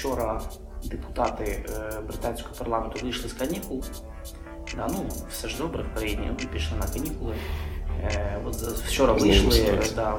вчора 0.00 0.40
депутати 0.84 1.44
е, 1.44 2.00
британського 2.00 2.54
парламенту 2.58 2.98
вийшли 3.02 3.28
з 3.28 3.32
канікул. 3.32 3.84
Да, 4.76 4.88
ну, 4.88 5.06
все 5.30 5.48
ж 5.48 5.58
добре 5.58 5.82
в 5.82 5.98
країні, 5.98 6.30
ну, 6.40 6.48
пішли 6.52 6.78
на 6.78 6.86
канікули. 6.86 7.34
Е, 8.02 8.40
от 8.46 8.54
вчора 8.56 9.12
вийшли. 9.12 9.78
Да, 9.94 10.16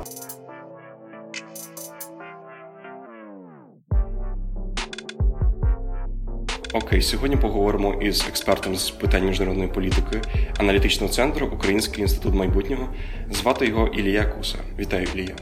Окей, 6.73 7.01
сьогодні 7.01 7.37
поговоримо 7.37 7.93
із 7.93 8.25
експертом 8.27 8.75
з 8.75 8.89
питань 8.89 9.25
міжнародної 9.25 9.69
політики 9.69 10.21
аналітичного 10.57 11.13
центру 11.13 11.47
Український 11.47 12.01
інститут 12.01 12.33
майбутнього. 12.33 12.89
Звати 13.31 13.67
його 13.67 13.87
Ілія 13.87 14.25
Куса. 14.25 14.57
Вітаю, 14.79 15.07
Ілія. 15.15 15.35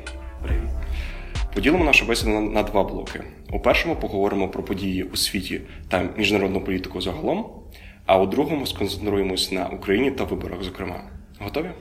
Поділимо 1.60 1.84
нашу 1.84 2.06
бесіду 2.06 2.32
на, 2.32 2.42
на 2.42 2.64
два 2.64 2.84
блоки. 2.84 3.24
У 3.52 3.60
першому 3.60 3.96
поговоримо 3.96 4.50
про 4.50 4.64
події 4.64 5.04
у 5.04 5.16
світі 5.16 5.62
та 5.90 6.10
міжнародну 6.18 6.62
політику 6.62 7.02
загалом, 7.02 7.64
а 8.06 8.20
у 8.20 8.28
другому 8.28 8.66
сконцентруємось 8.66 9.52
на 9.52 9.68
Україні 9.68 10.12
та 10.12 10.24
виборах, 10.24 10.64
зокрема. 10.64 11.04
Готові? 11.40 11.72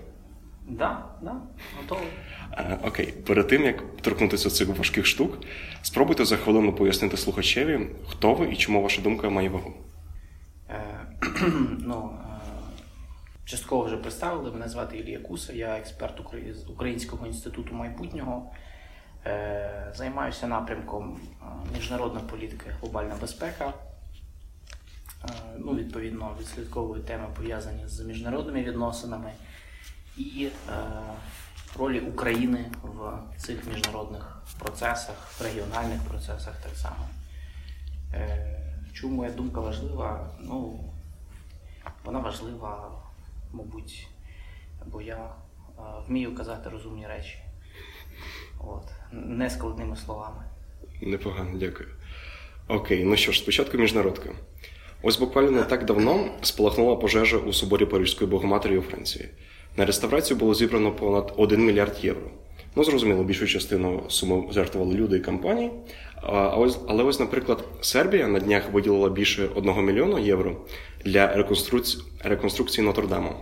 Да, 0.68 1.04
да, 1.23 1.34
готовий. 1.82 2.09
Е, 2.52 2.78
окей, 2.87 3.14
перед 3.27 3.48
тим 3.48 3.64
як 3.64 3.96
торкнутися 4.01 4.51
цих 4.51 4.78
важких 4.78 5.06
штук, 5.06 5.38
спробуйте 5.82 6.24
за 6.24 6.37
хвилину 6.37 6.73
пояснити 6.73 7.16
слухачеві, 7.16 7.80
хто 8.09 8.34
ви 8.34 8.51
і 8.52 8.56
чому 8.56 8.82
ваша 8.82 9.02
думка 9.02 9.30
має 9.30 9.48
вагу. 9.48 9.73
Е, 10.70 10.82
ну, 11.79 12.10
е, 12.24 12.40
частково 13.45 13.84
вже 13.84 13.96
представили. 13.96 14.52
Мене 14.52 14.68
звати 14.68 14.96
Ілія 14.98 15.18
Куса, 15.18 15.52
я 15.52 15.76
експерт 15.79 16.20
з 16.52 16.70
Українського 16.70 17.26
інституту 17.26 17.74
майбутнього. 17.74 18.51
Е, 19.28 19.93
займаюся 19.95 20.46
напрямком 20.46 21.21
е, 21.21 21.45
міжнародна 21.73 22.21
політика 22.21 22.71
і 22.71 22.73
глобальна 22.80 23.15
безпека. 23.21 23.73
Е, 25.24 25.32
ну, 25.59 25.74
Відповідно, 25.74 26.37
відслідковую 26.40 27.02
теми 27.02 27.26
пов'язані 27.37 27.88
з 27.88 28.01
міжнародними 28.01 28.62
відносинами 28.62 29.32
і 30.16 30.49
ролі 31.79 32.01
України 32.01 32.71
в 32.82 33.18
цих 33.37 33.66
міжнародних 33.66 34.43
процесах, 34.59 35.40
в 35.40 35.43
регіональних 35.43 36.02
процесах 36.02 36.54
так 36.62 36.74
само. 36.76 37.09
Чому 38.93 39.16
моя 39.16 39.30
думка 39.30 39.60
важлива? 39.60 40.30
Ну, 40.40 40.84
вона 42.04 42.18
важлива, 42.18 42.93
мабуть, 43.52 44.09
бо 44.87 45.02
я 45.02 45.30
вмію 46.06 46.34
казати 46.34 46.68
розумні 46.71 47.06
речі. 47.06 47.38
От. 48.59 48.98
Нескладними 49.12 49.96
словами. 49.96 50.42
Непогано, 51.02 51.51
дякую. 51.54 51.88
Окей, 52.68 53.04
ну 53.04 53.16
що 53.16 53.32
ж, 53.32 53.38
спочатку 53.38 53.78
міжнародка. 53.78 54.30
Ось 55.02 55.18
буквально 55.18 55.50
не 55.50 55.62
так 55.62 55.84
давно 55.84 56.28
спалахнула 56.42 56.96
пожежа 56.96 57.37
у 57.37 57.52
соборі 57.52 57.84
Парижської 57.84 58.30
Богоматері 58.30 58.78
у 58.78 58.82
Франції. 58.82 59.28
На 59.76 59.84
реставрацію 59.87 60.37
було 60.37 60.54
зібрано 60.54 60.92
понад 60.92 61.34
1 61.37 61.66
мільярд 61.66 61.98
євро. 62.02 62.30
Ну, 62.76 62.84
зрозуміло, 62.84 63.24
більшу 63.24 63.46
частину 63.46 64.03
суми 64.09 64.53
жертвували 64.53 64.94
люди 64.94 65.16
і 65.16 65.20
компанії. 65.20 65.70
А 66.22 66.48
ось, 66.48 66.78
Але 66.88 67.04
ось, 67.04 67.20
наприклад, 67.20 67.65
Сербія 67.81 68.28
на 68.28 68.41
днях 68.41 68.72
виділила 68.72 69.09
більше 69.09 69.48
1 69.54 69.84
мільйона 69.84 70.20
євро 70.20 70.56
для 71.04 71.37
реконструкції, 71.37 72.03
реконструкції 72.25 72.87
Нотр-Даму. 72.88 73.32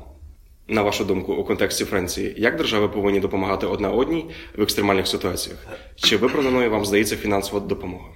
На 0.69 0.83
вашу 0.83 1.05
думку, 1.05 1.35
у 1.35 1.45
контексті 1.45 1.85
Франції, 1.85 2.35
як 2.39 2.57
держави 2.57 2.89
повинні 2.89 3.21
допомагати 3.21 3.67
одна 3.67 3.91
одній 3.91 4.31
в 4.57 4.63
екстремальних 4.63 5.07
ситуаціях? 5.07 5.67
Чи 5.95 6.17
виправданою 6.17 6.71
вам 6.71 6.85
здається 6.85 7.17
фінансова 7.17 7.61
допомога? 7.61 8.09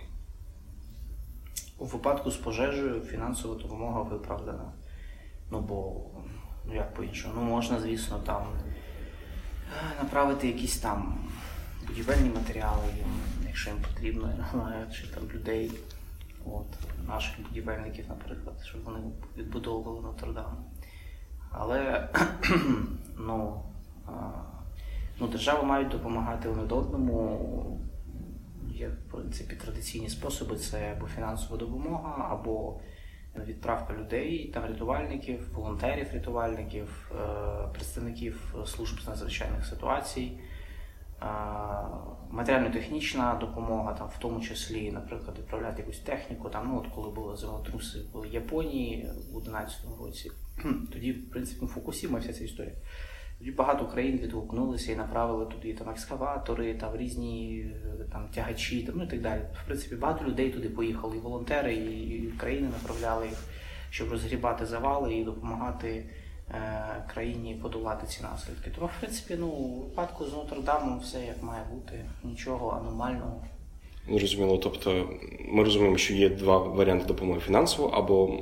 У 1.78 1.84
випадку 1.84 2.30
з 2.30 2.36
пожежею 2.36 3.00
фінансова 3.00 3.54
допомога 3.54 4.02
виправдана. 4.02 4.72
Ну 5.50 5.60
бо, 5.60 6.06
ну 6.66 6.74
як 6.74 6.94
по-іншому, 6.94 7.34
ну 7.36 7.42
можна, 7.42 7.80
звісно, 7.80 8.20
там 8.26 8.42
е, 8.42 10.02
направити 10.02 10.46
якісь 10.46 10.78
там 10.78 11.28
будівельні 11.86 12.30
матеріали, 12.34 12.84
якщо 13.46 13.70
їм 13.70 13.78
потрібно, 13.88 14.32
чи 14.94 15.06
там 15.06 15.22
людей, 15.34 15.70
от, 16.44 16.66
наших 17.08 17.42
будівельників, 17.48 18.04
наприклад, 18.08 18.54
щоб 18.64 18.84
вони 18.84 18.98
відбудовували 19.36 20.00
Нотр-Дам. 20.00 20.54
Але 21.50 22.08
ну, 23.18 23.62
ну, 25.20 25.28
держави 25.28 25.62
мають 25.62 25.88
допомагати 25.88 26.48
один 26.48 26.72
одному. 26.72 27.80
Є, 28.68 28.88
в 28.88 29.12
принципі, 29.12 29.56
традиційні 29.56 30.08
способи 30.08 30.56
це 30.56 30.94
або 30.96 31.06
фінансова 31.06 31.56
допомога, 31.56 32.28
або 32.30 32.80
відправка 33.46 33.94
людей, 33.94 34.50
там 34.54 34.64
рятувальників, 34.64 35.54
волонтерів, 35.54 36.06
рятувальників, 36.14 37.12
е, 37.12 37.68
представників 37.72 38.54
служб 38.66 39.00
з 39.00 39.08
надзвичайних 39.08 39.66
ситуацій, 39.66 40.32
матеріально-технічна 42.30 43.34
допомога, 43.40 43.92
там, 43.92 44.08
в 44.08 44.18
тому 44.18 44.40
числі, 44.40 44.92
наприклад, 44.92 45.38
відправляти 45.38 45.82
якусь 45.82 45.98
техніку. 45.98 46.48
Там, 46.48 46.68
ну, 46.68 46.78
от 46.78 46.86
Коли 46.94 47.10
були 47.10 47.36
землетруси 47.36 47.98
в 48.14 48.26
Японії 48.26 49.10
у 49.34 49.40
2011 49.40 49.78
році, 50.00 50.30
тоді, 50.92 51.12
в 51.12 51.30
принципі, 51.30 51.66
в 51.66 51.88
вся 51.88 52.32
ця 52.32 52.44
історія. 52.44 52.74
Тоді 53.38 53.50
багато 53.50 53.86
країн 53.86 54.18
відгукнулися 54.18 54.92
і 54.92 54.96
направили 54.96 55.46
туди 55.46 55.74
там 55.74 55.90
екскаватори, 55.90 56.74
там 56.74 56.96
різні 56.96 57.66
там 58.12 58.28
тягачі, 58.34 58.82
там, 58.82 58.94
ну 58.98 59.04
і 59.04 59.06
так 59.06 59.20
далі. 59.20 59.40
В 59.62 59.66
принципі, 59.66 59.96
багато 59.96 60.24
людей 60.24 60.50
туди 60.50 60.68
поїхали, 60.68 61.16
і 61.16 61.20
волонтери, 61.20 61.74
і 61.74 62.32
країни 62.38 62.68
направляли 62.68 63.26
їх, 63.26 63.38
щоб 63.90 64.10
розгрібати 64.10 64.66
завали 64.66 65.14
і 65.14 65.24
допомагати 65.24 65.88
е, 65.88 66.04
країні 67.14 67.58
подолати 67.62 68.06
ці 68.06 68.22
наслідки. 68.22 68.70
Тому, 68.74 68.86
в 68.86 69.00
принципі, 69.00 69.36
ну, 69.38 69.46
у 69.46 69.80
випадку 69.80 70.24
з 70.24 70.32
Нотр-Дамом 70.32 71.00
все 71.00 71.26
як 71.26 71.42
має 71.42 71.64
бути, 71.72 72.04
нічого 72.24 72.70
аномального. 72.70 73.44
Зрозуміло, 74.08 74.58
тобто 74.58 75.08
ми 75.48 75.64
розуміємо, 75.64 75.96
що 75.96 76.14
є 76.14 76.28
два 76.28 76.58
варіанти 76.58 77.06
допомоги 77.06 77.40
фінансово 77.40 77.88
або 77.88 78.40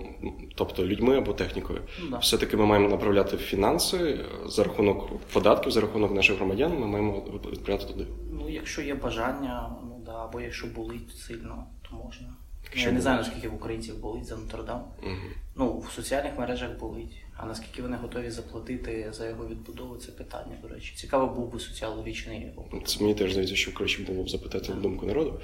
тобто 0.54 0.86
людьми 0.86 1.18
або 1.18 1.32
технікою. 1.32 1.80
Да. 2.10 2.18
Все-таки 2.18 2.56
ми 2.56 2.66
маємо 2.66 2.88
направляти 2.88 3.36
фінанси 3.36 4.20
за 4.46 4.64
рахунок 4.64 5.18
податків, 5.32 5.72
за 5.72 5.80
рахунок 5.80 6.12
наших 6.12 6.36
громадян. 6.36 6.78
Ми 6.80 6.86
маємо 6.86 7.24
відправляти 7.52 7.92
туди. 7.92 8.06
Ну, 8.32 8.48
якщо 8.48 8.82
є 8.82 8.94
бажання, 8.94 9.70
ну 9.82 10.00
да, 10.06 10.24
або 10.24 10.40
якщо 10.40 10.66
болить 10.66 11.16
сильно, 11.16 11.64
то 11.90 11.96
можна. 11.96 12.28
Якщо 12.64 12.88
Я 12.88 12.94
не 12.94 13.00
знаю, 13.00 13.18
наскільки 13.18 13.48
в 13.48 13.54
українців 13.54 14.00
болить 14.00 14.24
за 14.24 14.34
Нотр-Дам. 14.34 14.80
Угу. 15.02 15.12
Ну, 15.56 15.78
в 15.78 15.90
соціальних 15.92 16.38
мережах 16.38 16.78
болить. 16.78 17.16
А 17.40 17.46
наскільки 17.46 17.82
вони 17.82 17.96
готові 17.96 18.30
заплатити 18.30 19.08
за 19.12 19.28
його 19.28 19.46
відбудову, 19.46 19.96
це 19.96 20.12
питання, 20.12 20.56
до 20.62 20.68
речі. 20.68 20.94
Цікаво 20.96 21.34
був 21.34 21.52
би 21.52 21.60
соціологічний 21.60 22.52
опит. 22.56 22.88
Це 22.88 23.00
мені 23.00 23.14
теж 23.14 23.32
здається, 23.32 23.56
що 23.56 23.74
краще 23.74 24.02
було 24.02 24.24
б 24.24 24.30
запитати 24.30 24.72
yeah. 24.72 24.80
думку 24.80 25.06
народу. 25.06 25.40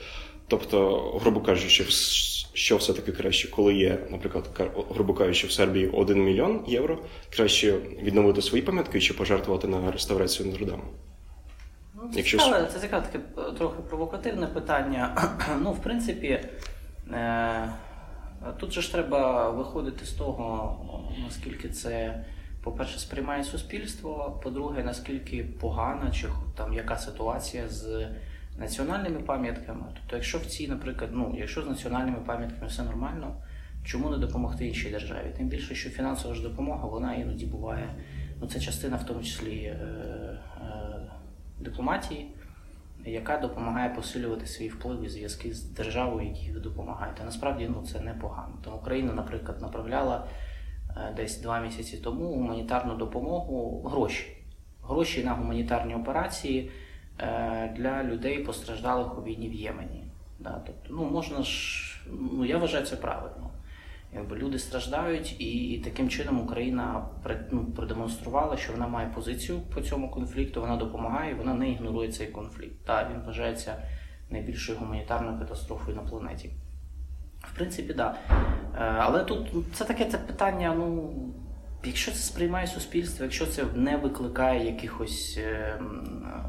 Тобто, 0.49 1.01
грубо 1.23 1.41
кажучи, 1.41 1.85
що 2.53 2.77
все-таки 2.77 3.13
краще, 3.13 3.51
коли 3.51 3.75
є, 3.75 4.07
наприклад, 4.11 4.75
грубо 4.91 5.15
кажучи, 5.15 5.47
в 5.47 5.53
Сербії 5.53 5.89
1 5.89 6.25
мільйон 6.25 6.65
євро, 6.67 6.99
краще 7.31 7.73
відновити 8.03 8.43
свої 8.43 8.63
пам'ятки 8.63 9.01
чи 9.01 9.15
пожертвувати 9.15 9.69
на 9.69 9.91
реставрацію 9.91 10.51
Нотр-Даму? 10.53 10.85
Ну, 11.95 12.11
це 12.13 12.17
Якщо... 12.17 12.39
цікаве, 12.39 12.69
це 12.73 12.79
цікаве 12.79 13.07
таке 13.13 13.25
е, 13.39 13.53
трохи 13.59 13.83
провокативне 13.89 14.47
питання. 14.47 15.33
ну, 15.63 15.73
в 15.73 15.83
принципі. 15.83 16.41
Е, 17.13 17.73
Тут 18.53 18.73
же 18.73 18.83
ж 18.83 18.93
треба 18.93 19.51
виходити 19.51 20.05
з 20.05 20.13
того, 20.13 20.79
наскільки 21.25 21.69
це, 21.69 22.25
по-перше, 22.63 22.99
сприймає 22.99 23.45
суспільство, 23.45 24.41
по-друге, 24.43 24.83
наскільки 24.83 25.45
погана 25.45 26.11
чи 26.11 26.29
там 26.57 26.75
яка 26.75 26.97
ситуація 26.97 27.69
з 27.69 28.09
національними 28.59 29.21
пам'ятками. 29.21 29.85
Тобто, 29.95 30.17
якщо 30.17 30.39
в 30.39 30.47
цій, 30.47 30.69
наприклад, 30.69 31.11
ну, 31.13 31.35
якщо 31.39 31.63
з 31.63 31.67
національними 31.67 32.19
пам'ятками 32.27 32.67
все 32.67 32.83
нормально, 32.83 33.37
чому 33.85 34.11
не 34.11 34.19
допомогти 34.19 34.67
іншій 34.67 34.91
державі? 34.91 35.35
Тим 35.37 35.49
більше, 35.49 35.75
що 35.75 35.91
фінансова 35.91 36.35
ж 36.35 36.43
допомога, 36.43 36.87
вона 36.87 37.15
іноді 37.15 37.47
буває, 37.47 37.95
ну 38.41 38.47
це 38.47 38.61
частина 38.61 38.97
в 38.97 39.07
тому 39.07 39.23
числі 39.23 39.57
е, 39.57 39.77
е, 40.61 41.11
дипломатії 41.61 42.27
яка 43.05 43.39
допомагає 43.39 43.91
посилювати 43.91 44.47
свій 44.47 44.69
вплив 44.69 45.05
і 45.05 45.09
зв'язки 45.09 45.53
з 45.53 45.63
державою, 45.63 46.29
якій 46.29 46.53
ви 46.53 46.61
допомагаєте. 46.61 47.25
Насправді 47.25 47.71
ну, 47.75 47.87
це 47.87 48.01
непогано. 48.01 48.55
Тому 48.65 48.77
Україна, 48.77 49.13
наприклад, 49.13 49.63
направляла 49.63 50.27
е, 50.97 51.15
десь 51.17 51.41
два 51.41 51.61
місяці 51.61 51.97
тому 51.97 52.29
гуманітарну 52.29 52.97
допомогу 52.97 53.83
гроші. 53.89 54.37
Гроші 54.83 55.25
на 55.25 55.33
гуманітарні 55.33 55.95
операції 55.95 56.71
е, 57.21 57.75
для 57.77 58.05
людей, 58.05 58.39
постраждалих 58.39 59.19
у 59.19 59.23
війні 59.23 59.49
в 59.49 59.53
Ємені. 59.53 60.05
Тобто, 60.45 60.89
ну 60.91 61.05
можна 61.05 61.43
ж, 61.43 62.01
ну 62.33 62.45
я 62.45 62.59
вважаю 62.59 62.87
це 62.87 62.97
правильно. 62.97 63.44
Якби 64.15 64.37
люди 64.37 64.59
страждають, 64.59 65.41
і, 65.41 65.69
і 65.69 65.79
таким 65.79 66.09
чином 66.09 66.41
Україна 66.41 67.07
ну, 67.51 67.65
продемонструвала, 67.65 68.57
що 68.57 68.73
вона 68.73 68.87
має 68.89 69.09
позицію 69.09 69.61
по 69.75 69.81
цьому 69.81 70.11
конфлікту, 70.11 70.61
вона 70.61 70.77
допомагає, 70.77 71.35
вона 71.35 71.55
не 71.55 71.71
ігнорує 71.71 72.13
цей 72.13 72.27
конфлікт. 72.27 72.85
Та 72.85 73.09
він 73.09 73.23
вважається 73.27 73.77
найбільшою 74.31 74.79
гуманітарною 74.79 75.39
катастрофою 75.39 75.97
на 75.97 76.03
планеті. 76.03 76.51
В 77.41 77.57
принципі, 77.57 77.95
так. 77.95 78.17
Да. 78.29 78.97
Але 78.99 79.25
тут 79.25 79.49
це 79.73 79.85
таке 79.85 80.05
це 80.05 80.19
питання, 80.19 80.75
ну. 80.75 81.15
Якщо 81.87 82.11
це 82.11 82.17
сприймає 82.17 82.67
суспільство, 82.67 83.25
якщо 83.25 83.47
це 83.47 83.65
не 83.75 83.97
викликає 83.97 84.67
якихось 84.67 85.39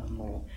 ну, 0.10 0.48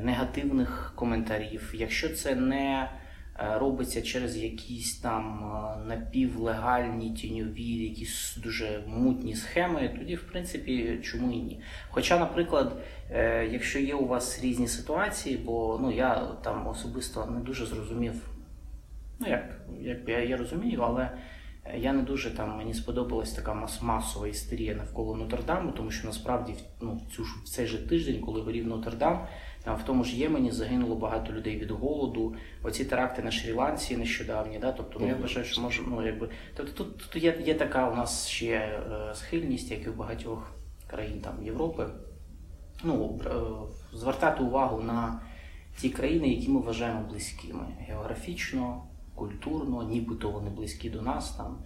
негативних 0.00 0.92
коментарів, 0.96 1.74
якщо 1.74 2.08
це 2.08 2.34
не 2.34 2.88
Е, 2.88 3.03
робиться 3.36 4.02
через 4.02 4.36
якісь 4.36 4.98
там 4.98 5.44
е, 5.44 5.86
напівлегальні 5.88 7.10
тіньові, 7.10 7.64
якісь 7.64 8.36
дуже 8.42 8.84
мутні 8.86 9.34
схеми, 9.34 9.94
тоді, 9.98 10.14
в 10.14 10.22
принципі, 10.22 11.00
чому 11.02 11.32
і 11.32 11.36
ні. 11.36 11.60
Хоча, 11.90 12.18
наприклад, 12.18 12.82
е, 13.10 13.46
якщо 13.46 13.78
є 13.78 13.94
у 13.94 14.06
вас 14.06 14.42
різні 14.42 14.68
ситуації, 14.68 15.36
бо 15.36 15.78
ну, 15.82 15.92
я 15.92 16.14
там 16.44 16.66
особисто 16.66 17.26
не 17.26 17.40
дуже 17.40 17.66
зрозумів, 17.66 18.14
ну 19.20 19.28
як, 19.28 19.60
як 19.80 20.08
я, 20.08 20.24
я 20.24 20.36
розумію, 20.36 20.82
але. 20.82 21.10
Я 21.76 21.92
не 21.92 22.02
дуже 22.02 22.30
там 22.30 22.56
мені 22.56 22.74
сподобалась 22.74 23.32
така 23.32 23.54
мас 23.54 23.82
масова 23.82 24.28
істерія 24.28 24.74
навколо 24.74 25.16
Нотр-Даму, 25.16 25.72
тому 25.72 25.90
що 25.90 26.06
насправді 26.06 26.54
ну, 26.80 27.00
цю 27.16 27.22
в 27.22 27.48
цей 27.48 27.66
же 27.66 27.88
тиждень, 27.88 28.20
коли 28.20 28.40
горів 28.40 28.66
Нотр-Дам, 28.66 29.26
в 29.72 29.82
тому 29.86 30.04
ж 30.04 30.16
Ємені 30.16 30.50
загинуло 30.50 30.96
багато 30.96 31.32
людей 31.32 31.58
від 31.58 31.70
голоду. 31.70 32.34
Оці 32.62 32.84
теракти 32.84 33.22
на 33.22 33.30
Шрі-Ланці 33.30 33.96
нещодавні. 33.96 34.58
Да? 34.58 34.72
Тобто, 34.72 34.98
ну, 35.00 35.08
я 35.08 35.14
вважаю, 35.14 35.46
що 35.46 35.60
може, 35.60 35.82
ну 35.88 36.06
якби 36.06 36.28
тобто 36.56 36.72
тут, 36.72 36.98
тут 36.98 37.22
є 37.22 37.42
є 37.44 37.54
така 37.54 37.90
у 37.90 37.96
нас 37.96 38.28
ще 38.28 38.50
е, 38.50 39.14
схильність, 39.14 39.70
як 39.70 39.86
і 39.86 39.90
в 39.90 39.96
багатьох 39.96 40.54
країн 40.86 41.20
там 41.20 41.44
Європи. 41.44 41.86
Ну, 42.84 43.20
е, 43.26 43.30
звертати 43.96 44.42
увагу 44.42 44.82
на 44.82 45.20
ті 45.80 45.90
країни, 45.90 46.28
які 46.28 46.48
ми 46.48 46.60
вважаємо 46.60 47.08
близькими 47.08 47.64
географічно, 47.78 48.82
культурно, 49.14 49.82
нібито 49.82 50.30
вони 50.30 50.50
близькі 50.50 50.90
до 50.90 51.02
нас 51.02 51.30
там. 51.30 51.58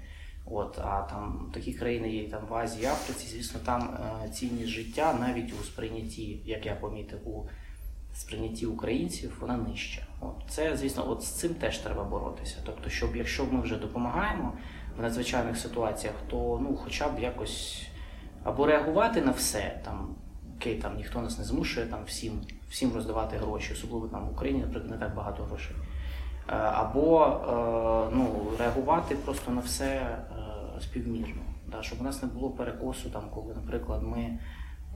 От, 0.50 0.78
А 0.78 1.02
там 1.02 1.50
такі 1.54 1.72
країни 1.72 2.12
є 2.12 2.28
там 2.28 2.46
в 2.48 2.54
Азії, 2.54 2.86
Африці, 2.86 3.26
звісно, 3.26 3.60
там 3.64 3.98
е, 4.24 4.28
цінність 4.28 4.68
життя 4.68 5.18
навіть 5.20 5.52
у 5.60 5.64
сприйнятті, 5.64 6.42
як 6.44 6.66
я 6.66 6.74
помітив, 6.74 7.28
у 7.28 7.48
сприйнятті 8.18 8.66
українців, 8.66 9.38
вона 9.40 9.56
нижча. 9.56 10.02
От. 10.20 10.34
Це, 10.48 10.76
звісно, 10.76 11.10
от 11.10 11.22
з 11.22 11.26
цим 11.26 11.54
теж 11.54 11.78
треба 11.78 12.04
боротися. 12.04 12.56
Тобто, 12.66 12.90
щоб 12.90 13.16
якщо 13.16 13.46
ми 13.50 13.60
вже 13.60 13.76
допомагаємо 13.76 14.52
в 14.98 15.02
надзвичайних 15.02 15.58
ситуаціях, 15.58 16.14
то 16.30 16.60
ну, 16.62 16.76
хоча 16.76 17.08
б 17.08 17.20
якось 17.20 17.86
або 18.44 18.66
реагувати 18.66 19.22
на 19.22 19.30
все, 19.30 19.80
там, 19.84 20.14
окей, 20.56 20.74
там 20.74 20.96
ніхто 20.96 21.20
нас 21.20 21.38
не 21.38 21.44
змушує 21.44 21.86
там, 21.86 22.00
всім 22.06 22.40
всім 22.70 22.92
роздавати 22.92 23.36
гроші, 23.36 23.72
особливо 23.72 24.08
там 24.08 24.28
в 24.28 24.32
Україні, 24.32 24.60
наприклад, 24.60 24.90
не 24.90 24.96
так 24.96 25.14
багато 25.14 25.44
грошей. 25.44 25.76
Е, 26.48 26.54
або 26.54 27.24
е, 27.26 28.16
ну, 28.16 28.50
реагувати 28.58 29.14
просто 29.14 29.50
на 29.50 29.60
все 29.60 29.86
е, 29.86 30.26
співмірно, 30.80 31.42
да, 31.66 31.82
щоб 31.82 32.00
у 32.00 32.04
нас 32.04 32.22
не 32.22 32.28
було 32.28 32.50
перекосу, 32.50 33.10
там, 33.10 33.22
коли, 33.34 33.54
наприклад, 33.54 34.02
ми 34.02 34.38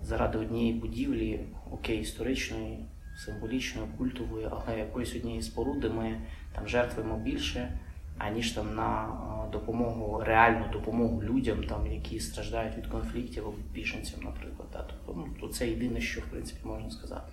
заради 0.02 0.38
однієї 0.38 0.72
будівлі, 0.72 1.46
окей, 1.70 2.00
історичної 2.00 2.86
символічною, 3.16 3.88
культовою, 3.98 4.50
але 4.52 4.78
якоїсь 4.78 5.16
однієї 5.16 5.42
споруди 5.42 5.88
ми 5.88 6.20
там 6.54 6.68
жертвуємо 6.68 7.18
більше, 7.18 7.78
аніж 8.18 8.50
там 8.50 8.74
на 8.74 9.08
допомогу, 9.52 10.20
реальну 10.24 10.64
допомогу 10.72 11.22
людям, 11.22 11.64
там, 11.64 11.92
які 11.92 12.20
страждають 12.20 12.76
від 12.76 12.86
конфліктів 12.86 13.46
або 13.46 13.56
біженцям, 13.72 14.20
наприклад. 14.22 14.68
Да. 14.72 14.86
Тобто, 14.88 15.28
ну, 15.40 15.48
це 15.48 15.68
єдине, 15.68 16.00
що 16.00 16.20
в 16.20 16.24
принципі 16.24 16.60
можна 16.64 16.90
сказати 16.90 17.32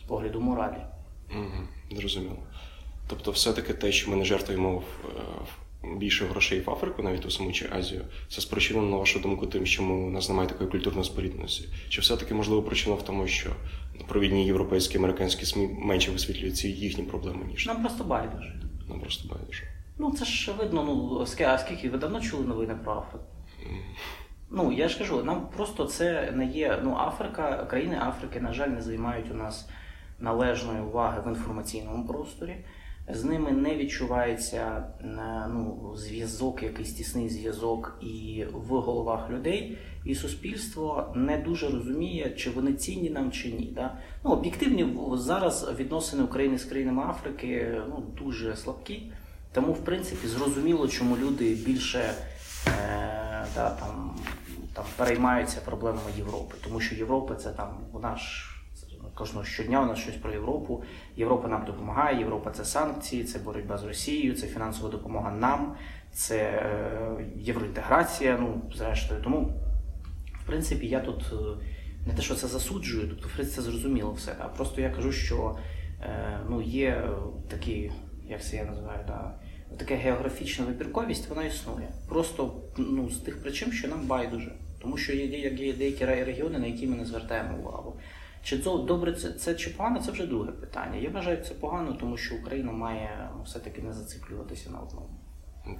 з 0.00 0.02
погляду 0.02 0.40
моралі. 0.40 0.82
Угу, 1.30 1.98
Зрозуміло. 2.00 2.38
Тобто, 3.08 3.30
все-таки 3.30 3.74
те, 3.74 3.92
що 3.92 4.10
ми 4.10 4.16
не 4.16 4.24
жертвуємо 4.24 4.78
в, 4.78 4.82
в 5.44 5.61
більше 5.84 6.26
грошей 6.26 6.60
в 6.60 6.70
Африку, 6.70 7.02
навіть 7.02 7.26
у 7.26 7.30
саму 7.30 7.52
чи 7.52 7.68
Азію, 7.72 8.04
це 8.28 8.40
спричинено, 8.40 8.90
на 8.90 8.96
вашу 8.96 9.20
думку, 9.20 9.46
тим, 9.46 9.66
що 9.66 9.82
ми, 9.82 9.94
у 9.94 10.10
нас 10.10 10.28
немає 10.28 10.48
такої 10.48 10.70
культурної 10.70 11.04
спорідності? 11.04 11.68
Чи 11.88 12.00
все-таки 12.00 12.34
можливо 12.34 12.62
причина 12.62 12.96
в 12.96 13.04
тому, 13.04 13.26
що 13.26 13.50
провідні 14.08 14.46
європейські 14.46 14.98
американські 14.98 15.46
СМІ 15.46 15.68
менше 15.78 16.10
висвітлюють 16.10 16.56
ці 16.56 16.68
їхні 16.68 17.04
проблеми, 17.04 17.44
ніж 17.48 17.66
нам 17.66 17.82
просто 17.82 18.04
байдуже. 18.04 18.60
Нам 18.88 19.00
просто 19.00 19.28
байдуже. 19.28 19.64
Ну 19.98 20.10
це 20.10 20.24
ж 20.24 20.52
видно, 20.52 20.84
ну 20.84 21.26
скільки 21.58 21.90
ви 21.90 21.98
давно 21.98 22.20
чули 22.20 22.44
новини 22.44 22.78
про 22.84 22.92
Африку? 22.92 23.24
Mm. 23.66 23.76
Ну 24.50 24.72
я 24.72 24.88
ж 24.88 24.98
кажу, 24.98 25.24
нам 25.24 25.48
просто 25.56 25.84
це 25.84 26.30
не 26.30 26.46
є. 26.46 26.80
Ну, 26.84 26.96
Африка, 26.96 27.66
країни 27.70 27.98
Африки, 28.02 28.40
на 28.40 28.52
жаль, 28.52 28.68
не 28.68 28.82
займають 28.82 29.30
у 29.30 29.34
нас 29.34 29.68
належної 30.18 30.80
уваги 30.80 31.22
в 31.26 31.28
інформаційному 31.28 32.06
просторі 32.06 32.56
з 33.08 33.24
ними 33.24 33.50
не 33.50 33.76
відчувається 33.76 34.84
ну, 35.48 35.92
зв'язок, 35.96 36.62
якийсь 36.62 36.92
тісний 36.92 37.28
зв'язок 37.28 37.98
і 38.00 38.44
в 38.52 38.68
головах 38.68 39.30
людей, 39.30 39.78
і 40.04 40.14
суспільство 40.14 41.12
не 41.16 41.38
дуже 41.38 41.68
розуміє, 41.68 42.30
чи 42.30 42.50
вони 42.50 42.72
цінні 42.72 43.10
нам 43.10 43.30
чи 43.30 43.52
ні. 43.52 43.72
Да? 43.74 43.98
Ну, 44.24 44.30
Об'єктивні 44.30 44.96
зараз 45.12 45.70
відносини 45.78 46.22
України 46.22 46.58
з 46.58 46.64
країнами 46.64 47.02
Африки 47.02 47.80
ну, 47.88 48.04
дуже 48.18 48.56
слабкі, 48.56 49.12
тому 49.52 49.72
в 49.72 49.84
принципі 49.84 50.26
зрозуміло, 50.26 50.88
чому 50.88 51.16
люди 51.16 51.54
більше 51.54 52.14
е, 52.66 53.46
да, 53.54 53.70
там, 53.70 54.16
там 54.74 54.84
переймаються 54.96 55.60
проблемами 55.64 56.10
Європи, 56.16 56.54
тому 56.64 56.80
що 56.80 56.94
Європа 56.94 57.34
це 57.34 57.50
там 57.50 57.76
вона 57.92 58.16
ж. 58.16 58.51
Кожного 59.14 59.44
щодня 59.44 59.82
у 59.82 59.86
нас 59.86 59.98
щось 59.98 60.14
про 60.14 60.32
Європу. 60.32 60.84
Європа 61.16 61.48
нам 61.48 61.64
допомагає, 61.64 62.18
Європа 62.18 62.50
це 62.50 62.64
санкції, 62.64 63.24
це 63.24 63.38
боротьба 63.38 63.78
з 63.78 63.84
Росією, 63.84 64.34
це 64.34 64.46
фінансова 64.46 64.88
допомога 64.88 65.30
нам, 65.30 65.76
це 66.12 66.36
е, 66.36 67.24
євроінтеграція. 67.36 68.38
Ну, 68.40 68.62
зрештою. 68.74 69.20
Тому, 69.22 69.52
в 70.42 70.46
принципі, 70.46 70.86
я 70.86 71.00
тут 71.00 71.24
е, 71.32 71.36
не 72.06 72.14
те, 72.14 72.22
що 72.22 72.34
це 72.34 72.46
засуджую, 72.46 73.08
тобто 73.08 73.28
принципі, 73.34 73.56
це 73.56 73.62
зрозуміло 73.62 74.12
все. 74.12 74.34
А 74.38 74.48
просто 74.48 74.80
я 74.80 74.90
кажу, 74.90 75.12
що 75.12 75.58
е, 76.00 76.38
ну, 76.48 76.62
є 76.62 77.08
такі, 77.48 77.92
як 78.28 78.44
це 78.44 78.56
я 78.56 78.64
називаю, 78.64 79.00
да, 79.06 79.34
така 79.78 79.94
географічна 79.94 80.66
вибірковість, 80.66 81.28
вона 81.28 81.44
існує. 81.44 81.88
Просто 82.08 82.54
ну, 82.76 83.10
з 83.10 83.16
тих 83.16 83.42
причин, 83.42 83.72
що 83.72 83.88
нам 83.88 84.06
байдуже. 84.06 84.52
Тому 84.82 84.96
що 84.96 85.12
є 85.12 85.50
деякі 85.72 86.04
регіони, 86.04 86.58
на 86.58 86.66
які 86.66 86.86
ми 86.86 86.96
не 86.96 87.04
звертаємо 87.04 87.58
увагу. 87.58 87.96
Чи 88.42 88.58
це 88.58 88.70
добре 88.78 89.12
це, 89.12 89.32
це 89.32 89.54
чи 89.54 89.70
погано, 89.70 90.00
це 90.00 90.12
вже 90.12 90.26
друге 90.26 90.52
питання. 90.52 90.96
Я 90.96 91.10
вважаю, 91.10 91.44
це 91.44 91.54
погано, 91.54 91.96
тому 92.00 92.16
що 92.16 92.34
Україна 92.34 92.72
має 92.72 93.30
все-таки 93.44 93.82
не 93.82 93.92
зациклюватися 93.92 94.70
на 94.70 94.78
одному. 94.78 95.08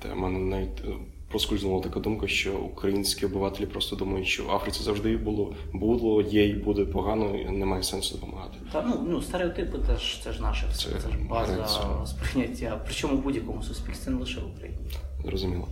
Та 0.02 0.14
мене 0.14 0.38
навіть 0.38 0.80
е, 0.84 0.88
проскользнула 1.28 1.82
така 1.82 2.00
думка, 2.00 2.26
що 2.28 2.58
українські 2.58 3.26
обивателі 3.26 3.66
просто 3.66 3.96
думають, 3.96 4.26
що 4.26 4.44
в 4.44 4.50
Африці 4.50 4.82
завжди 4.82 5.16
було, 5.16 5.54
було, 5.72 6.22
є 6.22 6.48
і 6.48 6.54
буде 6.54 6.84
погано, 6.84 7.36
і 7.36 7.50
немає 7.50 7.82
сенсу 7.82 8.14
допомагати. 8.14 8.58
Та 8.72 8.82
ну 8.82 9.06
ну 9.08 9.22
стереотипи 9.22 9.78
теж 9.78 10.20
це 10.24 10.32
ж 10.32 10.42
наше 10.42 10.66
все. 10.72 10.90
Це, 10.90 11.00
це 11.00 11.10
ж 11.10 11.18
база 11.30 12.06
сприйняття. 12.06 12.80
Причому 12.84 13.16
в 13.16 13.22
будь-якому 13.22 13.62
суспільстві 13.62 14.10
не 14.10 14.16
лише 14.16 14.40
в 14.40 14.46
Україні. 14.56 14.78
Зрозуміло. 15.24 15.68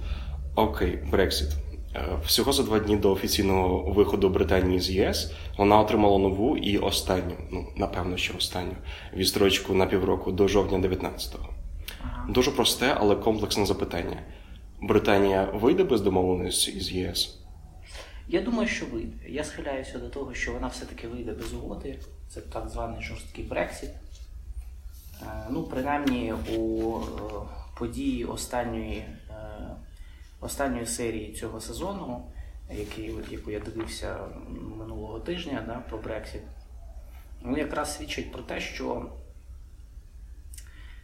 Окей, 0.54 0.98
Брексіт. 1.10 1.48
Е, 1.94 2.18
всього 2.24 2.52
за 2.52 2.62
два 2.62 2.78
дні 2.78 2.96
до 2.96 3.12
офіційного 3.12 3.92
виходу 3.92 4.28
Британії 4.28 4.80
з 4.80 4.90
ЄС 4.90 5.32
вона 5.58 5.80
отримала 5.80 6.18
нову 6.18 6.56
і 6.56 6.78
останню, 6.78 7.36
ну 7.50 7.66
напевно, 7.76 8.16
що 8.16 8.34
останню 8.36 8.76
відстрочку 9.14 9.74
на 9.74 9.86
півроку 9.86 10.32
до 10.32 10.48
жовтня 10.48 10.78
19-го. 10.78 11.54
Ага. 12.02 12.26
Дуже 12.28 12.50
просте, 12.50 12.96
але 12.96 13.16
комплексне 13.16 13.66
запитання. 13.66 14.22
Британія 14.82 15.44
вийде 15.54 15.84
без 15.84 16.00
домовленості 16.00 16.70
із 16.70 16.92
ЄС? 16.92 17.38
Я 18.28 18.42
думаю, 18.42 18.68
що 18.68 18.86
вийде. 18.86 19.28
Я 19.28 19.44
схиляюся 19.44 19.98
до 19.98 20.08
того, 20.08 20.34
що 20.34 20.52
вона 20.52 20.66
все-таки 20.66 21.08
вийде 21.08 21.32
без 21.32 21.52
угоди. 21.52 21.98
Це 22.28 22.40
так 22.40 22.68
званий 22.68 23.02
жорсткий 23.02 23.44
Брексіт. 23.44 23.90
Е, 25.22 25.46
ну, 25.50 25.62
принаймні 25.62 26.34
у 26.56 26.96
е, 26.96 27.02
події 27.78 28.24
останньої 28.24 29.04
останньої 30.40 30.86
серії 30.86 31.32
цього 31.32 31.60
сезону, 31.60 32.32
який, 32.70 33.14
яку 33.30 33.50
я 33.50 33.60
дивився 33.60 34.16
минулого 34.78 35.20
тижня 35.20 35.64
да, 35.66 35.74
про 35.74 35.98
Брексіт, 35.98 36.42
вони 37.42 37.58
якраз 37.58 37.96
свідчать 37.96 38.32
про 38.32 38.42
те, 38.42 38.60
що 38.60 39.12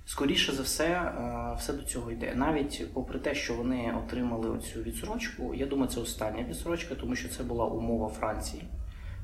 скоріше 0.06 0.52
за 0.52 0.62
все, 0.62 0.86
е, 0.86 1.56
все 1.58 1.72
до 1.72 1.82
цього 1.82 2.10
йде. 2.10 2.34
Навіть 2.34 2.94
попри 2.94 3.18
те, 3.18 3.34
що 3.34 3.54
вони 3.54 3.94
отримали 4.04 4.50
оцю 4.50 4.82
відсрочку, 4.82 5.54
я 5.54 5.66
думаю, 5.66 5.90
це 5.90 6.00
остання 6.00 6.42
відсрочка, 6.42 6.94
тому 6.94 7.16
що 7.16 7.28
це 7.28 7.42
була 7.42 7.66
умова 7.66 8.08
Франції. 8.08 8.62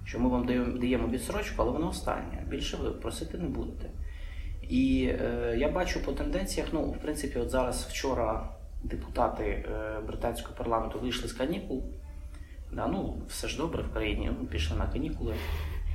Що 0.04 0.20
ми 0.20 0.28
вам 0.28 0.46
даємо 0.78 1.08
відсрочку, 1.08 1.62
але 1.62 1.70
вона 1.70 1.88
остання. 1.88 2.44
Більше 2.48 2.76
ви 2.76 2.90
просити 2.90 3.38
не 3.38 3.48
будете. 3.48 3.90
І 4.62 5.04
е, 5.04 5.54
я 5.58 5.68
бачу 5.68 6.04
по 6.04 6.12
тенденціях, 6.12 6.68
ну, 6.72 6.82
в 6.82 6.98
принципі, 6.98 7.38
от 7.38 7.50
зараз 7.50 7.86
вчора 7.90 8.48
депутати 8.84 9.44
е, 9.44 10.00
британського 10.06 10.54
парламенту 10.54 10.98
вийшли 10.98 11.28
з 11.28 11.32
канікул. 11.32 11.82
Да, 12.72 12.86
ну, 12.86 13.22
Все 13.28 13.48
ж 13.48 13.56
добре 13.56 13.82
в 13.82 13.92
країні, 13.92 14.30
ну, 14.40 14.46
пішли 14.46 14.76
на 14.76 14.86
канікули. 14.86 15.34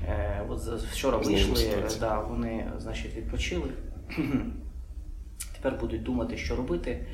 Е, 0.07 0.45
от 0.49 0.59
Вчора 0.59 1.17
вийшли, 1.17 1.83
да, 1.99 2.19
вони 2.19 2.71
значить, 2.77 3.15
відпочили. 3.15 3.69
Тепер 5.55 5.79
будуть 5.79 6.03
думати, 6.03 6.37
що 6.37 6.55
робити. 6.55 7.07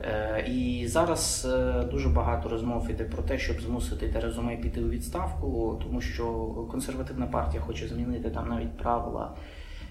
Е, 0.00 0.44
і 0.48 0.86
зараз 0.88 1.48
дуже 1.90 2.08
багато 2.08 2.48
розмов 2.48 2.90
іде 2.90 3.04
про 3.04 3.22
те, 3.22 3.38
щоб 3.38 3.60
змусити 3.60 4.08
Терезу 4.08 4.42
Мей 4.42 4.56
піти 4.56 4.80
у 4.80 4.88
відставку, 4.88 5.80
тому 5.82 6.00
що 6.00 6.24
консервативна 6.70 7.26
партія 7.26 7.62
хоче 7.62 7.88
змінити 7.88 8.30
там 8.30 8.48
навіть 8.48 8.78
правила, 8.78 9.34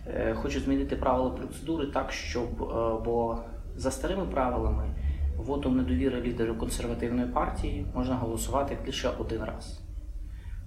е, 0.08 0.34
хоче 0.34 0.60
змінити 0.60 0.96
правила 0.96 1.30
процедури 1.30 1.88
так, 1.88 2.12
щоб 2.12 2.58
бо 3.06 3.40
за 3.76 3.92
старими 3.92 4.26
правилами 4.26 4.90
вотом 5.38 5.78
недовіри 5.78 6.22
лідеру 6.22 6.56
консервативної 6.56 7.28
партії 7.28 7.86
можна 7.96 8.16
голосувати 8.16 8.78
лише 8.86 9.10
один 9.20 9.44
раз. 9.44 9.82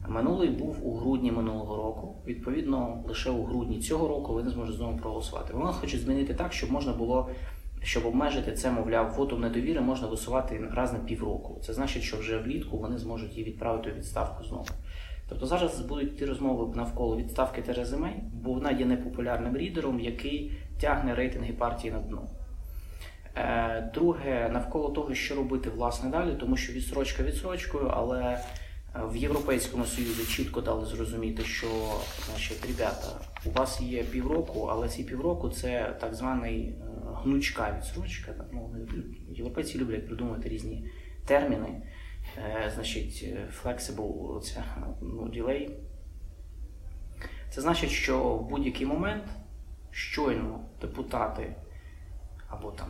Минулий 0.08 0.48
був 0.48 0.86
у 0.86 0.96
грудні 0.96 1.32
минулого 1.32 1.76
року. 1.76 2.22
Відповідно, 2.26 3.04
лише 3.08 3.30
у 3.30 3.44
грудні 3.44 3.80
цього 3.80 4.08
року 4.08 4.32
вони 4.32 4.50
зможуть 4.50 4.76
знову 4.76 4.98
проголосувати. 4.98 5.52
Вони 5.52 5.72
хочуть 5.72 6.00
змінити 6.00 6.34
так, 6.34 6.52
щоб 6.52 6.72
можна 6.72 6.92
було 6.92 7.30
щоб 7.82 8.06
обмежити 8.06 8.52
це, 8.52 8.70
мовляв, 8.70 9.14
вотум 9.16 9.40
недовіри 9.40 9.80
можна 9.80 10.08
висувати 10.08 10.68
раз 10.72 10.92
на 10.92 10.98
півроку. 10.98 11.60
Це 11.62 11.72
значить, 11.72 12.02
що 12.02 12.16
вже 12.16 12.38
влітку 12.38 12.78
вони 12.78 12.98
зможуть 12.98 13.32
її 13.32 13.44
відправити 13.44 13.90
у 13.90 13.94
відставку 13.94 14.44
знову. 14.44 14.66
Тобто 15.28 15.46
зараз 15.46 15.80
будуть 15.80 16.18
ті 16.18 16.24
розмови 16.24 16.76
навколо 16.76 17.16
відставки 17.16 17.62
Терези 17.62 17.96
Мей, 17.96 18.14
бо 18.32 18.52
вона 18.52 18.70
є 18.70 18.86
непопулярним 18.86 19.56
лідером, 19.56 20.00
який 20.00 20.52
тягне 20.80 21.14
рейтинги 21.14 21.52
партії 21.52 21.92
на 21.92 22.00
дно. 22.00 22.28
Е, 23.36 23.90
друге, 23.94 24.50
навколо 24.52 24.90
того, 24.90 25.14
що 25.14 25.34
робити 25.34 25.70
власне 25.70 26.10
далі, 26.10 26.34
тому 26.40 26.56
що 26.56 26.72
відсрочка 26.72 27.22
відсрочкою, 27.22 27.86
але 27.86 28.22
е, 28.22 28.42
в 28.94 29.16
Європейському 29.16 29.84
Союзі 29.84 30.24
чітко 30.24 30.60
дали 30.60 30.86
зрозуміти, 30.86 31.42
що 31.42 31.66
значить, 32.30 32.66
ребята, 32.66 33.20
у 33.44 33.50
вас 33.50 33.80
є 33.80 34.04
півроку, 34.04 34.68
але 34.70 34.88
ці 34.88 35.04
півроку 35.04 35.48
це 35.48 35.96
так 36.00 36.14
званий 36.14 36.60
е, 36.60 36.74
гнучка 37.22 37.76
відсрочка. 37.78 38.34
Ну, 38.52 38.76
Європейці 39.28 39.78
люблять 39.78 40.06
придумувати 40.06 40.48
різні 40.48 40.90
терміни. 41.26 41.82
Значить, 42.74 43.28
flexible 43.62 44.40
це, 44.40 44.64
ну, 45.02 45.22
delay. 45.22 45.70
Це 47.50 47.60
значить, 47.60 47.90
що 47.90 48.20
в 48.20 48.48
будь-який 48.48 48.86
момент 48.86 49.24
щойно 49.90 50.60
депутати 50.80 51.54
або 52.48 52.70
там 52.70 52.88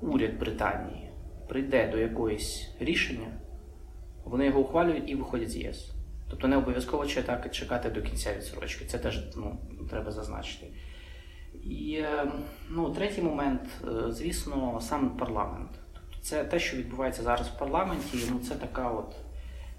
уряд 0.00 0.38
Британії 0.38 1.10
прийде 1.48 1.88
до 1.88 1.98
якогось 1.98 2.70
рішення, 2.80 3.28
вони 4.24 4.46
його 4.46 4.60
ухвалюють 4.60 5.10
і 5.10 5.14
виходять 5.14 5.50
з 5.50 5.56
ЄС. 5.56 5.90
Тобто 6.30 6.48
не 6.48 6.56
обов'язково 6.56 7.06
чекати 7.50 7.90
до 7.90 8.02
кінця 8.02 8.34
відсрочки. 8.36 8.84
Це 8.84 8.98
теж 8.98 9.36
ну, 9.36 9.58
треба 9.90 10.10
зазначити. 10.10 10.66
І 11.64 11.94
е, 11.94 12.32
ну, 12.70 12.90
третій 12.90 13.22
момент, 13.22 13.62
е, 13.84 14.12
звісно, 14.12 14.80
сам 14.80 15.16
парламент. 15.16 15.70
Тобто 15.92 16.16
це 16.22 16.44
те, 16.44 16.58
що 16.58 16.76
відбувається 16.76 17.22
зараз 17.22 17.48
в 17.48 17.58
парламенті, 17.58 18.18
ну 18.32 18.38
це 18.38 18.54
така 18.54 18.90
от. 18.90 19.16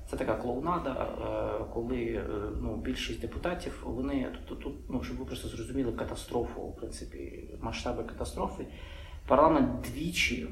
Це 0.09 0.17
така 0.17 0.35
клоунада, 0.35 0.91
е, 0.91 1.65
коли 1.73 2.23
ну, 2.61 2.75
більшість 2.75 3.21
депутатів, 3.21 3.83
вони 3.85 4.27
тобто 4.33 4.63
тут, 4.63 4.89
ну 4.89 5.03
щоб 5.03 5.17
ви 5.17 5.25
просто 5.25 5.47
зрозуміли 5.47 5.91
катастрофу, 5.91 6.61
в 6.61 6.75
принципі, 6.75 7.49
масштаби 7.61 8.03
катастрофи. 8.03 8.67
Парламент 9.27 9.69
двічі 9.81 10.47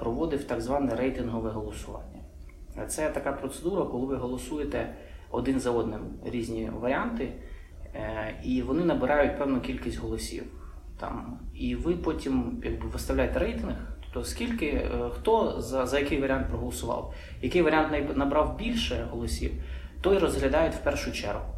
проводив 0.00 0.44
так 0.44 0.60
зване 0.60 0.94
рейтингове 0.94 1.50
голосування. 1.50 2.20
Це 2.88 3.10
така 3.10 3.32
процедура, 3.32 3.84
коли 3.84 4.06
ви 4.06 4.16
голосуєте 4.16 4.94
один 5.30 5.60
за 5.60 5.70
одним 5.70 6.00
різні 6.24 6.70
варіанти, 6.80 7.32
і 8.44 8.62
вони 8.62 8.84
набирають 8.84 9.38
певну 9.38 9.60
кількість 9.60 9.98
голосів. 9.98 10.44
Там, 11.00 11.38
І 11.54 11.74
ви 11.74 11.96
потім 11.96 12.62
якби, 12.64 12.88
виставляєте 12.88 13.38
рейтинг, 13.38 13.74
тобто 14.00 14.28
скільки, 14.28 14.66
е, 14.66 15.10
хто 15.12 15.60
за 15.60 15.86
за 15.86 15.98
який 15.98 16.20
варіант 16.20 16.48
проголосував, 16.48 17.14
який 17.42 17.62
варіант 17.62 18.16
набрав 18.16 18.58
більше 18.58 19.06
голосів, 19.10 19.52
той 20.00 20.18
розглядають 20.18 20.74
в 20.74 20.84
першу 20.84 21.12
чергу. 21.12 21.53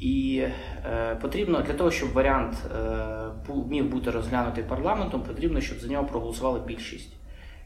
І 0.00 0.44
е, 0.84 1.16
потрібно 1.22 1.62
для 1.62 1.74
того, 1.74 1.90
щоб 1.90 2.12
варіант 2.12 2.56
е, 2.74 3.30
міг 3.68 3.84
бути 3.84 4.10
розглянутий 4.10 4.64
парламентом, 4.64 5.22
потрібно, 5.22 5.60
щоб 5.60 5.78
за 5.78 5.88
нього 5.88 6.04
проголосували 6.04 6.60
більшість. 6.66 7.12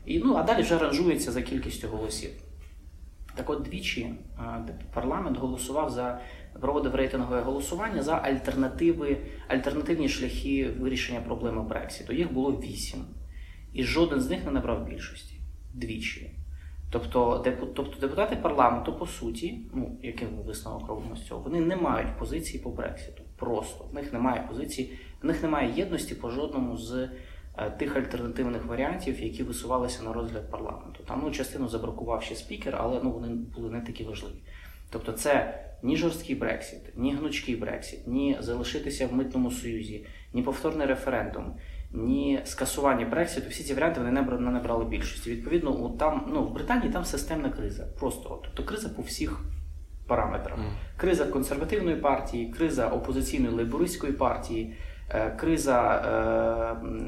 І, 0.07 0.19
ну, 0.19 0.35
А 0.35 0.43
далі 0.43 0.63
вже 0.63 0.79
ранжується 0.79 1.33
за 1.33 1.43
кількістю 1.43 1.89
голосів. 1.89 2.31
Так 3.35 3.51
от 3.51 3.63
двічі 3.63 4.15
е, 4.39 4.79
парламент 4.95 5.39
голосував 5.39 5.91
за 5.91 6.21
проводив 6.61 6.95
рейтингове 6.95 7.41
голосування 7.41 8.03
за 8.03 8.15
альтернативи, 8.15 9.17
альтернативні 9.49 10.09
шляхи 10.09 10.71
вирішення 10.81 11.21
проблеми 11.21 11.63
Брексіту. 11.63 12.13
Їх 12.13 12.33
було 12.33 12.53
вісім. 12.53 13.05
І 13.73 13.85
жоден 13.85 14.21
з 14.21 14.31
них 14.31 14.45
не 14.45 14.51
набрав 14.51 14.87
більшості 14.87 15.41
двічі. 15.75 16.40
Тобто 16.91 17.45
тобто 17.75 18.01
депутати 18.01 18.37
парламенту, 18.37 18.93
по 18.93 19.07
суті, 19.07 19.61
ну, 19.75 19.99
яким 20.03 20.29
висновок 20.29 20.89
робимо 20.89 21.17
з 21.17 21.27
цього, 21.27 21.41
вони 21.41 21.61
не 21.61 21.77
мають 21.77 22.19
позиції 22.19 22.63
по 22.63 22.71
Брексіту. 22.71 23.23
Просто 23.37 23.85
в 23.91 23.95
них 23.95 24.13
немає 24.13 24.47
позиції, 24.49 24.99
в 25.23 25.27
них 25.27 25.43
немає 25.43 25.73
єдності 25.77 26.15
по 26.15 26.31
жодному 26.31 26.77
з 26.77 27.09
е, 27.59 27.71
тих 27.71 27.97
альтернативних 27.97 28.65
варіантів, 28.65 29.23
які 29.23 29.43
висувалися 29.43 30.03
на 30.03 30.13
розгляд 30.13 30.51
парламенту. 30.51 31.03
Там 31.09 31.21
ну, 31.25 31.31
частину 31.31 31.69
забракував 31.69 32.23
ще 32.23 32.35
спікер, 32.35 32.77
але 32.79 33.01
ну, 33.03 33.11
вони 33.11 33.29
були 33.29 33.71
не 33.71 33.81
такі 33.81 34.05
важливі. 34.05 34.43
Тобто, 34.91 35.13
це 35.13 35.65
ні 35.83 35.97
жорсткий 35.97 36.37
Брексіт, 36.37 36.81
ні 36.97 37.15
гнучкий 37.15 37.57
Брексіт, 37.57 38.07
ні 38.07 38.37
залишитися 38.41 39.07
в 39.07 39.15
митному 39.15 39.51
союзі, 39.51 40.07
ні 40.35 40.43
повторний 40.43 40.87
референдум, 40.87 41.55
ні 41.93 42.41
скасування 42.45 43.07
Брексіту. 43.07 43.49
Всі 43.51 43.65
ці 43.65 43.75
варіанти 43.75 44.01
вони 44.01 44.23
не 44.23 44.51
набрали 44.51 44.85
більшості. 44.85 45.31
Відповідно, 45.31 45.71
у 45.71 45.97
там 45.97 46.31
ну 46.33 46.43
в 46.45 46.53
Британії 46.53 46.93
там 46.93 47.05
системна 47.05 47.49
криза. 47.49 47.87
Просто 47.99 48.41
тобто 48.45 48.65
криза 48.65 48.89
по 48.89 49.03
всіх 49.03 49.41
параметрах. 50.07 50.59
Криза 50.97 51.25
консервативної 51.25 51.97
партії, 51.97 52.53
криза 52.53 52.89
опозиційної 52.89 53.55
лейбористської 53.55 54.13
партії. 54.13 54.77
Е, 55.15 55.31
криза 55.31 55.95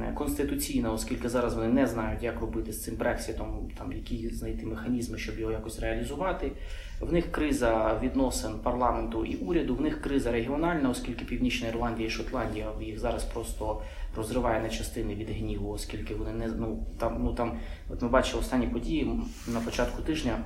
е, 0.09 0.13
конституційна, 0.15 0.93
оскільки 0.93 1.29
зараз 1.29 1.55
вони 1.55 1.69
не 1.69 1.87
знають, 1.87 2.23
як 2.23 2.41
робити 2.41 2.73
з 2.73 2.83
цим 2.83 2.97
Брекситом, 2.97 3.71
там 3.79 3.93
які 3.93 4.29
знайти 4.29 4.67
механізми, 4.67 5.19
щоб 5.19 5.39
його 5.39 5.53
якось 5.53 5.81
реалізувати. 5.81 6.53
В 7.01 7.13
них 7.13 7.33
криза 7.33 7.99
відносин 8.03 8.53
парламенту 8.63 9.25
і 9.25 9.37
уряду. 9.37 9.75
В 9.75 9.81
них 9.81 10.01
криза 10.01 10.33
регіональна, 10.33 10.91
оскільки 10.91 11.25
Північна 11.25 11.69
Ірландія 11.69 12.09
і 12.09 12.11
Шотландія 12.11 12.69
їх 12.81 12.99
зараз 12.99 13.25
просто 13.25 13.83
розриває 14.17 14.63
на 14.63 14.69
частини 14.69 15.15
від 15.15 15.31
гніву, 15.31 15.71
оскільки 15.71 16.15
вони 16.15 16.33
не 16.33 16.47
ну 16.47 16.87
там. 16.99 17.25
Ну 17.25 17.35
там, 17.35 17.59
от 17.91 18.03
ми 18.03 18.09
бачили 18.09 18.41
останні 18.41 18.67
події 18.67 19.21
на 19.47 19.61
початку 19.61 20.03
тижня 20.03 20.39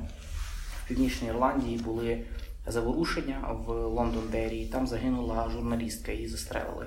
в 0.85 0.89
Північній 0.89 1.29
Ірландії 1.29 1.79
були 1.79 2.25
заворушення 2.67 3.57
в 3.67 3.71
Лондон-Дері. 3.73 4.67
Там 4.67 4.87
загинула 4.87 5.51
журналістка, 5.51 6.13
її 6.13 6.29
застрелили. 6.29 6.87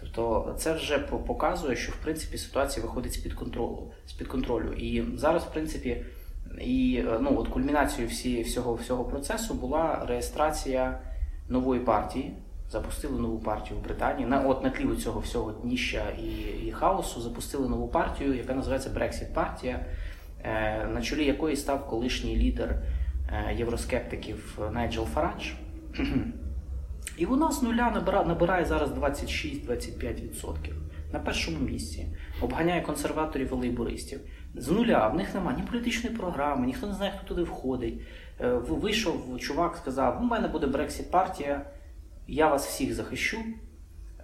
Тобто 0.00 0.54
це 0.58 0.72
вже 0.72 0.98
показує, 0.98 1.76
що 1.76 1.92
в 1.92 1.96
принципі 1.96 2.38
ситуація 2.38 2.86
виходить 2.86 3.12
з 3.12 3.16
під 3.16 3.34
контролю 3.34 3.90
з 4.06 4.12
під 4.12 4.28
контролю. 4.28 4.72
І 4.72 5.04
зараз, 5.16 5.44
в 5.44 5.52
принципі, 5.52 6.04
і 6.60 7.04
ну 7.20 7.38
от 7.38 7.48
кульмінацією 7.48 8.08
всі, 8.08 8.42
всього 8.42 8.74
всього 8.74 9.04
процесу 9.04 9.54
була 9.54 10.04
реєстрація 10.08 11.00
нової 11.48 11.80
партії. 11.80 12.32
Запустили 12.70 13.20
нову 13.20 13.38
партію 13.38 13.80
в 13.80 13.84
Британії. 13.84 14.26
На 14.26 14.40
от 14.40 14.64
на 14.64 14.70
тлі 14.70 14.96
цього 14.96 15.20
всього 15.20 15.52
дніща 15.52 16.10
і 16.10 16.30
і 16.66 16.72
хаосу 16.72 17.20
запустили 17.20 17.68
нову 17.68 17.88
партію, 17.88 18.34
яка 18.34 18.54
називається 18.54 18.90
Brexit 18.90 19.32
партія, 19.34 19.86
е, 20.44 20.86
на 20.86 21.02
чолі 21.02 21.24
якої 21.24 21.56
став 21.56 21.86
колишній 21.86 22.36
лідер 22.36 22.82
е, 23.28 23.54
євроскептиків 23.54 24.58
Найджел 24.72 25.04
Фарадж. 25.04 25.48
І 27.16 27.26
вона 27.26 27.52
з 27.52 27.62
нуля 27.62 27.90
набирає, 27.90 28.26
набирає 28.26 28.64
зараз 28.64 28.90
26-25%. 28.90 30.54
На 31.12 31.18
першому 31.18 31.58
місці. 31.58 32.06
Обганяє 32.40 32.82
консерваторів 32.82 33.48
і 33.52 33.54
лейбористів. 33.54 34.20
З 34.54 34.68
нуля 34.68 35.08
в 35.08 35.16
них 35.16 35.34
немає 35.34 35.56
ні 35.56 35.62
політичної 35.70 36.16
програми, 36.16 36.66
ніхто 36.66 36.86
не 36.86 36.94
знає, 36.94 37.12
хто 37.16 37.28
туди 37.28 37.42
входить. 37.42 38.00
Е, 38.40 38.52
вийшов 38.52 39.38
чувак, 39.38 39.76
сказав: 39.76 40.22
у 40.22 40.24
мене 40.24 40.48
буде 40.48 40.66
Брексіт 40.66 41.10
партія, 41.10 41.64
я 42.30 42.48
вас 42.48 42.66
всіх 42.66 42.94
захищу. 42.94 43.38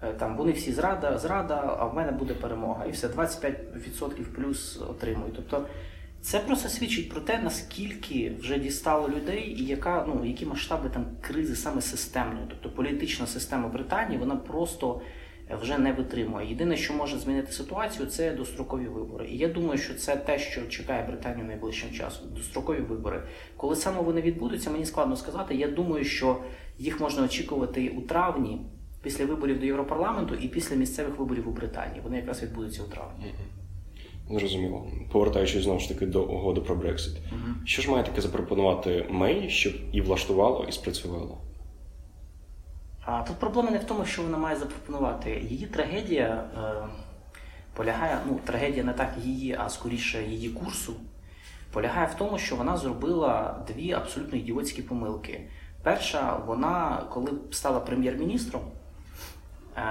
Е, 0.03 0.13
там 0.13 0.37
Вони 0.37 0.51
всі 0.51 0.71
зрада, 0.71 1.17
зрада, 1.17 1.77
а 1.79 1.85
в 1.85 1.95
мене 1.95 2.11
буде 2.11 2.33
перемога. 2.33 2.85
І 2.85 2.91
все, 2.91 3.07
25% 3.07 4.23
плюс 4.35 4.81
отримують. 4.89 5.35
Тобто 5.35 5.67
це 6.21 6.39
просто 6.39 6.69
свідчить 6.69 7.09
про 7.09 7.21
те, 7.21 7.39
наскільки 7.39 8.31
вже 8.39 8.59
дістало 8.59 9.09
людей, 9.09 9.55
і 9.59 9.65
яка 9.65 10.05
ну 10.07 10.25
які 10.25 10.45
масштаби 10.45 10.89
там 10.89 11.05
кризи 11.21 11.55
саме 11.55 11.81
системної, 11.81 12.45
тобто 12.49 12.69
політична 12.69 13.27
система 13.27 13.67
Британії, 13.67 14.19
вона 14.19 14.35
просто 14.35 15.01
вже 15.61 15.77
не 15.77 15.93
витримує. 15.93 16.49
Єдине, 16.49 16.77
що 16.77 16.93
може 16.93 17.19
змінити 17.19 17.51
ситуацію, 17.51 18.07
це 18.07 18.31
дострокові 18.31 18.87
вибори. 18.87 19.27
І 19.27 19.37
я 19.37 19.47
думаю, 19.47 19.77
що 19.77 19.93
це 19.93 20.15
те, 20.15 20.39
що 20.39 20.67
чекає 20.67 21.07
Британію 21.07 21.45
найближчим 21.45 21.91
часом. 21.91 22.27
Дострокові 22.35 22.79
вибори. 22.79 23.23
Коли 23.57 23.75
саме 23.75 24.01
вони 24.01 24.21
відбудуться, 24.21 24.69
мені 24.69 24.85
складно 24.85 25.15
сказати. 25.15 25.55
Я 25.55 25.67
думаю, 25.67 26.05
що 26.05 26.37
їх 26.77 26.99
можна 26.99 27.23
очікувати 27.23 27.89
у 27.89 28.01
травні, 28.01 28.61
після 29.01 29.25
виборів 29.25 29.59
до 29.59 29.65
Європарламенту 29.65 30.35
і 30.35 30.47
після 30.47 30.75
місцевих 30.75 31.19
виборів 31.19 31.47
у 31.47 31.51
Британії. 31.51 32.01
Вони 32.03 32.17
якраз 32.17 32.43
відбудуться 32.43 32.83
у 32.83 32.85
травні. 32.85 33.33
Зрозуміло. 34.29 34.87
Повертаючись 35.11 35.63
знову 35.63 35.79
ж 35.79 35.89
таки 35.89 36.05
до 36.05 36.23
угоди 36.23 36.61
про 36.61 36.75
Брексит. 36.75 37.13
Угу. 37.31 37.55
Що 37.65 37.81
ж 37.81 37.91
має 37.91 38.03
таке 38.03 38.21
запропонувати 38.21 39.05
Мей, 39.09 39.49
щоб 39.49 39.73
і 39.91 40.01
влаштувало, 40.01 40.65
і 40.69 40.71
спрацювало? 40.71 41.37
А 43.05 43.23
тут 43.23 43.35
проблема 43.35 43.71
не 43.71 43.77
в 43.77 43.83
тому, 43.83 44.05
що 44.05 44.21
вона 44.21 44.37
має 44.37 44.55
запропонувати. 44.55 45.45
Її 45.49 45.65
трагедія 45.65 46.43
е, 46.57 46.87
полягає, 47.73 48.19
ну, 48.27 48.39
трагедія 48.45 48.83
не 48.83 48.93
так 48.93 49.13
її, 49.23 49.57
а 49.59 49.69
скоріше 49.69 50.23
її 50.23 50.49
курсу, 50.49 50.93
полягає 51.71 52.07
в 52.07 52.17
тому, 52.17 52.37
що 52.37 52.55
вона 52.55 52.77
зробила 52.77 53.59
дві 53.67 53.91
абсолютно 53.91 54.37
ідіотські 54.37 54.81
помилки. 54.81 55.41
Перша, 55.87 56.35
вона, 56.45 57.03
коли 57.09 57.31
стала 57.51 57.79
прем'єр-міністром, 57.79 58.61
е, 59.77 59.81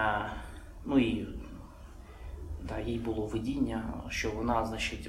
ну 0.84 0.98
і 0.98 1.28
да, 2.62 2.78
їй 2.78 2.98
було 2.98 3.26
видіння, 3.26 3.84
що 4.08 4.30
вона, 4.30 4.66
значить, 4.66 5.08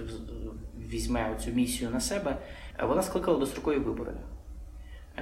візьме 0.79 1.35
цю 1.43 1.51
місію 1.51 1.91
на 1.91 1.99
себе, 1.99 2.37
вона 2.83 3.01
скликала 3.01 3.39
дострокові 3.39 3.79
вибори. 3.79 4.13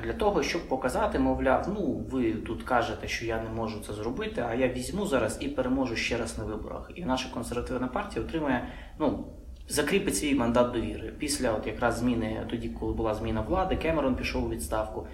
Для 0.04 0.14
того, 0.14 0.44
щоб 0.44 0.68
показати, 0.68 1.20
мовляв, 1.20 1.66
ну 1.74 2.06
ви 2.12 2.34
тут 2.34 2.64
кажете, 2.64 3.08
що 3.08 3.26
я 3.26 3.42
не 3.42 3.50
можу 3.50 3.80
це 3.80 3.94
зробити, 3.94 4.46
а 4.48 4.54
я 4.54 4.68
візьму 4.68 5.06
зараз 5.06 5.38
і 5.42 5.48
переможу 5.48 5.96
ще 5.96 6.18
раз 6.18 6.38
на 6.38 6.44
виборах. 6.44 6.92
І 6.96 7.06
наша 7.06 7.30
консервативна 7.30 7.88
партія 7.88 8.26
отримає, 8.26 8.68
ну, 9.00 9.26
закріпить 9.68 10.18
свій 10.18 10.36
мандат 10.36 10.72
довіри. 10.72 11.14
Після 11.20 11.52
от 11.52 11.68
якраз 11.68 11.98
зміни, 11.98 12.48
тоді, 12.50 12.70
коли 12.70 12.94
була 12.94 13.14
зміна 13.14 13.42
влади, 13.42 13.76
Кемерон 13.76 14.16
пішов 14.16 14.44
у 14.46 14.50
відставку. 14.50 15.08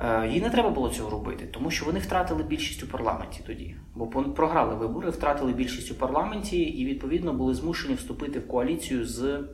Е, 0.00 0.28
їй 0.28 0.40
не 0.40 0.50
треба 0.50 0.70
було 0.70 0.88
цього 0.88 1.10
робити, 1.10 1.46
тому 1.46 1.70
що 1.70 1.84
вони 1.86 1.98
втратили 1.98 2.42
більшість 2.42 2.82
у 2.82 2.86
парламенті 2.86 3.40
тоді, 3.46 3.76
бо 3.94 4.06
програли 4.06 4.74
вибори, 4.74 5.10
втратили 5.10 5.52
більшість 5.52 5.90
у 5.90 5.94
парламенті 5.94 6.60
і, 6.60 6.84
відповідно, 6.84 7.32
були 7.32 7.54
змушені 7.54 7.94
вступити 7.94 8.38
в 8.38 8.48
коаліцію 8.48 9.04
з 9.04 9.44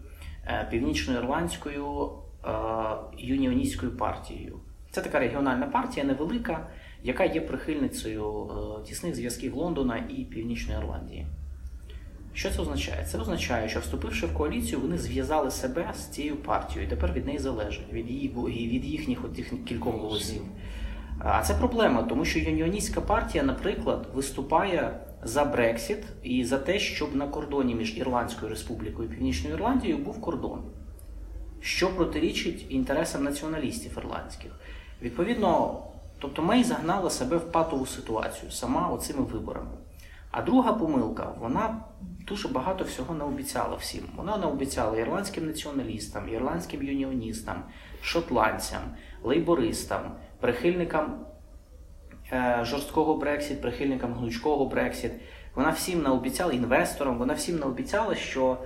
е, 0.44 0.68
північноірландською 0.70 2.08
е, 2.44 2.48
юніоністською 3.18 3.96
партією. 3.96 4.60
Це 4.90 5.00
така 5.00 5.18
регіональна 5.18 5.66
партія, 5.66 6.06
невелика, 6.06 6.66
яка 7.02 7.24
є 7.24 7.40
прихильницею 7.40 8.50
тісних 8.86 9.14
зв'язків 9.14 9.54
Лондона 9.54 9.96
і 9.96 10.24
Північної 10.24 10.80
Ірландії. 10.80 11.26
Що 12.36 12.50
це 12.50 12.62
означає? 12.62 13.04
Це 13.04 13.18
означає, 13.18 13.68
що 13.68 13.80
вступивши 13.80 14.26
в 14.26 14.34
коаліцію, 14.34 14.80
вони 14.80 14.98
зв'язали 14.98 15.50
себе 15.50 15.92
з 15.98 16.04
цією 16.04 16.36
партією 16.36 16.86
і 16.86 16.90
тепер 16.90 17.12
від 17.12 17.26
неї 17.26 17.38
залежать, 17.38 17.92
від 17.92 18.10
її 18.10 18.28
від 18.68 18.84
їхніх 18.84 19.24
от 19.24 19.30
кількох 19.64 19.94
голосів. 19.94 20.42
А 21.18 21.42
це 21.42 21.54
проблема, 21.54 22.02
тому 22.02 22.24
що 22.24 22.38
юніоністська 22.38 23.00
партія, 23.00 23.44
наприклад, 23.44 24.08
виступає 24.14 25.00
за 25.22 25.44
Брексіт 25.44 26.04
і 26.22 26.44
за 26.44 26.58
те, 26.58 26.78
щоб 26.78 27.16
на 27.16 27.28
кордоні 27.28 27.74
між 27.74 27.98
Ірландською 27.98 28.50
Республікою 28.50 29.08
і 29.08 29.12
Північною 29.12 29.54
Ірландією 29.54 29.98
був 29.98 30.20
кордон, 30.20 30.62
що 31.60 31.96
протирічить 31.96 32.66
інтересам 32.68 33.24
націоналістів 33.24 33.92
ірландських. 33.98 34.50
Відповідно, 35.02 35.80
тобто 36.18 36.42
Мей 36.42 36.64
загнала 36.64 37.10
себе 37.10 37.36
в 37.36 37.52
патову 37.52 37.86
ситуацію 37.86 38.50
сама 38.50 38.88
оцими 38.88 39.22
виборами. 39.22 39.70
А 40.36 40.42
друга 40.42 40.72
помилка, 40.72 41.34
вона 41.38 41.80
дуже 42.00 42.48
багато 42.48 42.84
всього 42.84 43.14
наобіцяла 43.14 43.76
всім. 43.76 44.04
Вона 44.16 44.36
наобіцяла 44.36 44.98
ірландським 44.98 45.46
націоналістам, 45.46 46.28
ірландським 46.28 46.82
юніоністам, 46.82 47.62
шотландцям, 48.02 48.80
лейбористам, 49.22 50.00
прихильникам 50.40 51.26
е, 52.32 52.60
жорсткого 52.62 53.14
Брексіт, 53.14 53.62
прихильникам 53.62 54.14
гнучкого 54.14 54.66
Брексіт. 54.66 55.12
Вона 55.54 55.70
всім 55.70 56.02
наобіцяла, 56.02 56.52
інвесторам, 56.52 57.18
вона 57.18 57.34
всім 57.34 57.58
наобіцяла, 57.58 58.14
що 58.14 58.58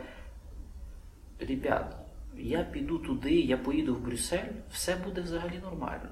ребят, 1.48 1.96
я 2.38 2.62
піду 2.62 2.98
туди, 2.98 3.34
я 3.34 3.56
поїду 3.56 3.94
в 3.94 4.00
Брюссель, 4.00 4.48
все 4.72 4.96
буде 5.04 5.20
взагалі 5.20 5.60
нормально. 5.64 6.08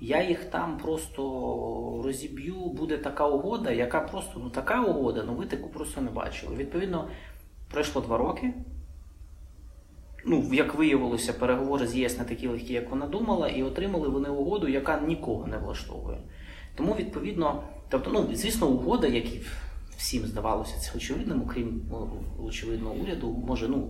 Я 0.00 0.28
їх 0.28 0.44
там 0.44 0.78
просто 0.78 1.22
розіб'ю, 2.04 2.54
буде 2.54 2.98
така 2.98 3.26
угода, 3.28 3.70
яка 3.70 4.00
просто 4.00 4.40
ну 4.42 4.50
така 4.50 4.82
угода, 4.82 5.24
ну 5.26 5.34
ви 5.34 5.46
таку 5.46 5.68
просто 5.68 6.00
не 6.00 6.10
бачили. 6.10 6.56
Відповідно, 6.56 7.08
пройшло 7.70 8.02
два 8.02 8.18
роки. 8.18 8.54
Ну, 10.26 10.50
як 10.52 10.74
виявилося, 10.74 11.32
переговори 11.32 11.86
з 11.86 11.96
ЄС 11.96 12.18
не 12.18 12.24
такі 12.24 12.48
легкі, 12.48 12.72
як 12.72 12.90
вона 12.90 13.06
думала, 13.06 13.48
і 13.48 13.62
отримали 13.62 14.08
вони 14.08 14.28
угоду, 14.28 14.68
яка 14.68 15.00
нікого 15.00 15.46
не 15.46 15.58
влаштовує. 15.58 16.18
Тому, 16.74 16.94
відповідно, 16.94 17.62
тобто, 17.88 18.10
ну, 18.12 18.28
звісно, 18.32 18.68
угода, 18.68 19.06
як 19.06 19.34
і 19.34 19.40
всім 19.96 20.26
здавалося, 20.26 20.78
це 20.78 20.96
очевидним, 20.96 21.42
окрім 21.42 21.82
очевидно, 22.44 22.90
уряду, 22.90 23.44
може, 23.46 23.68
ну 23.68 23.88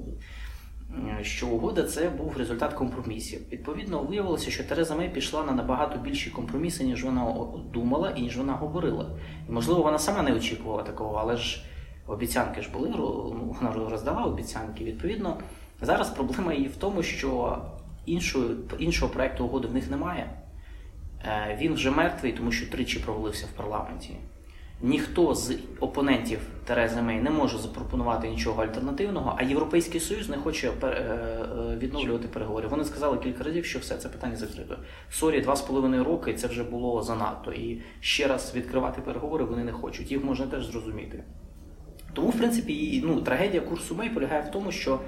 що 1.23 1.49
угода 1.49 1.83
це 1.83 2.09
був 2.09 2.37
результат 2.37 2.75
компромісів. 2.75 3.41
Відповідно, 3.53 4.03
виявилося, 4.03 4.51
що 4.51 4.65
Тереза 4.65 4.95
Мей 4.95 5.09
пішла 5.09 5.45
на 5.45 5.53
набагато 5.53 5.99
більші 5.99 6.31
компроміси, 6.31 6.85
ніж 6.85 7.05
вона 7.05 7.35
думала 7.73 8.11
і 8.11 8.23
ніж 8.23 8.37
вона 8.37 8.53
говорила. 8.53 9.11
І, 9.49 9.53
можливо, 9.53 9.83
вона 9.83 9.99
сама 9.99 10.23
не 10.23 10.33
очікувала 10.33 10.83
такого, 10.83 11.15
але 11.15 11.37
ж 11.37 11.65
обіцянки 12.07 12.63
ж 12.63 12.71
були, 12.73 12.89
ну, 12.89 13.57
вона 13.61 13.91
роздала 13.91 14.23
обіцянки. 14.23 14.85
Відповідно, 14.85 15.37
зараз 15.81 16.11
проблема 16.11 16.55
її 16.55 16.69
в 16.69 16.77
тому, 16.77 17.03
що 17.03 17.59
іншого, 18.07 18.45
іншого 18.79 19.13
проекту 19.13 19.45
угоди 19.45 19.69
в 19.69 19.75
них 19.75 19.91
немає. 19.91 20.31
Е, 21.25 21.59
він 21.61 21.75
вже 21.75 21.91
мертвий, 21.91 22.33
тому 22.33 22.53
що 22.53 22.71
тричі 22.71 22.99
провалився 22.99 23.47
в 23.47 23.57
парламенті 23.57 24.17
ніхто 24.83 25.35
з 25.35 25.59
опонентів 25.81 26.39
Терези 26.65 27.03
Мей 27.03 27.21
не 27.21 27.31
може 27.31 27.59
запропонувати 27.59 28.29
нічого 28.29 28.63
альтернативного, 28.63 29.35
а 29.39 29.43
Європейський 29.43 30.01
Союз 30.01 30.29
не 30.29 30.37
хоче 30.37 30.73
е, 30.83 30.87
е, 30.87 31.77
відновлювати 31.77 32.29
переговори. 32.29 32.69
Вони 32.69 32.85
сказали 32.85 33.19
кілька 33.19 33.45
разів, 33.45 33.65
що 33.65 33.79
все 33.79 33.97
це 33.97 34.09
питання 34.09 34.37
закрито. 34.37 34.77
Sorry, 35.11 35.41
два 35.41 35.57
з 35.57 35.63
половиною 35.63 36.05
роки 36.05 36.35
це 36.35 36.47
вже 36.47 36.65
було 36.65 37.03
занадто. 37.03 37.53
І 37.53 37.83
ще 38.01 38.27
раз 38.27 38.53
відкривати 38.55 39.01
переговори 39.01 39.45
вони 39.45 39.65
не 39.65 39.73
хочуть. 39.73 40.11
Їх 40.11 40.25
можна 40.25 40.47
теж 40.47 40.71
зрозуміти. 40.71 41.25
Тому, 42.13 42.29
в 42.29 42.39
принципі, 42.39 43.03
ну, 43.07 43.21
трагедія 43.21 43.63
курсу 43.63 43.95
Мей 43.95 44.11
полягає 44.11 44.43
в 44.43 44.51
тому, 44.51 44.73
що 44.73 45.01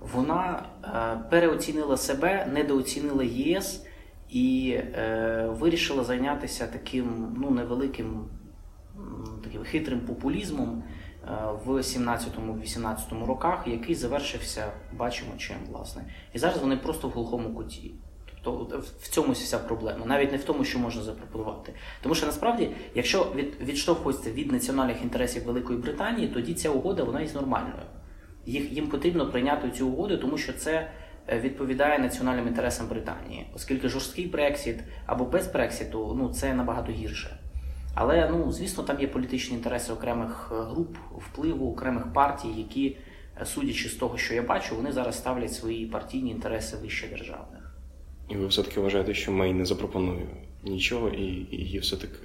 вона 0.00 0.62
е, 0.84 1.30
переоцінила 1.30 1.96
себе, 1.96 2.46
недооцінила 2.52 3.24
ЄС 3.24 3.86
і 4.30 4.70
е, 4.76 5.48
вирішила 5.50 6.04
зайнятися 6.04 6.66
таким 6.66 7.36
ну, 7.40 7.50
невеликим 7.50 8.28
таким 9.44 9.64
хитрим 9.64 10.00
популізмом 10.00 10.82
е, 11.24 11.30
в 11.64 11.70
17-18 11.70 13.26
роках, 13.26 13.66
який 13.66 13.94
завершився, 13.94 14.72
бачимо 14.92 15.30
чим, 15.38 15.56
власне. 15.70 16.04
І 16.32 16.38
зараз 16.38 16.60
вони 16.60 16.76
просто 16.76 17.08
в 17.08 17.10
глухому 17.10 17.54
куті. 17.54 17.94
Тобто 18.42 18.78
в 18.78 19.08
цьому 19.08 19.32
вся 19.32 19.58
проблема, 19.58 20.06
навіть 20.06 20.32
не 20.32 20.38
в 20.38 20.44
тому, 20.44 20.64
що 20.64 20.78
можна 20.78 21.02
запропонувати. 21.02 21.74
Тому 22.02 22.14
що 22.14 22.26
насправді, 22.26 22.70
якщо 22.94 23.32
від, 23.34 23.60
відштовхується 23.60 24.30
від 24.30 24.52
національних 24.52 25.02
інтересів 25.02 25.44
Великої 25.44 25.78
Британії, 25.78 26.28
тоді 26.28 26.54
ця 26.54 26.70
угода 26.70 27.04
вона 27.04 27.20
є 27.20 27.28
нормальною. 27.34 27.82
Їх 28.46 28.72
їм 28.72 28.86
потрібно 28.86 29.30
прийняти 29.30 29.70
цю 29.70 29.88
угоду, 29.88 30.18
тому 30.18 30.38
що 30.38 30.52
це 30.52 30.90
е, 31.28 31.40
відповідає 31.40 31.98
національним 31.98 32.48
інтересам 32.48 32.88
Британії, 32.88 33.46
оскільки 33.54 33.88
жорсткий 33.88 34.26
Брексіт 34.26 34.78
або 35.06 35.24
без 35.24 35.46
Брексіту 35.46 36.14
ну 36.18 36.28
це 36.28 36.54
набагато 36.54 36.92
гірше. 36.92 37.38
Але 37.94 38.28
ну 38.30 38.52
звісно, 38.52 38.84
там 38.84 39.00
є 39.00 39.06
політичні 39.06 39.56
інтереси 39.56 39.92
окремих 39.92 40.52
е, 40.52 40.62
груп 40.62 40.96
впливу, 41.18 41.72
окремих 41.72 42.12
партій, 42.12 42.48
які, 42.58 42.96
е, 43.40 43.46
судячи 43.46 43.88
з 43.88 43.94
того, 43.94 44.18
що 44.18 44.34
я 44.34 44.42
бачу, 44.42 44.76
вони 44.76 44.92
зараз 44.92 45.16
ставлять 45.18 45.52
свої 45.52 45.86
партійні 45.86 46.30
інтереси 46.30 46.76
вище 46.76 47.08
державних. 47.08 47.76
І 48.28 48.36
ви 48.36 48.46
все-таки 48.46 48.80
вважаєте, 48.80 49.14
що 49.14 49.32
Мей 49.32 49.52
не 49.52 49.64
запропонує 49.64 50.26
нічого 50.64 51.08
і 51.08 51.46
її 51.50 51.78
все-таки 51.78 52.18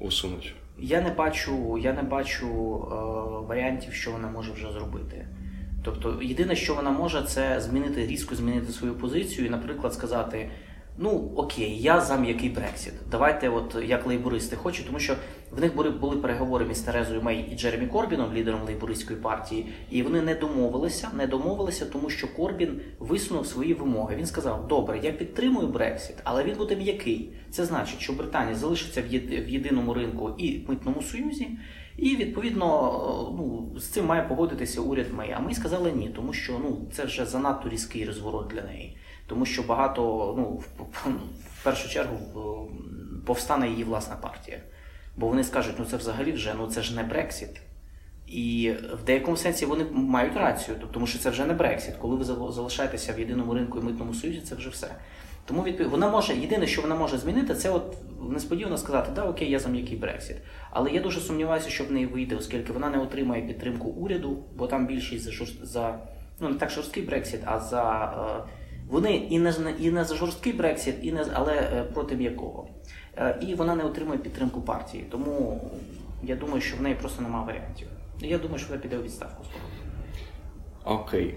усунуть? 0.00 0.54
Я 0.78 1.00
не 1.00 1.10
бачу, 1.10 1.78
я 1.78 1.92
не 1.92 2.02
бачу 2.02 2.46
е, 2.46 2.94
варіантів, 3.48 3.94
що 3.94 4.12
вона 4.12 4.28
може 4.28 4.52
вже 4.52 4.72
зробити. 4.72 5.26
Тобто, 5.82 6.22
єдине, 6.22 6.56
що 6.56 6.74
вона 6.74 6.90
може, 6.90 7.22
це 7.22 7.60
змінити 7.60 8.06
різко 8.06 8.34
змінити 8.34 8.72
свою 8.72 8.94
позицію 8.94 9.46
і, 9.46 9.50
наприклад, 9.50 9.94
сказати 9.94 10.50
ну 11.00 11.32
окей, 11.36 11.78
я 11.82 12.00
за 12.00 12.16
м'який 12.16 12.48
Брексіт. 12.48 12.92
Давайте, 13.10 13.48
от 13.48 13.76
як 13.84 14.06
лейбористи 14.06 14.56
хочуть, 14.56 14.84
тому 14.84 14.98
що 14.98 15.16
в 15.50 15.60
них 15.60 15.76
були 15.76 15.90
були 15.90 16.16
переговори 16.16 16.64
між 16.64 16.78
Терезою 16.78 17.22
Мей 17.22 17.48
і 17.52 17.56
Джеремі 17.56 17.86
Корбіном, 17.86 18.34
лідером 18.34 18.60
лейбористської 18.66 19.18
партії, 19.18 19.66
і 19.90 20.02
вони 20.02 20.22
не 20.22 20.34
домовилися, 20.34 21.08
не 21.16 21.26
домовилися, 21.26 21.86
тому 21.86 22.10
що 22.10 22.34
Корбін 22.34 22.80
висунув 22.98 23.46
свої 23.46 23.74
вимоги. 23.74 24.16
Він 24.16 24.26
сказав: 24.26 24.68
Добре, 24.68 25.00
я 25.02 25.12
підтримую 25.12 25.68
Брексіт, 25.68 26.16
але 26.24 26.44
він 26.44 26.54
буде 26.54 26.76
м'який. 26.76 27.32
Це 27.50 27.64
значить, 27.64 28.00
що 28.00 28.12
Британія 28.12 28.56
залишиться 28.56 29.02
в 29.02 29.48
єдиному 29.48 29.94
ринку 29.94 30.34
і 30.38 30.60
митному 30.68 31.02
союзі. 31.02 31.48
І 31.96 32.16
відповідно 32.16 32.66
ну, 33.38 33.78
з 33.80 33.84
цим 33.84 34.06
має 34.06 34.22
погодитися 34.22 34.80
уряд 34.80 35.06
Мей. 35.12 35.34
А 35.36 35.40
Мей 35.40 35.54
сказала 35.54 35.92
ні, 35.92 36.08
тому 36.16 36.32
що 36.32 36.52
ну 36.52 36.78
це 36.92 37.04
вже 37.04 37.26
занадто 37.26 37.68
різкий 37.68 38.04
розворот 38.04 38.48
для 38.48 38.62
неї 38.62 38.96
тому 39.30 39.46
що 39.46 39.62
багато, 39.62 40.34
ну, 40.38 40.44
в 41.60 41.64
першу 41.64 41.88
чергу, 41.88 42.16
повстане 43.26 43.68
її 43.68 43.84
власна 43.84 44.16
партія. 44.16 44.58
Бо 45.16 45.28
вони 45.28 45.44
скажуть, 45.44 45.74
ну 45.78 45.84
це 45.84 45.96
взагалі 45.96 46.32
вже 46.32 46.54
ну 46.58 46.66
це 46.66 46.82
ж 46.82 46.96
не 46.96 47.02
Брексіт. 47.02 47.60
І 48.26 48.72
в 49.02 49.04
деякому 49.04 49.36
сенсі 49.36 49.66
вони 49.66 49.84
мають 49.92 50.36
рацію, 50.36 50.76
тому 50.92 51.06
що 51.06 51.18
це 51.18 51.30
вже 51.30 51.44
не 51.44 51.54
Брексіт. 51.54 51.94
Коли 51.96 52.16
ви 52.16 52.24
залишаєтеся 52.52 53.12
в 53.12 53.18
єдиному 53.18 53.54
ринку 53.54 53.78
і 53.78 53.82
митному 53.82 54.14
союзі, 54.14 54.40
це 54.40 54.54
вже 54.54 54.68
все. 54.68 54.88
Тому 55.46 55.62
відповідь 55.62 55.90
вона 55.90 56.08
може 56.08 56.36
єдине, 56.36 56.66
що 56.66 56.82
вона 56.82 56.94
може 56.94 57.18
змінити, 57.18 57.54
це 57.54 57.70
от 57.70 57.96
несподівано 58.30 58.78
сказати, 58.78 59.10
да, 59.14 59.24
окей, 59.24 59.50
я 59.50 59.58
за 59.58 59.68
м'який 59.68 59.96
Брексіт. 59.96 60.36
Але 60.70 60.90
я 60.90 61.00
дуже 61.00 61.20
сумніваюся, 61.20 61.70
що 61.70 61.84
в 61.84 61.92
неї 61.92 62.06
вийде, 62.06 62.36
оскільки 62.36 62.72
вона 62.72 62.90
не 62.90 62.98
отримає 62.98 63.42
підтримку 63.42 63.88
уряду, 63.88 64.44
бо 64.56 64.66
там 64.66 64.86
більшість 64.86 65.24
за 65.24 65.44
за 65.62 65.98
ну 66.40 66.48
не 66.48 66.54
так 66.54 66.70
жорсткий 66.70 67.02
Брексіт, 67.02 67.40
а 67.44 67.60
за 67.60 68.04
е... 68.48 68.59
вони 68.90 69.16
і 69.16 69.38
не 69.38 69.54
і 69.78 69.90
не 69.90 70.04
за 70.04 70.14
жорсткий 70.14 70.52
Брексіт, 70.52 70.94
і 71.02 71.12
не 71.12 71.26
але 71.34 71.54
е, 71.54 71.84
проти 71.94 72.16
м'якого. 72.16 72.68
Е... 73.16 73.38
І 73.40 73.54
вона 73.54 73.74
не 73.74 73.84
отримує 73.84 74.18
підтримку 74.18 74.60
партії. 74.60 75.04
Тому 75.10 75.60
я 76.22 76.36
думаю, 76.36 76.60
що 76.60 76.76
в 76.76 76.82
неї 76.82 76.94
просто 76.94 77.22
немає 77.22 77.46
варіантів. 77.46 77.88
Я 78.20 78.38
думаю, 78.38 78.58
що 78.58 78.68
вона 78.68 78.80
піде 78.80 78.98
у 78.98 79.02
відставку 79.02 79.44
скоро. 79.44 79.64
Окей. 80.96 81.34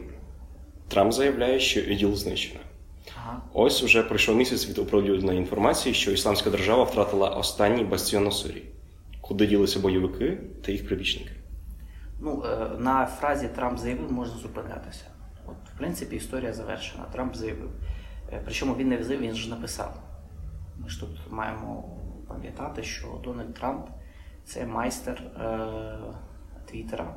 Трамп 0.88 1.14
заявляє, 1.14 1.60
що 1.60 1.80
ІДІЛ 1.80 2.16
знищено. 2.16 2.60
Ага. 3.18 3.42
Ось 3.54 3.84
уже 3.84 4.04
пройшов 4.04 4.36
місяць 4.36 4.70
від 4.70 4.78
оприлюдненої 4.78 5.38
інформації, 5.38 5.96
що 5.96 6.12
Ісламська 6.12 6.50
держава 6.50 6.84
втратила 6.84 7.30
останній 7.30 7.84
бастіон 7.84 8.28
у 8.28 8.32
Сирії. 8.32 8.66
Куди 9.22 9.48
ділися 9.48 9.80
бойовики 9.80 10.38
та 10.66 10.72
їх 10.72 10.88
прибічники? 10.88 11.32
Ну, 12.20 12.44
е, 12.46 12.70
на 12.80 13.06
фразі 13.06 13.48
Трамп 13.56 13.80
заявив, 13.80 14.12
можна 14.12 14.38
зупинятися. 14.38 15.06
В 15.76 15.78
принципі, 15.78 16.16
історія 16.16 16.54
завершена. 16.54 17.04
Трамп 17.12 17.36
заявив. 17.36 17.70
Е, 18.34 18.42
причому 18.46 18.76
він 18.76 18.90
не 18.90 19.04
заявив, 19.04 19.30
він 19.30 19.36
ж 19.36 19.50
написав. 19.50 20.00
Ми 20.78 20.90
ж 20.90 21.00
тут 21.00 21.20
маємо 21.30 21.84
пам'ятати, 22.28 22.84
що 22.84 23.08
Дональд 23.24 23.54
Трамп 23.54 23.88
це 24.46 24.66
майстер 24.66 25.18
е, 25.18 25.68
Твіттера, 26.66 27.16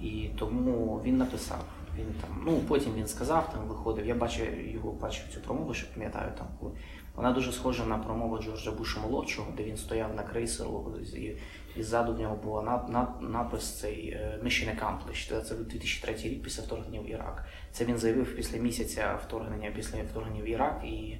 і 0.00 0.30
тому 0.38 1.00
він 1.04 1.16
написав. 1.16 1.64
Він 1.98 2.06
там, 2.20 2.42
ну 2.46 2.58
потім 2.68 2.92
він 2.94 3.06
сказав, 3.06 3.52
там 3.52 3.64
виходив. 3.64 4.06
Я 4.06 4.14
бачив 4.14 4.72
його 4.74 4.92
бачив 4.92 5.24
цю 5.34 5.40
промову, 5.40 5.74
що 5.74 5.94
пам'ятаю 5.94 6.32
там. 6.38 6.46
коли 6.60 6.72
Вона 7.20 7.32
дуже 7.32 7.52
схожа 7.52 7.84
на 7.84 7.98
промову 7.98 8.38
Джорджа 8.38 8.70
Буша 8.70 9.00
молодшого, 9.00 9.52
де 9.56 9.64
він 9.64 9.76
стояв 9.76 10.14
на 10.14 10.22
крейсеру, 10.22 10.96
і, 11.16 11.32
і 11.76 11.82
ззаду 11.82 12.14
в 12.14 12.20
нього 12.20 12.36
була 12.36 12.62
над, 12.62 12.88
над, 12.88 13.08
напис 13.22 13.80
цей 13.80 14.08
е, 14.08 14.38
Mission 14.44 14.76
Accomplished. 14.76 15.40
Це 15.40 15.54
2003 15.54 16.14
рік 16.14 16.42
після 16.42 16.62
вторгнення 16.62 17.00
в 17.00 17.10
Ірак. 17.10 17.44
Це 17.72 17.84
він 17.84 17.98
заявив 17.98 18.36
після 18.36 18.58
місяця 18.58 19.18
вторгнення, 19.26 19.70
після 19.76 20.02
вторгнення 20.02 20.42
в 20.42 20.48
Ірак, 20.48 20.82
і 20.84 21.16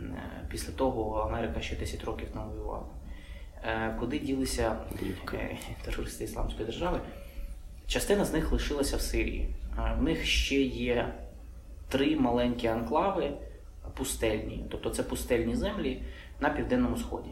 е, 0.00 0.46
після 0.50 0.72
того 0.72 1.20
Америка 1.20 1.60
ще 1.60 1.76
10 1.76 2.04
років 2.04 2.28
не 2.34 2.40
воювала. 2.40 2.86
Е, 3.64 3.96
куди 4.00 4.18
ділися 4.18 4.76
терористи 5.84 6.24
Ісламської 6.24 6.66
держави? 6.66 7.00
Частина 7.86 8.24
з 8.24 8.32
них 8.32 8.52
лишилася 8.52 8.96
в 8.96 9.00
Сирії. 9.00 9.54
В 9.98 10.02
них 10.02 10.24
ще 10.24 10.62
є 10.62 11.14
три 11.88 12.16
маленькі 12.16 12.68
анклави 12.68 13.32
пустельні, 13.94 14.64
тобто 14.70 14.90
це 14.90 15.02
пустельні 15.02 15.56
землі 15.56 16.02
на 16.40 16.50
південному 16.50 16.96
сході. 16.96 17.30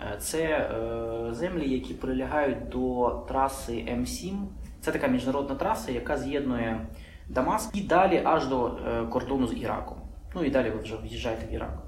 Е, 0.00 0.16
це 0.18 0.42
е, 0.42 1.34
землі, 1.34 1.70
які 1.70 1.94
прилягають 1.94 2.68
до 2.68 3.10
траси 3.28 3.72
М7. 3.72 4.32
Це 4.80 4.92
така 4.92 5.06
міжнародна 5.06 5.54
траса, 5.54 5.92
яка 5.92 6.18
з'єднує 6.18 6.86
Дамаск 7.28 7.76
і 7.76 7.80
далі 7.80 8.22
аж 8.24 8.46
до 8.46 8.66
е, 8.66 9.06
кордону 9.06 9.46
з 9.46 9.56
Іраком. 9.56 9.98
Ну 10.34 10.44
і 10.44 10.50
далі 10.50 10.70
ви 10.70 10.80
вже 10.80 10.96
в'їжджаєте 10.96 11.46
в 11.46 11.54
Ірак. 11.54 11.82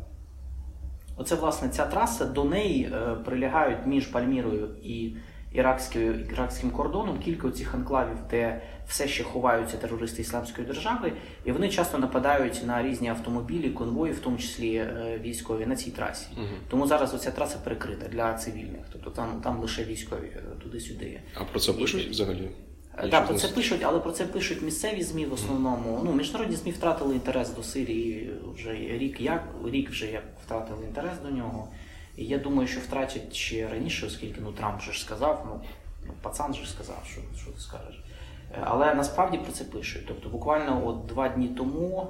Оце, 1.16 1.35
власне, 1.35 1.68
ця 1.68 1.87
траса 1.87 2.27
до 2.27 2.44
неї 2.44 2.92
прилягають 3.24 3.87
між 3.87 4.07
Пальмірою 4.07 4.77
і 4.83 5.16
іракським 5.55 6.71
кордоном 6.77 7.19
кілька 7.19 7.51
цих 7.51 7.75
анклавів, 7.75 8.17
де 8.31 8.62
все 8.88 9.09
ще 9.09 9.25
ховаються 9.25 9.77
терористи 9.77 10.23
ісламської 10.23 10.67
держави, 10.67 11.12
і 11.45 11.53
вони 11.53 11.69
часто 11.69 11.99
нападають 11.99 12.62
на 12.67 12.83
різні 12.83 13.09
автомобілі, 13.09 13.71
конвої, 13.71 14.12
в 14.12 14.19
тому 14.19 14.38
числі 14.38 14.75
е, 14.75 15.21
військові, 15.23 15.67
на 15.67 15.77
цій 15.77 15.90
трасі. 15.90 16.27
Угу. 16.37 16.47
Тому 16.69 16.87
зараз 16.87 17.14
оця 17.14 17.31
траса 17.31 17.59
перекрита 17.64 18.09
для 18.09 18.35
цивільних, 18.35 18.87
тобто 18.93 19.11
там 19.11 19.40
там 19.45 19.61
лише 19.61 19.85
військові 19.85 20.27
е, 20.37 20.40
туди-сюди. 20.62 21.21
А 21.35 21.45
про 21.45 21.61
це 21.61 21.73
пишуть 21.73 22.09
взагалі? 22.11 22.51
Е, 22.99 23.09
так, 23.09 23.27
про 23.27 23.35
це 23.35 23.49
пишуть, 23.49 23.81
але 23.83 24.01
про 24.01 24.12
це 24.12 24.25
пишуть 24.25 24.62
місцеві 24.62 25.03
змі 25.03 25.27
в 25.27 25.33
основному. 25.33 26.01
Ну, 26.05 26.12
міжнародні 26.12 26.57
змі 26.57 26.73
втратили 26.73 27.14
інтерес 27.14 27.51
до 27.51 27.62
Сирії 27.62 28.31
вже 28.55 28.73
рік, 28.73 29.21
як 29.21 29.45
рік 29.64 29.90
вже 29.90 30.07
як 30.07 30.25
втратили 30.45 30.85
інтерес 30.87 31.19
до 31.25 31.31
нього. 31.31 31.69
І 32.16 32.24
я 32.24 32.38
думаю, 32.38 32.68
що 32.68 32.81
втратять 32.81 33.35
ще 33.35 33.68
раніше, 33.68 34.07
оскільки 34.07 34.40
ну 34.40 34.53
Трамп 34.53 34.81
вже 34.81 34.92
ж 34.92 35.00
сказав, 35.00 35.46
ну, 35.48 35.61
ну 36.07 36.12
пацан 36.22 36.55
же 36.55 36.66
сказав, 36.66 37.03
що 37.07 37.20
що 37.37 37.50
ти 37.50 37.61
скажеш. 37.61 38.05
Е, 38.53 38.62
але 38.64 38.94
насправді 38.94 39.38
про 39.38 39.53
це 39.53 39.64
пишуть. 39.64 40.03
Тобто, 40.09 40.29
буквально 40.29 40.87
от 40.87 41.07
два 41.07 41.29
дні 41.29 41.48
тому 41.48 42.07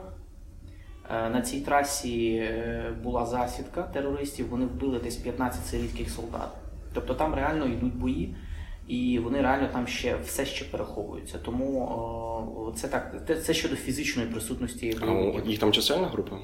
е, 1.11 1.29
на 1.29 1.43
цій 1.43 1.61
трасі 1.61 2.35
е, 2.37 2.93
була 3.03 3.27
засідка 3.27 3.83
терористів, 3.83 4.49
вони 4.49 4.67
вбили 4.67 4.99
десь 4.99 5.17
15 5.17 5.67
сирійських 5.67 6.11
солдат. 6.11 6.49
Тобто 6.95 7.15
там 7.15 7.35
реально 7.35 7.67
йдуть 7.67 7.97
бої, 7.97 8.37
і 8.89 9.19
вони 9.19 9.41
реально 9.41 9.69
там 9.73 9.87
ще 9.87 10.17
все 10.17 10.47
ще 10.47 10.65
переховуються. 10.65 11.39
Тому 11.39 11.81
о, 11.81 12.73
це 12.77 12.89
так, 12.89 13.15
це 13.45 13.55
щодо 13.55 13.77
фізичної 13.77 14.29
присутності. 14.29 14.99
А 15.03 15.49
їх 15.49 15.59
там 15.59 15.73
чисельна 15.73 16.09
група? 16.09 16.39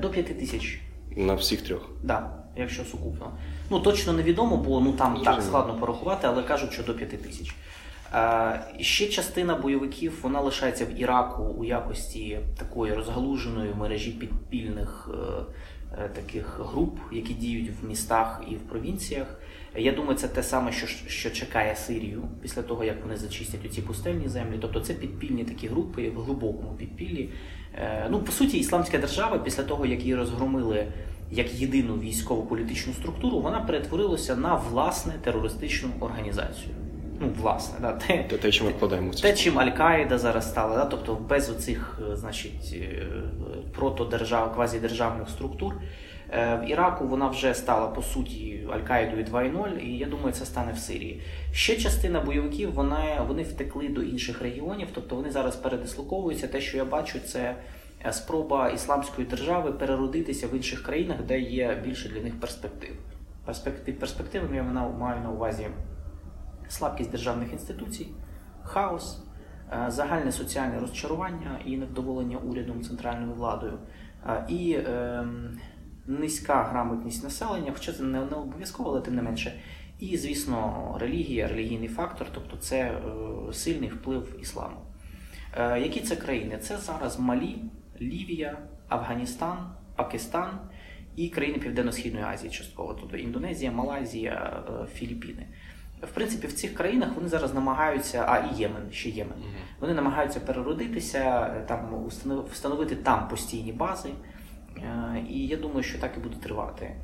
До 0.00 0.10
п'яти 0.10 0.34
тисяч. 0.34 0.80
На 1.16 1.34
всіх 1.34 1.62
трьох? 1.62 1.80
Так, 1.80 1.92
да, 2.02 2.30
якщо 2.56 2.84
сукупно. 2.84 3.32
Ну 3.70 3.80
точно 3.80 4.12
невідомо, 4.12 4.56
бо 4.56 4.80
ну 4.80 4.92
там 4.92 5.20
так 5.24 5.42
складно 5.42 5.74
порахувати, 5.74 6.26
але 6.26 6.42
кажуть, 6.42 6.72
що 6.72 6.82
до 6.82 6.94
п'яти 6.94 7.16
тисяч. 7.16 7.54
Е, 8.14 8.60
ще 8.80 9.06
частина 9.06 9.54
бойовиків 9.54 10.18
вона 10.22 10.40
лишається 10.40 10.84
в 10.84 11.00
Іраку 11.00 11.42
у 11.42 11.64
якості 11.64 12.38
такої 12.58 12.94
розгалуженої 12.94 13.74
мережі 13.74 14.10
підпільних 14.10 15.10
е, 15.14 15.42
таких 16.14 16.60
груп, 16.60 16.98
які 17.12 17.34
діють 17.34 17.70
в 17.82 17.88
містах 17.88 18.42
і 18.50 18.54
в 18.54 18.60
провінціях. 18.60 19.40
Я 19.76 19.92
думаю, 19.92 20.14
це 20.14 20.28
те 20.28 20.42
саме, 20.42 20.72
що 20.72 20.86
що 20.86 21.30
чекає 21.30 21.76
Сирію 21.76 22.28
після 22.42 22.62
того, 22.62 22.84
як 22.84 23.02
вони 23.02 23.16
зачистять 23.16 23.64
оці 23.64 23.82
пустельні 23.82 24.28
землі. 24.28 24.58
Тобто 24.60 24.80
це 24.80 24.94
підпільні 24.94 25.44
такі 25.44 25.68
групи 25.68 26.10
в 26.10 26.20
глибокому 26.20 26.74
підпіллі. 26.78 27.28
Ну, 28.10 28.20
по 28.20 28.32
суті, 28.32 28.58
ісламська 28.58 28.98
держава, 28.98 29.38
після 29.38 29.62
того, 29.62 29.86
як 29.86 30.00
її 30.00 30.14
розгромили 30.14 30.86
як 31.30 31.54
єдину 31.54 31.98
військово 31.98 32.42
політичну 32.42 32.92
структуру, 32.92 33.40
вона 33.40 33.60
перетворилася 33.60 34.36
на 34.36 34.54
власне 34.54 35.12
терористичну 35.22 35.90
організацію 36.00 36.74
ну, 37.20 37.28
власне, 37.28 37.78
да, 37.80 37.92
те, 37.92 38.24
те, 38.24 38.38
те 38.38 38.52
чим 38.52 38.66
вкладаємо 38.66 39.12
те, 39.12 39.34
чим 39.34 39.58
Аль-Каїда 39.58 40.18
зараз 40.18 40.50
стала, 40.50 40.76
да, 40.76 40.84
тобто 40.84 41.14
без 41.14 41.50
оцих 41.50 42.00
е, 42.12 42.16
значить, 42.16 42.74
е, 42.74 43.06
протодержав, 43.74 44.54
квазідержавних 44.54 45.28
структур. 45.28 45.74
Е, 46.32 46.56
в 46.56 46.70
Іраку 46.70 47.06
вона 47.06 47.28
вже 47.28 47.54
стала 47.54 47.86
по 47.86 48.02
суті 48.02 48.68
Аль-Каїдою 48.72 49.30
2.0, 49.30 49.78
і 49.78 49.98
я 49.98 50.06
думаю, 50.06 50.32
це 50.32 50.44
стане 50.44 50.72
в 50.72 50.78
Сирії. 50.78 51.22
Ще 51.52 51.76
частина 51.76 52.20
бойовиків 52.20 52.72
вона, 52.74 53.24
вони 53.28 53.42
втекли 53.42 53.88
до 53.88 54.02
інших 54.02 54.42
регіонів, 54.42 54.88
тобто 54.94 55.16
вони 55.16 55.30
зараз 55.30 55.56
передислоковуються. 55.56 56.48
Те, 56.48 56.60
що 56.60 56.76
я 56.76 56.84
бачу, 56.84 57.18
це 57.18 57.54
спроба 58.10 58.68
ісламської 58.70 59.26
держави 59.26 59.72
переродитися 59.72 60.46
в 60.46 60.54
інших 60.54 60.82
країнах, 60.82 61.16
де 61.22 61.40
є 61.40 61.82
більше 61.84 62.08
для 62.08 62.20
них 62.20 62.40
перспектив. 62.40 62.96
Перспектив 63.44 63.98
перспективами 63.98 64.56
я 64.56 64.62
маю 64.62 65.20
на 65.22 65.30
увазі 65.30 65.66
слабкість 66.70 67.10
державних 67.10 67.52
інституцій, 67.52 68.06
хаос, 68.62 69.22
е, 69.72 69.84
загальне 69.88 70.32
соціальне 70.32 70.80
розчарування 70.80 71.60
і 71.64 71.76
невдоволення 71.76 72.38
урядом 72.38 72.82
центральною 72.82 73.32
владою, 73.32 73.78
е, 74.26 74.44
і 74.48 74.72
е, 74.72 75.26
низька 76.06 76.62
грамотність 76.62 77.24
населення, 77.24 77.72
хоча 77.72 77.92
це 77.92 78.02
не 78.02 78.20
обов'язково, 78.20 78.90
але 78.90 79.00
тим 79.00 79.14
не 79.14 79.22
менше. 79.22 79.60
І, 79.98 80.16
звісно, 80.16 80.96
релігія, 81.00 81.48
релігійний 81.48 81.88
фактор, 81.88 82.26
тобто 82.34 82.56
це 82.56 83.02
сильний 83.52 83.88
вплив 83.88 84.36
ісламу. 84.40 84.76
Які 85.58 86.00
це 86.00 86.16
країни? 86.16 86.58
Це 86.58 86.76
зараз 86.76 87.18
Малі, 87.18 87.64
Лівія, 88.00 88.58
Афганістан, 88.88 89.72
Пакистан 89.96 90.58
і 91.16 91.28
країни 91.28 91.58
Південно-Східної 91.58 92.24
Азії, 92.24 92.52
частково, 92.52 92.94
тобто 93.00 93.16
Індонезія, 93.16 93.72
Малайзія, 93.72 94.62
Філіппіни. 94.94 95.46
В 96.02 96.14
принципі, 96.14 96.46
в 96.46 96.52
цих 96.52 96.74
країнах 96.74 97.08
вони 97.14 97.28
зараз 97.28 97.54
намагаються, 97.54 98.24
а 98.28 98.38
і 98.38 98.60
Ємен, 98.60 98.92
ще 98.92 99.10
Ємен, 99.10 99.38
вони 99.80 99.94
намагаються 99.94 100.40
переродитися, 100.40 101.46
там 101.68 102.06
встановити 102.52 102.96
там 102.96 103.28
постійні 103.28 103.72
бази. 103.72 104.10
Е, 104.76 105.24
і 105.28 105.46
я 105.46 105.56
думаю, 105.56 105.82
що 105.82 105.98
так 105.98 106.12
і 106.16 106.20
буде 106.20 106.36
тривати. 106.36 106.96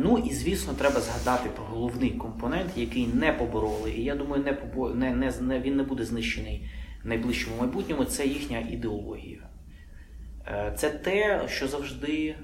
Ну 0.00 0.18
і 0.18 0.34
звісно, 0.34 0.74
треба 0.74 1.00
згадати 1.00 1.50
про 1.50 1.64
головний 1.64 2.10
компонент, 2.10 2.70
який 2.76 3.06
не 3.06 3.32
побороли. 3.32 3.90
І 3.90 4.04
я 4.04 4.14
думаю, 4.14 4.42
не 4.42 4.52
побо... 4.52 4.90
не, 4.90 5.14
не, 5.14 5.32
не, 5.40 5.60
він 5.60 5.76
не 5.76 5.82
буде 5.82 6.04
знищений 6.04 6.70
в 7.04 7.08
найближчому 7.08 7.56
майбутньому. 7.60 8.04
Це 8.04 8.26
їхня 8.26 8.58
ідеологія. 8.58 9.48
Е, 10.46 10.74
це 10.76 10.90
те, 10.90 11.48
що 11.48 11.68
завжди 11.68 12.34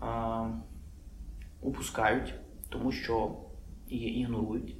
а, 0.00 0.46
упускають, 1.60 2.34
тому 2.68 2.92
що 2.92 3.36
її 3.88 4.20
ігнорують. 4.20 4.76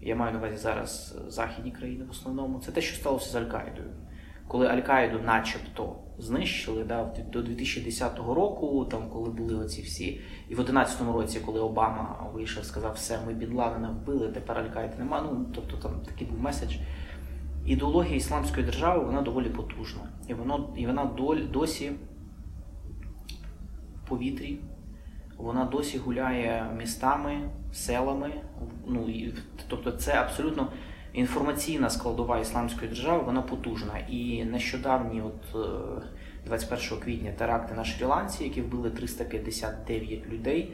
Я 0.00 0.16
маю 0.16 0.32
на 0.32 0.38
увазі 0.38 0.56
зараз 0.56 1.18
західні 1.28 1.70
країни 1.70 2.04
в 2.04 2.10
основному, 2.10 2.60
це 2.60 2.72
те, 2.72 2.80
що 2.80 2.96
сталося 2.96 3.30
з 3.30 3.34
Аль-Каїдою. 3.34 3.90
Коли 4.48 4.66
Аль-Каїду 4.66 5.24
начебто 5.24 5.96
знищили 6.18 6.84
да, 6.84 7.14
до 7.32 7.42
2010 7.42 8.18
року, 8.18 8.84
там 8.90 9.10
коли 9.10 9.30
були 9.30 9.56
оці 9.56 9.82
всі, 9.82 10.06
і 10.48 10.54
в 10.54 10.56
2011 10.56 11.00
році, 11.14 11.40
коли 11.46 11.60
Обама 11.60 12.30
вийшов, 12.34 12.64
сказав, 12.64 12.92
все, 12.94 13.18
ми 13.26 13.34
Бін 13.34 13.52
Ладена 13.52 13.90
вбили, 13.90 14.28
тепер 14.28 14.58
Аль-Каїди 14.58 14.98
нема. 14.98 15.20
Ну 15.20 15.46
тобто 15.54 15.76
там 15.76 16.00
такий 16.00 16.26
був 16.26 16.40
меседж. 16.40 16.76
Ідеологія 17.66 18.16
ісламської 18.16 18.66
держави 18.66 19.04
вона 19.04 19.22
доволі 19.22 19.48
потужна. 19.48 20.02
І 20.28 20.34
воно, 20.34 20.74
і 20.76 20.86
вона 20.86 21.04
доль, 21.04 21.38
досі 21.52 21.92
в 24.04 24.08
повітрі, 24.08 24.60
вона 25.42 25.64
досі 25.64 25.98
гуляє 25.98 26.66
містами, 26.78 27.40
селами. 27.72 28.30
Ну, 28.86 29.08
і, 29.08 29.34
Тобто 29.68 29.92
це 29.92 30.12
абсолютно 30.12 30.68
інформаційна 31.12 31.90
складова 31.90 32.38
ісламської 32.38 32.88
держави, 32.88 33.22
вона 33.26 33.42
потужна. 33.42 33.98
І 34.10 34.44
нещодавні, 34.44 35.22
от 35.22 35.66
21 36.46 36.98
е, 36.98 37.04
квітня, 37.04 37.32
теракти 37.38 37.74
на 37.74 37.82
Шрі-Ланці, 37.82 38.42
які 38.42 38.60
вбили 38.60 38.90
359 38.90 40.26
людей. 40.26 40.72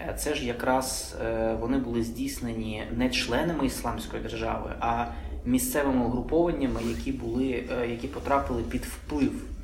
Е, 0.00 0.14
це 0.18 0.34
ж 0.34 0.46
якраз 0.46 1.16
е, 1.24 1.54
вони 1.60 1.78
були 1.78 2.02
здійснені 2.02 2.82
не 2.96 3.10
членами 3.10 3.66
ісламської 3.66 4.22
держави, 4.22 4.72
а 4.80 5.06
місцевими 5.44 6.04
угрупованнями, 6.04 6.80
які 6.88 7.12
були, 7.12 7.64
які 7.90 8.08
потрапили 8.08 8.62
під 8.62 8.84
вплив 8.84 9.57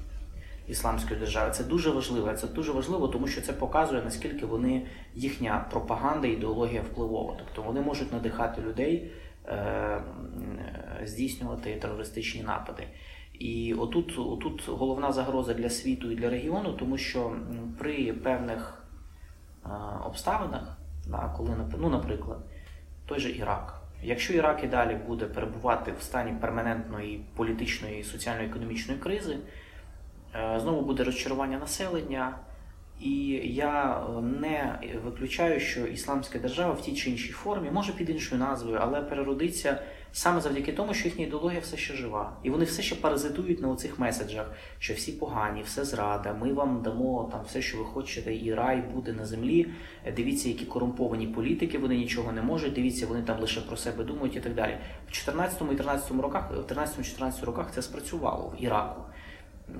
ісламської 0.68 1.20
держави. 1.20 1.50
Це 1.50 1.64
дуже 1.64 1.90
важливо. 1.90 2.34
Це 2.34 2.46
дуже 2.46 2.72
важливо, 2.72 3.08
тому 3.08 3.26
що 3.26 3.40
це 3.40 3.52
показує 3.52 4.02
наскільки 4.02 4.46
вони 4.46 4.86
їхня 5.14 5.66
пропаганда, 5.70 6.26
ідеологія 6.26 6.82
впливова. 6.82 7.36
Тобто 7.38 7.62
вони 7.62 7.80
можуть 7.80 8.12
надихати 8.12 8.62
людей. 8.62 9.10
Е, 9.48 10.02
здійснювати 11.04 11.76
терористичні 11.76 12.42
напади. 12.42 12.86
І 13.32 13.74
отут, 13.74 14.18
отут 14.18 14.68
головна 14.68 15.12
загроза 15.12 15.54
для 15.54 15.70
світу 15.70 16.10
і 16.10 16.16
для 16.16 16.30
регіону, 16.30 16.72
тому 16.72 16.98
що 16.98 17.36
при 17.78 18.12
певних 18.12 18.84
е, 19.64 19.68
обставинах, 20.06 20.78
коли 21.36 21.56
ну, 21.78 21.88
наприклад, 21.90 22.38
той 23.06 23.20
же 23.20 23.30
Ірак. 23.30 23.80
Якщо 24.02 24.34
Ірак 24.34 24.64
і 24.64 24.66
далі 24.66 24.98
буде 25.06 25.26
перебувати 25.26 25.92
в 25.98 26.02
стані 26.02 26.34
перманентної 26.40 27.24
політичної 27.36 28.00
і 28.00 28.04
соціально-економічної 28.04 29.00
кризи, 29.00 29.38
знову 30.34 30.82
буде 30.82 31.04
розчарування 31.04 31.58
населення. 31.58 32.38
І 33.00 33.40
я 33.44 34.02
е, 34.18 34.22
не 34.22 34.78
виключаю, 35.04 35.60
що 35.60 35.86
ісламська 35.86 36.38
держава 36.38 36.72
в 36.72 36.82
тій 36.82 36.94
чи 36.94 37.10
іншій 37.10 37.32
формі, 37.32 37.70
може 37.70 37.92
під 37.92 38.10
іншою 38.10 38.40
назвою, 38.40 38.78
але 38.82 39.00
переродиться 39.02 39.82
саме 40.12 40.40
завдяки 40.40 40.72
тому, 40.72 40.94
що 40.94 41.08
їхня 41.08 41.24
ідеологія 41.24 41.60
все 41.60 41.76
ще 41.76 41.94
жива. 41.94 42.36
І 42.42 42.50
вони 42.50 42.64
все 42.64 42.82
ще 42.82 42.94
паразитують 42.94 43.62
на 43.62 43.68
оцих 43.68 43.98
меседжах, 43.98 44.50
що 44.78 44.94
всі 44.94 45.12
погані, 45.12 45.62
все 45.62 45.84
зрада, 45.84 46.36
ми 46.40 46.52
вам 46.52 46.82
дамо 46.82 47.28
там 47.32 47.40
все, 47.46 47.62
що 47.62 47.78
ви 47.78 47.84
хочете, 47.84 48.34
і 48.34 48.54
рай 48.54 48.84
буде 48.94 49.12
на 49.12 49.26
землі. 49.26 49.66
Дивіться, 50.16 50.48
які 50.48 50.64
корумповані 50.64 51.26
політики, 51.26 51.78
вони 51.78 51.96
нічого 51.96 52.32
не 52.32 52.42
можуть. 52.42 52.72
Дивіться, 52.72 53.06
вони 53.06 53.22
там 53.22 53.40
лише 53.40 53.60
про 53.60 53.76
себе 53.76 54.04
думають 54.04 54.36
і 54.36 54.40
так 54.40 54.54
далі. 54.54 54.78
В 55.08 55.12
14 55.12 55.62
і 55.72 55.74
13 55.74 56.10
роках, 56.10 56.50
в 56.50 56.72
13-14 56.72 57.44
роках 57.44 57.70
це 57.74 57.82
спрацювало 57.82 58.52
в 58.58 58.64
Іраку. 58.64 59.02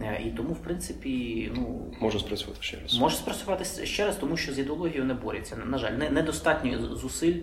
Е, 0.02 0.22
і 0.26 0.30
тому, 0.30 0.52
в 0.52 0.58
принципі, 0.58 1.52
ну 1.56 1.92
може 2.00 2.18
спрацювати 2.18 2.62
ще 2.62 2.78
раз. 2.82 2.98
Може 2.98 3.16
спрацювати 3.16 3.86
ще 3.86 4.06
раз, 4.06 4.16
тому 4.16 4.36
що 4.36 4.52
з 4.52 4.58
ідеологією 4.58 5.04
не 5.04 5.14
борються. 5.14 5.56
На 5.56 5.78
жаль, 5.78 5.92
недостатньо 5.92 6.96
зусиль 6.96 7.40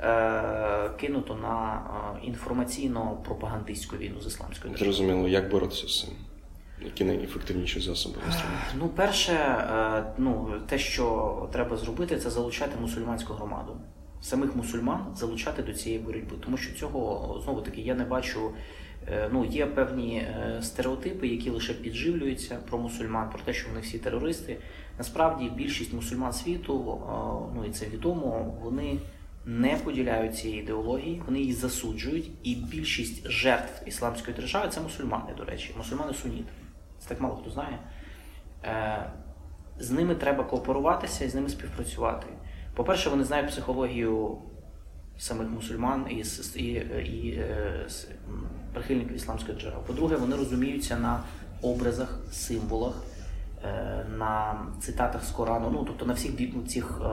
е, 0.00 0.90
кинуто 1.00 1.34
на 1.34 1.82
е, 2.22 2.26
інформаційно-пропагандистську 2.26 3.96
війну 3.98 4.20
з 4.20 4.26
ісламською 4.26 4.70
державою. 4.70 4.94
Зрозуміло, 4.94 5.28
як 5.28 5.50
боротися 5.50 5.88
з 5.88 6.00
цим? 6.00 6.10
Які 6.84 7.04
найефективніші 7.04 7.80
засоби 7.80 8.16
інструменти? 8.26 8.66
Ну, 8.78 8.88
перше, 8.88 9.32
е, 9.32 10.04
ну 10.18 10.60
те, 10.66 10.78
що 10.78 11.48
треба 11.52 11.76
зробити, 11.76 12.16
це 12.16 12.30
залучати 12.30 12.72
мусульманську 12.80 13.34
громаду. 13.34 13.76
Самих 14.20 14.56
мусульман 14.56 15.06
залучати 15.16 15.62
до 15.62 15.74
цієї 15.74 16.00
боротьби, 16.00 16.36
тому 16.44 16.56
що 16.56 16.74
цього 16.74 17.40
знову 17.44 17.60
таки 17.60 17.80
я 17.80 17.94
не 17.94 18.04
бачу 18.04 18.40
Е, 18.40 18.54
ну, 19.32 19.44
Є 19.44 19.66
певні 19.66 20.16
е, 20.16 20.58
стереотипи, 20.62 21.28
які 21.28 21.50
лише 21.50 21.74
підживлюються 21.74 22.58
про 22.68 22.78
мусульман, 22.78 23.30
про 23.30 23.38
те, 23.38 23.52
що 23.52 23.68
вони 23.68 23.80
всі 23.80 23.98
терористи. 23.98 24.56
Насправді 24.98 25.50
більшість 25.56 25.92
мусульман 25.92 26.32
світу, 26.32 27.02
ну 27.54 27.64
і 27.64 27.70
це 27.70 27.86
відомо, 27.86 28.54
вони 28.62 28.98
не 29.46 29.76
поділяють 29.84 30.36
цієї 30.36 30.60
ідеології, 30.60 31.22
вони 31.26 31.40
її 31.40 31.52
засуджують. 31.52 32.30
І 32.42 32.54
більшість 32.54 33.30
жертв 33.30 33.88
ісламської 33.88 34.36
держави 34.36 34.68
це 34.68 34.80
мусульмани, 34.80 35.34
до 35.36 35.44
речі, 35.44 35.74
мусульмани 35.78 36.14
суніти. 36.14 36.52
Це 36.98 37.08
так 37.08 37.20
мало 37.20 37.36
хто 37.36 37.50
знає. 37.50 37.78
Е, 38.64 39.10
з 39.78 39.90
ними 39.90 40.14
треба 40.14 40.44
кооперуватися 40.44 41.24
і 41.24 41.28
з 41.28 41.34
ними 41.34 41.48
співпрацювати. 41.48 42.26
По-перше, 42.74 43.10
вони 43.10 43.24
знають 43.24 43.50
психологію 43.50 44.38
самих 45.18 45.48
мусульман 45.48 46.06
і 46.10 46.24
і, 46.54 46.64
і 47.04 47.30
е, 47.38 47.86
прихильників 48.74 49.16
ісламської 49.16 49.54
держави. 49.54 49.76
По-друге, 49.86 50.16
вони 50.16 50.36
розуміються 50.36 50.96
на 50.96 51.20
образах, 51.62 52.18
символах, 52.32 53.04
е, 53.64 54.06
на 54.18 54.66
цитатах 54.80 55.24
з 55.24 55.30
Корану, 55.30 55.70
ну 55.70 55.84
тобто 55.86 56.06
на 56.06 56.12
всіх 56.12 56.32
цих 56.68 57.00
е, 57.04 57.06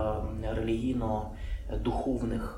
релігійно-духовних 0.54 2.58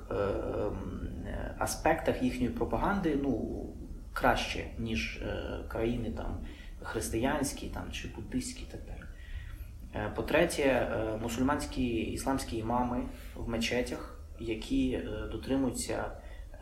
аспектах 1.57 2.23
їхньої 2.23 2.49
пропаганди 2.49 3.19
ну, 3.23 3.65
краще, 4.13 4.65
ніж 4.79 5.23
країни 5.67 6.11
там 6.17 6.37
християнські 6.81 7.67
там, 7.67 7.83
чи 7.91 8.07
буддистські 8.15 8.65
так 8.71 8.81
далі. 8.87 9.03
По-третє, 10.15 10.87
мусульманські 11.21 11.87
ісламські 11.87 12.57
імами 12.57 13.03
в 13.35 13.49
мечетях 13.49 14.13
які 14.39 14.91
е, 14.91 15.27
дотримуються 15.31 16.11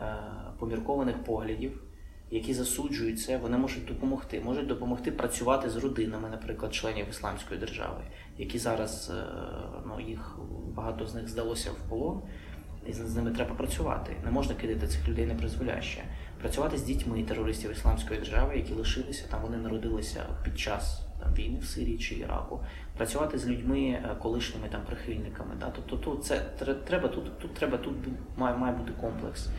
е, 0.02 0.16
поміркованих 0.60 1.24
поглядів, 1.24 1.84
які 2.32 2.54
засуджують 2.54 3.22
це, 3.22 3.38
вони 3.38 3.58
можуть 3.58 3.86
допомогти. 3.86 4.42
Можуть 4.46 4.68
допомогти 4.68 5.12
працювати 5.12 5.70
з 5.70 5.76
родинами, 5.76 6.30
наприклад, 6.30 6.74
членів 6.74 7.10
ісламської 7.10 7.60
держави, 7.60 8.02
які 8.38 8.60
зараз 8.60 9.12
е, 9.18 9.24
ну, 9.88 10.10
їх 10.10 10.38
багато 10.76 11.08
з 11.08 11.16
них 11.16 11.30
здалося 11.30 11.72
в 11.72 11.90
полон. 11.90 12.22
І 12.88 12.94
з 12.94 13.16
ними 13.16 13.32
треба 13.32 13.56
працювати. 13.56 14.16
Не 14.26 14.32
можна 14.32 14.56
кидати 14.56 14.88
цих 14.88 15.08
людей 15.08 15.26
на 15.26 15.36
призволяще. 15.36 16.04
Працювати 16.40 16.78
з 16.78 16.84
дітьми 16.84 17.24
терористів 17.24 17.72
ісламської 17.72 18.20
держави, 18.20 18.58
які 18.58 18.74
лишилися 18.74 19.26
там, 19.30 19.42
вони 19.42 19.58
народилися 19.58 20.26
під 20.44 20.60
час 20.60 21.02
там, 21.24 21.34
війни 21.34 21.60
в 21.60 21.66
Сирії 21.66 21.98
чи 21.98 22.16
Іраку, 22.16 22.60
працювати 22.98 23.38
з 23.38 23.48
людьми 23.48 23.80
е, 23.80 24.16
колишніми 24.22 24.68
там 24.70 24.82
прихильниками. 24.86 25.56
Да? 25.60 25.74
Тобто 25.76 25.98
тут 25.98 26.26
це 26.26 26.40
треба 26.86 27.08
тут, 27.08 27.40
тут 27.40 27.54
треба 27.54 27.78
тут 27.78 27.96
має, 28.38 28.58
має 28.58 28.76
бути 28.76 28.92
комплекс. 29.02 29.50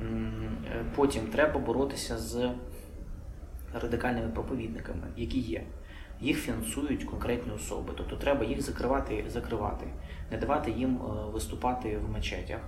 Е, 0.00 0.84
потім 0.94 1.26
треба 1.26 1.60
боротися 1.60 2.18
з 2.18 2.50
радикальними 3.74 4.28
проповідниками, 4.28 5.06
які 5.16 5.38
є. 5.38 5.62
Їх 6.20 6.38
фінансують 6.38 7.04
конкретні 7.04 7.52
особи, 7.52 7.92
тобто 7.96 8.16
треба 8.16 8.44
їх 8.44 8.62
закривати, 8.62 9.24
закривати, 9.28 9.86
не 10.30 10.38
давати 10.38 10.70
їм 10.70 10.96
е, 10.96 11.30
виступати 11.32 11.98
в 11.98 12.10
мечетях, 12.10 12.60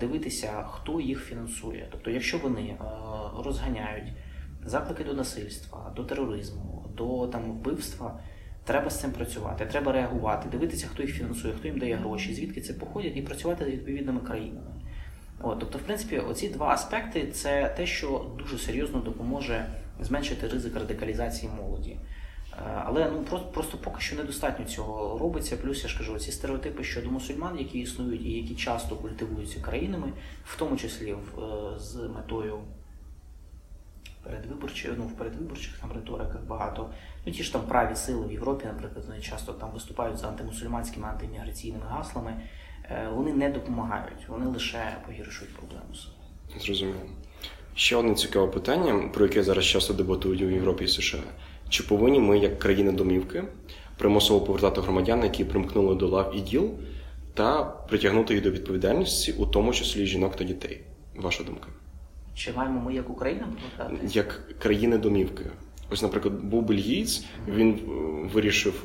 дивитися, 0.00 0.64
хто 0.70 1.00
їх 1.00 1.24
фінансує. 1.24 1.88
Тобто, 1.90 2.10
якщо 2.10 2.38
вони 2.38 2.76
розганяють 3.44 4.12
заклики 4.64 5.04
до 5.04 5.14
насильства, 5.14 5.92
до 5.96 6.04
тероризму, 6.04 6.86
до 6.96 7.26
там 7.26 7.42
вбивства. 7.42 8.20
Треба 8.64 8.90
з 8.90 9.00
цим 9.00 9.12
працювати, 9.12 9.66
треба 9.66 9.92
реагувати, 9.92 10.48
дивитися, 10.48 10.88
хто 10.92 11.02
їх 11.02 11.14
фінансує, 11.14 11.54
хто 11.54 11.68
їм 11.68 11.78
дає 11.78 11.96
гроші, 11.96 12.34
звідки 12.34 12.60
це 12.60 12.72
походять, 12.72 13.16
і 13.16 13.22
працювати 13.22 13.64
з 13.64 13.68
відповідними 13.68 14.20
країнами. 14.20 14.66
От, 15.44 15.58
Тобто, 15.58 15.78
в 15.78 15.82
принципі, 15.82 16.18
оці 16.18 16.48
два 16.48 16.68
аспекти 16.68 17.26
це 17.26 17.74
те, 17.76 17.86
що 17.86 18.26
дуже 18.38 18.58
серйозно 18.58 18.98
допоможе 18.98 19.66
зменшити 20.00 20.48
ризик 20.48 20.74
радикалізації 20.74 21.52
молоді. 21.56 21.96
Е, 22.52 22.82
але 22.84 23.10
ну 23.10 23.22
просто 23.22 23.48
просто 23.48 23.78
поки 23.78 24.00
що 24.00 24.16
недостатньо 24.16 24.64
цього 24.64 25.18
робиться. 25.18 25.56
Плюс 25.56 25.82
я 25.82 25.88
ж 25.88 25.98
кажу, 25.98 26.18
ці 26.18 26.32
стереотипи 26.32 26.84
щодо 26.84 27.10
мусульман, 27.10 27.58
які 27.58 27.78
існують 27.78 28.22
і 28.22 28.30
які 28.30 28.54
часто 28.54 28.96
культивуються 28.96 29.60
країнами, 29.60 30.12
в 30.44 30.58
тому 30.58 30.76
числі 30.76 31.12
в, 31.12 31.40
е, 31.40 31.78
з 31.78 31.96
метою 31.96 32.58
передвиборчих, 34.22 34.94
ну, 34.98 35.04
в 35.04 35.12
передвиборчих 35.12 35.78
там 35.78 35.92
риториках 35.92 36.44
багато. 36.44 36.90
Ну, 37.26 37.32
ті 37.32 37.42
ж 37.42 37.52
там 37.52 37.62
праві 37.62 37.96
сили 37.96 38.26
в 38.26 38.32
Європі, 38.32 38.66
наприклад, 38.66 39.04
вони 39.08 39.20
часто 39.20 39.52
там 39.52 39.70
виступають 39.70 40.18
за 40.18 40.28
антимусульманськими, 40.28 41.08
антиміграційними 41.08 41.84
гаслами. 41.88 42.42
Е, 42.90 43.08
вони 43.14 43.32
не 43.32 43.50
допомагають, 43.50 44.28
вони 44.28 44.46
лише 44.46 44.96
погіршують 45.06 45.54
проблему. 45.54 45.84
Зрозуміло. 46.60 47.00
Ще 47.74 47.96
одне 47.96 48.14
цікаве 48.14 48.46
питання, 48.46 49.08
про 49.14 49.24
яке 49.24 49.42
зараз 49.42 49.64
часто 49.64 49.94
дебатують 49.94 50.42
у 50.42 50.50
Європі 50.50 50.84
і 50.84 50.88
США. 50.88 51.22
Чи 51.68 51.82
повинні 51.82 52.20
ми, 52.20 52.38
як 52.38 52.58
країна 52.58 52.92
домівки, 52.92 53.44
примусово 53.98 54.40
повертати 54.46 54.80
громадян, 54.80 55.22
які 55.22 55.44
примкнули 55.44 55.94
до 55.94 56.08
лав 56.08 56.36
і 56.36 56.40
діл, 56.40 56.70
та 57.34 57.64
притягнути 57.64 58.34
їх 58.34 58.42
до 58.42 58.50
відповідальності, 58.50 59.32
у 59.32 59.46
тому 59.46 59.72
числі 59.72 60.06
жінок 60.06 60.36
та 60.36 60.44
дітей? 60.44 60.80
Ваша 61.16 61.44
думка? 61.44 61.68
Чи 62.34 62.52
маємо 62.52 62.80
ми 62.80 62.94
як 62.94 63.10
Україна 63.10 63.46
повертати? 63.78 64.06
Як 64.12 64.58
країни 64.58 64.98
домівки. 64.98 65.44
Ось, 65.90 66.02
наприклад, 66.02 66.34
був 66.34 66.62
бельгієць, 66.62 67.24
він 67.48 67.70
е, 67.70 67.78
вирішив: 68.34 68.84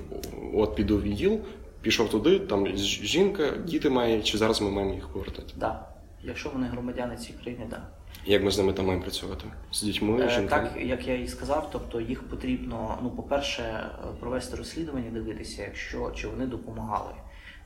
от 0.54 0.76
піду 0.76 0.98
в 0.98 1.02
ВІЛ, 1.02 1.40
пішов 1.82 2.10
туди, 2.10 2.40
там 2.40 2.68
жінка, 2.78 3.52
діти 3.52 3.90
має, 3.90 4.22
чи 4.22 4.38
зараз 4.38 4.62
ми 4.62 4.72
маємо 4.72 4.94
їх 4.94 5.08
повертати? 5.08 5.48
Так. 5.48 5.58
Да. 5.60 5.86
Якщо 6.24 6.50
вони 6.50 6.68
громадяни 6.68 7.18
цієї 7.18 7.44
країни, 7.44 7.66
так. 7.70 7.80
Да. 7.80 7.88
Як 8.26 8.44
ми 8.44 8.52
з 8.52 8.58
ними 8.58 8.74
там 8.74 8.86
маємо 8.86 9.04
працювати? 9.04 9.46
З 9.72 9.82
дітьми, 9.82 10.26
е, 10.26 10.30
жінками? 10.30 10.70
Так, 10.70 10.86
як 10.86 11.08
я 11.08 11.16
і 11.18 11.28
сказав, 11.28 11.70
тобто 11.72 12.02
їх 12.02 12.24
потрібно, 12.24 12.98
ну, 13.04 13.10
по-перше, 13.10 13.90
провести 14.20 14.58
розслідування, 14.58 15.12
дивитися, 15.12 15.64
якщо 15.64 16.12
чи 16.16 16.28
вони 16.28 16.46
допомагали. 16.46 17.14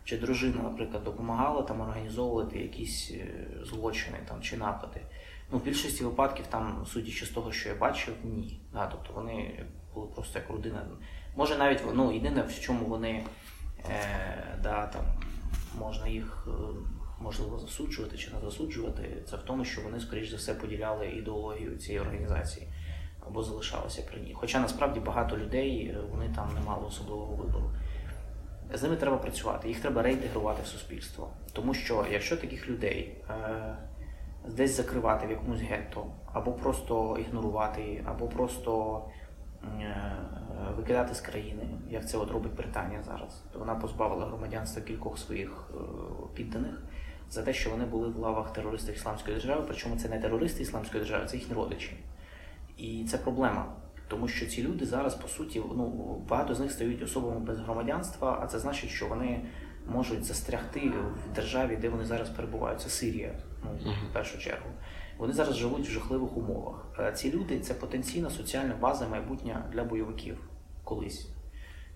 Чи 0.05 0.17
дружина, 0.17 0.63
наприклад, 0.63 1.03
допомагала 1.03 1.61
там 1.61 1.81
організовувати 1.81 2.59
якісь 2.59 3.11
е, 3.11 3.27
злочини 3.65 4.17
там 4.27 4.41
чи 4.41 4.57
напади. 4.57 5.01
Ну, 5.51 5.57
в 5.57 5.63
більшості 5.63 6.03
випадків, 6.03 6.45
там, 6.49 6.85
судячи 6.93 7.25
з 7.25 7.29
того, 7.29 7.51
що 7.51 7.69
я 7.69 7.75
бачив, 7.75 8.13
ні. 8.23 8.59
Да, 8.73 8.87
Тобто 8.87 9.13
вони 9.13 9.65
були 9.93 10.07
просто 10.15 10.39
як 10.39 10.49
родина. 10.49 10.85
Може 11.35 11.57
навіть 11.57 11.79
ну, 11.93 12.13
єдине, 12.13 12.41
в 12.41 12.59
чому 12.59 12.85
вони 12.85 13.23
да, 14.63 14.87
там, 14.87 15.01
можна 15.79 16.07
їх 16.07 16.47
е, 16.47 16.51
можливо 17.19 17.59
засуджувати 17.59 18.17
чи 18.17 18.31
не 18.31 18.39
засуджувати, 18.41 19.23
це 19.29 19.35
в 19.35 19.41
тому, 19.41 19.65
що 19.65 19.81
вони, 19.81 19.99
скоріш 19.99 20.29
за 20.29 20.37
все, 20.37 20.53
поділяли 20.53 21.07
ідеологію 21.07 21.77
цієї 21.77 21.99
організації 21.99 22.67
або 23.27 23.43
залишалися 23.43 24.01
при 24.11 24.21
ній. 24.21 24.33
Хоча 24.33 24.59
насправді 24.59 24.99
багато 24.99 25.37
людей 25.37 25.85
е, 25.87 25.97
вони 26.11 26.29
там 26.35 26.49
не 26.53 26.61
мали 26.61 26.87
особливого 26.87 27.35
вибору. 27.35 27.71
З 28.73 28.83
ними 28.83 28.95
треба 28.95 29.17
працювати, 29.17 29.67
їх 29.67 29.79
треба 29.79 30.01
реінтегрувати 30.01 30.61
в 30.63 30.67
суспільство. 30.67 31.29
Тому 31.53 31.73
що 31.73 32.05
якщо 32.11 32.37
таких 32.37 32.69
людей 32.69 33.17
е, 33.29 33.77
десь 34.47 34.77
закривати 34.77 35.27
в 35.27 35.29
якомусь 35.29 35.61
гетто, 35.61 36.05
або 36.33 36.51
просто 36.51 37.17
ігнорувати, 37.19 38.03
або 38.05 38.27
просто 38.27 39.01
е, 39.07 39.22
викидати 40.75 41.15
з 41.15 41.21
країни, 41.21 41.63
як 41.89 42.09
це 42.09 42.17
от 42.17 42.31
робить 42.31 42.55
Британія 42.55 43.03
зараз, 43.03 43.43
вона 43.53 43.75
позбавила 43.75 44.25
громадянства 44.25 44.81
кількох 44.81 45.17
своїх 45.17 45.69
е, 45.73 45.77
підданих 46.35 46.83
за 47.29 47.43
те, 47.43 47.53
що 47.53 47.69
вони 47.69 47.85
були 47.85 48.07
в 48.07 48.17
лавах 48.17 48.53
терористів 48.53 48.95
Ісламської 48.95 49.35
держави, 49.35 49.63
причому 49.67 49.95
це 49.97 50.09
не 50.09 50.19
терористи 50.19 50.63
Ісламської 50.63 51.03
держави, 51.03 51.25
це 51.25 51.37
їхні 51.37 51.55
родичі. 51.55 51.97
І 52.77 53.05
це 53.09 53.17
проблема. 53.17 53.75
Тому 54.07 54.27
що 54.27 54.45
ці 54.45 54.63
люди 54.63 54.85
зараз, 54.85 55.15
по 55.15 55.27
суті, 55.27 55.61
ну 55.75 55.87
багато 56.29 56.55
з 56.55 56.59
них 56.59 56.71
стають 56.71 57.03
особами 57.03 57.39
без 57.39 57.59
громадянства, 57.59 58.39
а 58.41 58.47
це 58.47 58.59
значить, 58.59 58.89
що 58.89 59.07
вони 59.07 59.45
можуть 59.87 60.23
застрягти 60.23 60.79
в 60.89 61.35
державі, 61.35 61.77
де 61.81 61.89
вони 61.89 62.05
зараз 62.05 62.29
перебувають. 62.29 62.81
Це 62.81 62.89
Сирія, 62.89 63.33
ну 63.63 63.91
в 64.09 64.13
першу 64.13 64.37
чергу. 64.37 64.69
Вони 65.23 65.33
зараз 65.33 65.55
живуть 65.55 65.87
в 65.87 65.91
жахливих 65.91 66.37
умовах. 66.37 66.85
Е, 66.99 67.11
ці 67.11 67.31
люди 67.31 67.59
це 67.59 67.73
потенційна 67.73 68.29
соціальна 68.29 68.75
база 68.75 69.07
майбутня 69.07 69.65
для 69.73 69.83
бойовиків 69.83 70.37
колись. 70.83 71.29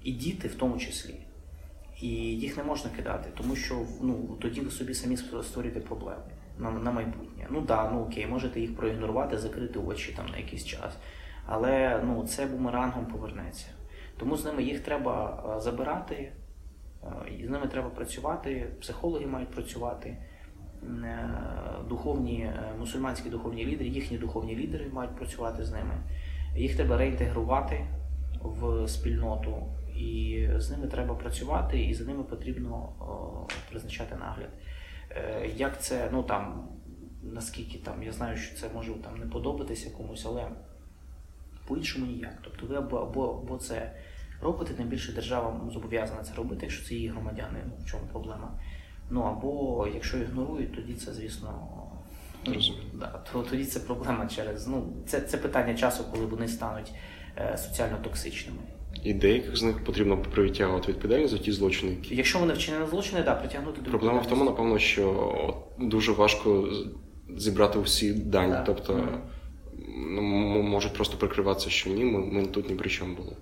І 0.04 0.12
діти 0.12 0.48
в 0.48 0.56
тому 0.56 0.78
числі. 0.78 1.16
І 2.02 2.08
їх 2.18 2.58
не 2.58 2.64
можна 2.64 2.92
кидати, 2.96 3.30
тому 3.38 3.56
що 3.56 3.86
ну, 4.02 4.38
тоді 4.42 4.62
ви 4.62 4.72
собі 4.72 4.94
самі 4.94 5.18
створюєте 5.18 5.80
проблеми 5.80 6.24
на 6.58 6.72
на 6.72 6.92
майбутнє. 6.92 7.48
Ну 7.50 7.62
да, 7.62 7.92
ну 7.92 8.02
окей, 8.02 8.28
можете 8.28 8.60
їх 8.60 8.76
проігнорувати, 8.76 9.38
закрити 9.38 9.80
очі 9.80 10.14
там 10.18 10.26
на 10.28 10.38
якийсь 10.38 10.66
час. 10.66 10.94
Але 11.46 12.02
ну, 12.06 12.28
це 12.28 12.46
бумерангом 12.46 13.06
повернеться. 13.06 13.68
Тому 14.18 14.38
з 14.38 14.46
ними 14.46 14.64
їх 14.64 14.80
треба 14.80 15.44
е, 15.58 15.62
забирати, 15.62 16.32
е, 17.04 17.46
з 17.46 17.50
ними 17.50 17.68
треба 17.68 17.90
працювати, 17.90 18.74
психологи 18.82 19.26
мають 19.26 19.52
працювати, 19.52 20.18
духовні, 21.90 22.52
мусульманські 22.80 23.30
духовні 23.30 23.66
лідери, 23.66 23.90
їхні 23.90 24.18
духовні 24.18 24.56
лідери 24.56 24.90
мають 24.94 25.16
працювати 25.16 25.66
з 25.66 25.72
ними. 25.72 25.94
Їх 26.56 26.76
треба 26.76 26.98
реінтегрувати 26.98 27.88
в 28.42 28.88
спільноту, 28.88 29.64
і 29.96 30.48
з 30.58 30.72
ними 30.72 30.88
треба 30.88 31.16
працювати, 31.16 31.84
і 31.84 31.94
за 31.94 32.06
ними 32.06 32.24
потрібно 32.24 32.90
призначати 33.70 34.16
нагляд. 34.16 34.50
Як 35.56 35.82
це, 35.82 36.10
ну 36.14 36.24
там, 36.24 36.68
наскільки 37.24 37.78
там, 37.78 38.04
я 38.04 38.12
знаю, 38.12 38.38
що 38.38 38.56
це 38.58 38.70
може 38.74 38.94
там 38.94 39.18
не 39.18 39.26
подобатися 39.26 39.90
комусь, 39.98 40.26
але 40.26 40.48
по-іншому 41.68 42.06
ніяк. 42.06 42.38
Тобто 42.44 42.68
ви 42.68 42.76
або 42.76 42.98
або, 42.98 43.42
або 43.44 43.58
це 43.58 43.92
робите, 44.42 44.74
тим 44.74 44.88
більше 44.88 45.14
держава 45.14 45.70
зобов'язана 45.74 46.24
це 46.24 46.36
робити, 46.36 46.62
якщо 46.62 46.88
це 46.88 46.96
її 46.96 47.08
громадяни, 47.08 47.60
ну 47.66 47.74
в 47.80 47.86
чому 47.86 48.04
проблема. 48.12 48.60
Ну 49.10 49.22
або 49.22 49.88
якщо 49.94 50.18
ігнорують, 50.18 50.76
тоді 50.76 50.94
це, 50.94 51.14
звісно, 51.14 51.64
да, 52.94 53.20
то 53.32 53.44
тоді 53.50 53.66
це 53.66 53.80
проблема 53.80 54.28
через. 54.28 54.68
Ну, 54.68 54.94
це 55.08 55.22
це 55.22 55.38
питання 55.38 55.74
часу, 55.74 56.04
коли 56.12 56.26
вони 56.26 56.48
стануть 56.48 56.92
е, 57.38 57.58
соціально 57.58 57.98
токсичними. 57.98 58.58
І 59.04 59.14
деяких 59.14 59.58
з 59.58 59.64
них 59.64 59.84
потрібно 59.84 60.18
притягувати 60.18 60.92
відповідальність 60.92 61.34
за 61.34 61.38
ті 61.38 61.52
злочини. 61.52 61.98
Якщо 62.04 62.40
вони 62.40 62.54
вчинили 62.54 62.88
злочини, 62.88 63.24
да, 63.24 63.36
притягнути 63.36 63.82
до 63.82 63.90
Проблема 63.90 64.20
в 64.20 64.28
тому, 64.28 64.44
напевно, 64.44 64.80
що 64.80 65.64
дуже 65.80 66.12
важко 66.12 66.70
зібрати 67.38 67.80
всі 67.80 68.14
дані. 68.14 68.52
Да. 68.52 68.64
Тобто. 68.64 68.94
Mm-hmm 68.94 69.20
ну, 69.98 70.22
можуть 70.62 70.94
просто 70.94 71.18
прикриватися, 71.18 71.70
що 71.70 71.90
ні, 71.90 72.06
ми, 72.06 72.20
ми 72.20 72.46
тут 72.46 72.70
ні 72.70 72.76
при 72.76 72.90
чому 72.90 73.16
були. 73.16 73.36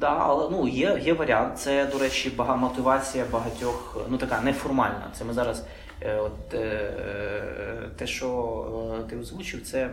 Да, 0.00 0.16
але 0.18 0.48
ну 0.50 0.68
є 0.68 1.00
є 1.04 1.12
варіант. 1.14 1.58
Це, 1.58 1.86
до 1.86 1.98
речі, 1.98 2.30
бага, 2.30 2.56
мотивація 2.56 3.24
багатьох, 3.32 4.06
ну 4.08 4.18
така 4.18 4.40
неформальна. 4.40 5.10
Це 5.12 5.24
ми 5.24 5.32
зараз 5.32 5.66
е, 6.02 6.16
от, 6.16 6.54
е, 6.54 7.90
те, 7.96 8.06
що 8.06 8.98
е, 9.00 9.10
ти 9.10 9.18
озвучив, 9.18 9.62
це 9.62 9.90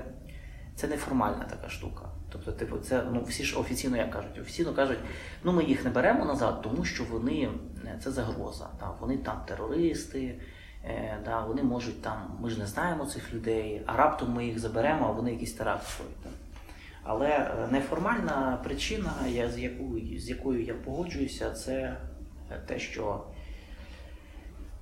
це 0.75 0.87
неформальна 0.87 1.45
така 1.49 1.69
штука. 1.69 2.01
Тобто, 2.31 2.51
типу, 2.51 2.77
це 2.77 3.03
ну 3.13 3.23
всі 3.23 3.43
ж 3.43 3.59
офіційно 3.59 3.97
як 3.97 4.11
кажуть, 4.11 4.39
офіційно 4.41 4.73
кажуть, 4.73 4.99
ну 5.43 5.53
ми 5.53 5.63
їх 5.63 5.85
не 5.85 5.89
беремо 5.89 6.25
назад, 6.25 6.61
тому 6.61 6.85
що 6.85 7.03
вони 7.03 7.49
е, 7.85 7.99
це 8.03 8.11
загроза. 8.11 8.67
Та, 8.79 8.91
Вони 8.99 9.17
там 9.17 9.41
терористи. 9.47 10.35
Е, 10.85 11.17
да, 11.25 11.41
Вони 11.41 11.63
можуть 11.63 12.01
там, 12.01 12.37
ми 12.41 12.49
ж 12.49 12.59
не 12.59 12.65
знаємо 12.65 13.05
цих 13.05 13.33
людей, 13.33 13.81
а 13.85 13.97
раптом 13.97 14.33
ми 14.33 14.45
їх 14.45 14.59
заберемо, 14.59 15.05
а 15.09 15.11
вони 15.11 15.31
якісь 15.31 15.53
теракт. 15.53 16.01
Але 17.07 17.27
е, 17.27 17.67
неформальна 17.71 18.59
причина, 18.63 19.13
я, 19.29 19.49
з, 19.49 19.59
якою, 19.59 20.19
з 20.19 20.29
якою 20.29 20.63
я 20.63 20.73
погоджуюся, 20.73 21.51
це 21.51 21.97
те, 22.67 22.79
що 22.79 23.23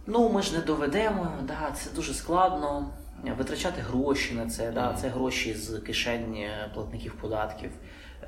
ну, 0.08 0.30
ми 0.30 0.42
ж 0.42 0.54
не 0.54 0.60
доведемо, 0.60 1.32
да, 1.44 1.72
це 1.76 1.90
дуже 1.96 2.14
складно. 2.14 2.90
Витрачати 3.38 3.82
гроші 3.82 4.34
на 4.34 4.50
це, 4.50 4.72
да, 4.72 4.98
це 5.02 5.08
гроші 5.08 5.54
з 5.54 5.80
кишень 5.80 6.46
платників 6.74 7.14
податків. 7.22 7.72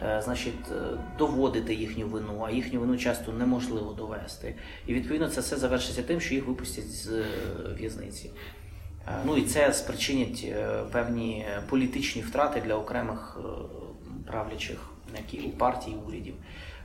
Е, 0.04 0.22
значить, 0.22 0.72
е, 0.72 0.98
доводити 1.18 1.74
їхню 1.74 2.08
вину, 2.08 2.44
а 2.48 2.52
їхню 2.52 2.80
вину 2.80 2.98
часто 2.98 3.32
неможливо 3.32 3.94
довести. 3.94 4.56
І 4.88 4.94
відповідно 4.94 5.30
це 5.30 5.42
все 5.42 5.58
завершиться 5.58 6.04
тим, 6.04 6.22
що 6.22 6.34
їх 6.34 6.48
випустять 6.48 6.92
з 6.92 7.08
е, 7.08 7.26
в'язниці. 7.78 8.32
Ну 9.26 9.38
і 9.38 9.42
це 9.42 9.74
спричинить 9.74 10.54
певні 10.92 11.46
політичні 11.70 12.22
втрати 12.22 12.62
для 12.66 12.76
окремих 12.76 13.40
правлячих 14.28 14.90
партій 15.58 15.92
і 15.92 15.96
урядів. 16.08 16.34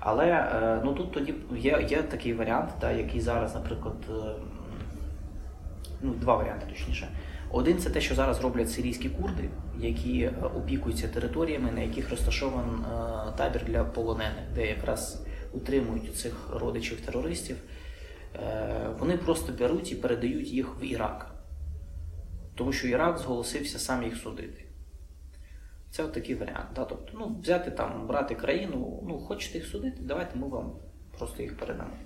Але 0.01 0.81
ну 0.85 0.93
тут 0.93 1.13
тоді 1.13 1.35
є 1.57 1.87
є 1.91 2.03
такий 2.03 2.35
варіант, 2.35 2.71
та, 2.81 2.93
який 2.93 3.21
зараз, 3.21 3.55
наприклад, 3.55 3.95
ну, 6.03 6.13
два 6.15 6.37
варіанти 6.37 6.67
точніше. 6.69 7.09
Один 7.53 7.79
це 7.79 7.91
те, 7.91 8.01
що 8.01 8.15
зараз 8.15 8.41
роблять 8.41 8.71
сирійські 8.71 9.09
курди, 9.09 9.49
які 9.79 10.23
е, 10.23 10.33
опікуються 10.57 11.09
територіями, 11.09 11.71
на 11.73 11.81
яких 11.81 12.11
розташований 12.11 12.81
е, 12.81 13.33
табір 13.37 13.65
для 13.65 13.85
полонених, 13.85 14.45
де 14.55 14.67
якраз 14.67 15.27
утримують 15.53 16.17
цих 16.17 16.51
родичів 16.53 17.01
терористів. 17.01 17.57
Е, 18.37 18.90
вони 18.99 19.17
просто 19.17 19.53
беруть 19.53 19.93
і 19.93 19.95
передають 19.95 20.49
їх 20.49 20.81
в 20.81 20.85
Ірак, 20.85 21.35
тому 22.55 22.73
що 22.73 22.88
Ірак 22.88 23.19
зголосився 23.19 23.79
сам 23.79 24.03
їх 24.03 24.17
судити. 24.17 24.65
Це 25.93 26.05
такий 26.05 26.35
варіант. 26.35 26.69
Да? 26.75 26.85
Тобто, 26.85 27.13
ну, 27.19 27.37
взяти 27.43 27.71
там, 27.71 28.07
брати 28.07 28.35
країну, 28.35 29.03
ну, 29.09 29.19
хочете 29.19 29.59
їх 29.59 29.67
судити, 29.67 29.97
давайте 30.01 30.38
ми 30.38 30.49
вам 30.49 30.73
просто 31.19 31.43
їх 31.43 31.59
передамо. 31.59 31.97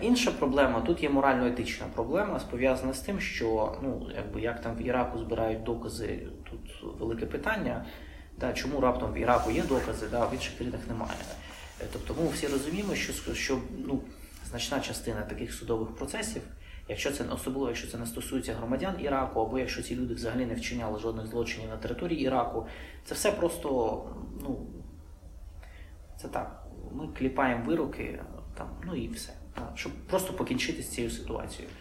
Інша 0.00 0.30
проблема 0.30 0.80
тут 0.80 1.02
є 1.02 1.10
морально-етична 1.10 1.86
проблема, 1.94 2.40
пов'язана 2.50 2.92
з 2.92 3.00
тим, 3.00 3.20
що 3.20 3.78
ну, 3.82 4.08
якби 4.16 4.40
як 4.40 4.60
там 4.60 4.76
в 4.76 4.86
Іраку 4.86 5.18
збирають 5.18 5.62
докази, 5.62 6.28
тут 6.50 6.82
велике 6.98 7.26
питання. 7.26 7.86
Да, 8.38 8.52
Чому 8.52 8.80
раптом 8.80 9.12
в 9.12 9.18
Іраку 9.18 9.50
є 9.50 9.62
докази, 9.62 10.08
да, 10.10 10.26
в 10.26 10.34
інших 10.34 10.56
країнах 10.56 10.80
немає. 10.88 11.18
Е, 11.80 11.84
тобто 11.92 12.22
ми 12.22 12.28
всі 12.28 12.46
розуміємо, 12.46 12.94
що 12.94 13.34
що 13.34 13.58
ну, 13.86 14.00
значна 14.50 14.80
частина 14.80 15.22
таких 15.22 15.54
судових 15.54 15.88
процесів, 15.88 16.42
якщо 16.88 17.10
це 17.10 17.24
особливо, 17.34 17.68
якщо 17.68 17.88
це 17.88 17.98
не 17.98 18.06
стосується 18.06 18.54
громадян 18.54 18.94
Іраку, 19.00 19.40
або 19.40 19.58
якщо 19.58 19.82
ці 19.82 19.96
люди 19.96 20.14
взагалі 20.14 20.46
не 20.46 20.54
вчиняли 20.54 20.98
жодних 20.98 21.26
злочинів 21.26 21.68
на 21.70 21.76
території 21.76 22.20
Іраку, 22.20 22.66
це 23.04 23.14
все 23.14 23.32
просто, 23.32 24.02
ну 24.42 24.66
це 26.16 26.28
так. 26.28 26.62
Ми 26.92 27.08
кліпаємо 27.18 27.64
вироки 27.64 28.20
там, 28.54 28.68
ну 28.86 28.94
і 28.94 29.08
все 29.08 29.32
щоб 29.74 29.92
просто 29.92 30.32
покінчити 30.32 30.82
з 30.82 30.88
цією 30.88 31.10
ситуацією. 31.10 31.74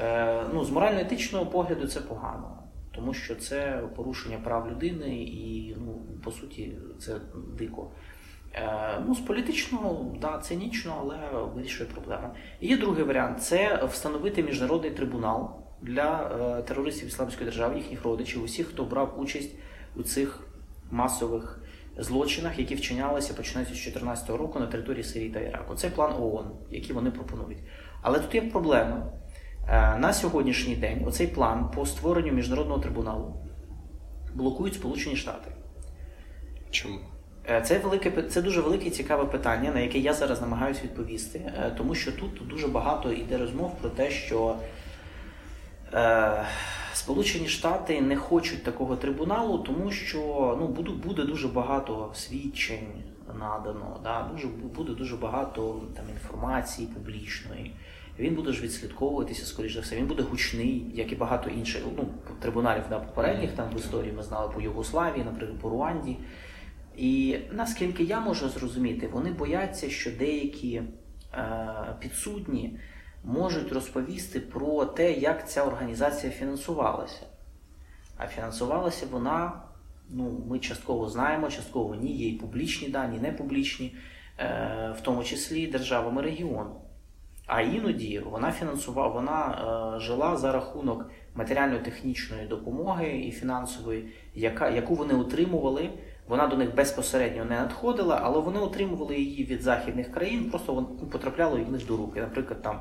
Е, 0.00 0.44
ну, 0.54 0.64
З 0.64 0.70
морально-етичного 0.70 1.46
погляду 1.46 1.86
це 1.86 2.00
погано. 2.00 2.56
тому 2.92 3.14
що 3.14 3.34
це 3.34 3.82
порушення 3.96 4.38
прав 4.38 4.70
людини, 4.70 5.16
і 5.24 5.76
ну 5.78 6.02
по 6.24 6.32
суті 6.32 6.72
це 6.98 7.20
дико. 7.58 7.90
Е, 8.54 9.02
ну, 9.06 9.14
з 9.14 9.18
політичного, 9.18 10.14
да, 10.20 10.38
цинічно, 10.38 10.96
але 11.00 11.44
вирішує 11.54 11.90
проблему. 11.90 12.30
І 12.60 12.68
є 12.68 12.76
другий 12.76 13.04
варіант 13.04 13.42
це 13.42 13.84
встановити 13.84 14.42
міжнародний 14.42 14.90
трибунал 14.90 15.50
для 15.82 16.30
е, 16.58 16.62
терористів 16.62 17.08
ісламської 17.08 17.44
держави, 17.44 17.76
їхніх 17.76 18.04
родичів, 18.04 18.44
усіх, 18.44 18.66
хто 18.66 18.84
брав 18.84 19.20
участь 19.20 19.50
у 19.96 20.02
цих 20.02 20.40
масових 20.90 21.62
злочинах, 21.96 22.58
які 22.58 22.74
вчинялися 22.74 23.34
починаючи 23.34 23.74
з 23.74 23.76
2014 23.76 24.30
року 24.30 24.60
на 24.60 24.66
території 24.66 25.04
Сирії 25.04 25.30
та 25.30 25.40
Іраку. 25.40 25.74
Це 25.74 25.90
план 25.90 26.12
ООН, 26.20 26.52
який 26.70 26.92
вони 26.92 27.10
пропонують. 27.10 27.58
Але 28.02 28.20
тут 28.20 28.34
є 28.34 28.42
проблема. 28.42 29.12
Е, 29.68 29.98
на 29.98 30.12
сьогоднішній 30.12 30.76
день 30.76 31.04
оцей 31.06 31.26
план 31.26 31.70
по 31.74 31.86
створенню 31.86 32.32
міжнародного 32.32 32.80
трибуналу 32.80 33.34
блокують 34.34 34.74
Сполучені 34.74 35.16
Штати. 35.16 35.50
Чому? 36.70 36.98
Е, 37.48 37.60
це 37.60 37.78
велике 37.78 38.22
це 38.22 38.42
дуже 38.42 38.60
велике 38.60 38.86
і 38.86 38.90
цікаве 38.90 39.24
питання, 39.24 39.70
на 39.72 39.80
яке 39.80 39.98
я 39.98 40.14
зараз 40.14 40.40
намагаюся 40.40 40.80
відповісти, 40.84 41.38
е, 41.38 41.72
тому 41.78 41.94
що 41.94 42.12
тут 42.12 42.48
дуже 42.48 42.68
багато 42.68 43.12
йде 43.12 43.38
розмов 43.38 43.78
про 43.80 43.90
те, 43.90 44.10
що 44.10 44.56
е, 45.94 46.44
Сполучені 46.92 47.48
Штати 47.48 48.00
не 48.00 48.16
хочуть 48.16 48.64
такого 48.64 48.96
трибуналу, 48.96 49.58
тому 49.58 49.90
що 49.90 50.18
ну, 50.60 50.68
буде, 50.68 50.90
буде 50.90 51.24
дуже 51.24 51.48
багато 51.48 52.10
свідчень 52.14 53.02
надано, 53.38 54.00
да, 54.04 54.28
дуже, 54.32 54.46
буде 54.46 54.92
дуже 54.92 55.16
багато 55.16 55.82
там, 55.96 56.04
інформації 56.10 56.88
публічної. 56.94 57.74
Він 58.18 58.34
буде 58.34 58.52
ж 58.52 58.62
відслідковуватися, 58.62 59.46
скоріш 59.46 59.74
за 59.74 59.80
все, 59.80 59.96
він 59.96 60.06
буде 60.06 60.22
гучний, 60.22 60.86
як 60.94 61.12
і 61.12 61.14
багато 61.14 61.50
інших 61.50 61.82
ну, 61.96 62.08
трибуналів 62.40 62.82
да, 62.90 62.98
попередніх 62.98 63.52
там 63.52 63.68
в 63.74 63.78
історії 63.78 64.12
ми 64.16 64.22
знали 64.22 64.52
по 64.54 64.60
Югославії, 64.60 65.24
наприклад, 65.24 65.58
по 65.58 65.68
Руанді. 65.70 66.16
І 67.00 67.38
наскільки 67.52 68.04
я 68.04 68.20
можу 68.20 68.48
зрозуміти, 68.48 69.08
вони 69.12 69.32
бояться, 69.32 69.90
що 69.90 70.10
деякі 70.10 70.82
е, 71.34 71.96
підсудні 72.00 72.78
можуть 73.24 73.72
розповісти 73.72 74.40
про 74.40 74.84
те, 74.84 75.12
як 75.12 75.50
ця 75.50 75.64
організація 75.64 76.32
фінансувалася. 76.32 77.26
А 78.16 78.26
фінансувалася 78.26 79.06
вона, 79.10 79.62
ну, 80.10 80.44
ми 80.48 80.58
частково 80.58 81.08
знаємо, 81.08 81.50
частково 81.50 81.94
ні, 81.94 82.16
є 82.16 82.28
і 82.28 82.32
публічні 82.32 82.88
дані, 82.88 83.18
не 83.18 83.32
публічні, 83.32 83.94
е, 84.38 84.94
в 84.98 85.00
тому 85.00 85.24
числі 85.24 85.66
державами 85.66 86.22
регіону. 86.22 86.80
А 87.46 87.60
іноді 87.60 88.18
вона 88.18 88.52
фінансувала, 88.52 89.08
вона 89.08 89.40
е, 89.96 90.00
жила 90.00 90.36
за 90.36 90.52
рахунок 90.52 91.10
матеріально-технічної 91.34 92.46
допомоги 92.46 93.18
і 93.18 93.30
фінансової, 93.30 94.12
яка, 94.34 94.70
яку 94.70 94.94
вони 94.94 95.14
отримували. 95.14 95.90
Вона 96.30 96.46
до 96.46 96.56
них 96.56 96.74
безпосередньо 96.74 97.44
не 97.44 97.60
надходила, 97.60 98.20
але 98.22 98.40
вони 98.40 98.60
отримували 98.60 99.16
її 99.16 99.44
від 99.44 99.62
західних 99.62 100.12
країн, 100.12 100.50
просто 100.50 100.74
вона 100.74 100.86
потрапляла 100.86 101.60
в 101.60 101.72
них 101.72 101.86
до 101.86 101.96
руки. 101.96 102.20
Наприклад, 102.20 102.62
там 102.62 102.80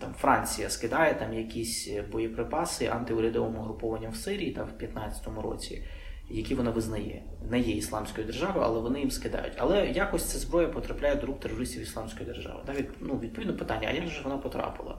там 0.00 0.14
Франція 0.18 0.70
скидає 0.70 1.14
там 1.14 1.34
якісь 1.34 1.90
боєприпаси 2.12 2.86
антиурядовим 2.86 3.56
угрупованням 3.56 4.12
в 4.12 4.16
Сирії 4.16 4.50
там, 4.50 4.68
в 4.68 4.82
15-му 4.82 5.42
році, 5.42 5.82
які 6.30 6.54
вона 6.54 6.70
визнає. 6.70 7.22
Не 7.50 7.60
є 7.60 7.76
ісламською 7.76 8.26
державою, 8.26 8.66
але 8.66 8.80
вони 8.80 9.00
їм 9.00 9.10
скидають. 9.10 9.54
Але 9.56 9.86
якось 9.86 10.24
ця 10.24 10.38
зброя 10.38 10.68
потрапляє 10.68 11.14
до 11.14 11.26
рук 11.26 11.40
терористів 11.40 11.82
ісламської 11.82 12.26
держави. 12.26 12.60
Навіть 12.66 12.88
ну, 13.00 13.18
відповідно 13.18 13.56
питання, 13.56 13.88
а 13.90 13.94
як 13.94 14.06
же 14.06 14.22
вона 14.22 14.38
потрапила? 14.38 14.98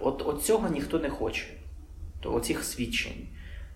От, 0.00 0.22
от 0.26 0.42
цього 0.42 0.68
ніхто 0.68 0.98
не 0.98 1.10
хоче, 1.10 1.46
то 2.20 2.34
оцих 2.34 2.64
свідчень. 2.64 3.28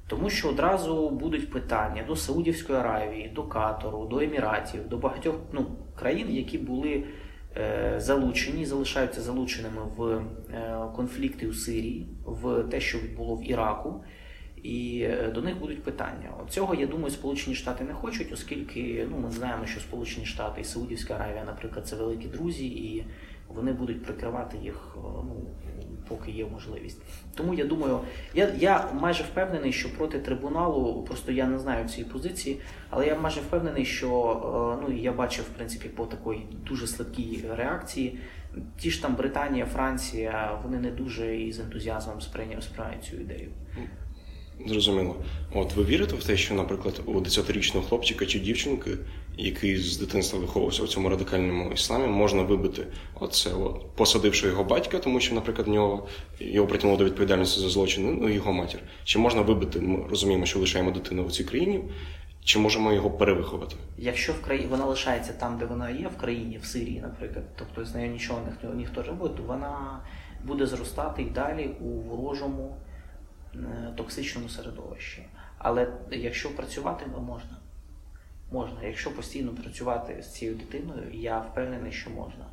Тому 0.08 0.30
що 0.30 0.48
одразу 0.48 1.10
будуть 1.10 1.50
питання 1.50 2.04
до 2.06 2.16
Саудівської 2.16 2.78
Аравії, 2.78 3.32
до 3.34 3.42
Катору, 3.42 4.06
до 4.10 4.20
Еміратів, 4.20 4.88
до 4.88 4.96
багатьох 4.96 5.36
ну, 5.52 5.66
країн, 5.94 6.30
які 6.30 6.58
були 6.58 7.04
е, 7.56 7.94
залучені, 7.98 8.66
залишаються 8.66 9.20
залученими 9.20 9.82
в 9.96 10.02
е, 10.04 10.22
конфлікти 10.96 11.46
у 11.46 11.52
Сирії, 11.52 12.08
в 12.26 12.62
те, 12.62 12.80
що 12.80 12.98
було 13.16 13.36
в 13.36 13.50
Іраку. 13.50 14.04
І 14.62 15.00
е, 15.02 15.30
до 15.34 15.42
них 15.42 15.58
будуть 15.58 15.82
питання. 15.82 16.30
От 16.42 16.50
цього, 16.50 16.74
я 16.74 16.86
думаю, 16.86 17.10
Сполучені 17.10 17.56
Штати 17.56 17.84
не 17.84 17.94
хочуть, 17.94 18.32
оскільки 18.32 19.08
ну, 19.10 19.18
ми 19.18 19.30
знаємо, 19.30 19.66
що 19.66 19.80
Сполучені 19.80 20.26
Штати 20.26 20.60
і 20.60 20.64
Саудівська 20.64 21.14
Аравія, 21.14 21.44
наприклад, 21.44 21.86
це 21.86 21.96
великі 21.96 22.28
друзі, 22.28 22.66
і 22.66 23.04
вони 23.48 23.72
будуть 23.72 24.02
прикривати 24.02 24.58
їх 24.62 24.96
ну, 24.96 25.36
поки 26.08 26.30
є 26.30 26.46
можливість. 26.46 26.98
Тому 27.34 27.54
я 27.54 27.64
думаю, 27.64 28.00
я 28.34 28.54
я 28.58 28.90
майже 29.00 29.22
впевнений, 29.22 29.72
що 29.72 29.96
проти 29.96 30.18
трибуналу, 30.18 31.02
просто 31.02 31.32
я 31.32 31.46
не 31.46 31.58
знаю 31.58 31.88
цієї 31.88 32.12
позиції, 32.12 32.60
але 32.90 33.06
я 33.06 33.18
майже 33.18 33.40
впевнений, 33.40 33.84
що 33.84 34.08
е, 34.80 34.86
ну 34.88 34.96
я 34.96 35.12
бачив 35.12 35.44
в 35.44 35.56
принципі 35.56 35.88
по 35.88 36.06
такій 36.06 36.46
дуже 36.66 36.86
слабкій 36.86 37.44
реакції. 37.56 38.18
Ті 38.78 38.90
ж 38.90 39.02
там 39.02 39.14
Британія, 39.14 39.66
Франція, 39.66 40.60
вони 40.62 40.78
не 40.78 40.90
дуже 40.90 41.36
із 41.36 41.60
ентузіазмом 41.60 42.20
сприйняли 42.20 42.62
цю 43.10 43.16
ідею. 43.16 43.48
Зрозуміло. 44.66 45.16
От 45.54 45.76
ви 45.76 45.84
вірите 45.84 46.16
в 46.16 46.24
те, 46.24 46.36
що, 46.36 46.54
наприклад, 46.54 47.00
у 47.06 47.20
10-річного 47.20 47.86
хлопчика 47.86 48.26
чи 48.26 48.38
дівчинки, 48.38 48.90
який 49.38 49.76
з 49.76 49.98
дитинства 49.98 50.38
виховувався 50.38 50.82
в 50.82 50.88
цьому 50.88 51.08
радикальному 51.08 51.72
ісламі, 51.72 52.06
можна 52.06 52.42
вибити 52.42 52.86
оце, 53.20 53.50
от, 53.54 53.86
посадивши 53.94 54.46
його 54.46 54.64
батька, 54.64 54.98
тому 54.98 55.20
що, 55.20 55.34
наприклад, 55.34 55.68
нього 55.68 56.06
його 56.40 56.66
притягнуло 56.66 56.98
до 56.98 57.04
відповідальності 57.04 57.60
за 57.60 57.68
злочин, 57.68 58.18
ну 58.22 58.28
його 58.28 58.52
матір. 58.52 58.80
Чи 59.04 59.18
можна 59.18 59.40
вибити? 59.40 59.80
Ми 59.80 60.06
розуміємо, 60.10 60.46
що 60.46 60.58
лишаємо 60.58 60.90
дитину 60.90 61.26
в 61.26 61.32
цій 61.32 61.44
країні. 61.44 61.84
Чи 62.44 62.58
можемо 62.58 62.92
його 62.92 63.10
перевиховати? 63.10 63.76
Якщо 63.98 64.32
в 64.32 64.40
країні 64.40 64.66
вона 64.70 64.84
лишається 64.84 65.32
там, 65.32 65.58
де 65.58 65.64
вона 65.64 65.90
є, 65.90 66.10
в 66.16 66.20
країні, 66.20 66.58
в 66.62 66.64
Сирії, 66.64 67.00
наприклад, 67.00 67.44
тобто 67.58 67.84
з 67.84 67.94
нею 67.94 68.12
нічого 68.12 68.40
ніхто 68.46 68.74
ніхто 68.74 69.02
живе, 69.02 69.28
то 69.28 69.42
вона 69.46 70.00
буде 70.44 70.66
зростати 70.66 71.22
і 71.22 71.30
далі 71.30 71.70
у 71.80 71.84
ворожому. 71.84 72.76
Е, 73.54 73.92
токсичному 73.96 74.48
середовищі. 74.48 75.22
Але 75.58 75.92
якщо 76.10 76.56
працювати, 76.56 77.06
то 77.14 77.20
можна. 77.20 77.57
Можна. 78.50 78.82
Якщо 78.82 79.16
постійно 79.16 79.52
працювати 79.52 80.22
з 80.22 80.32
цією 80.32 80.56
дитиною, 80.56 81.02
я 81.12 81.38
впевнений, 81.38 81.92
що 81.92 82.10
можна. 82.10 82.46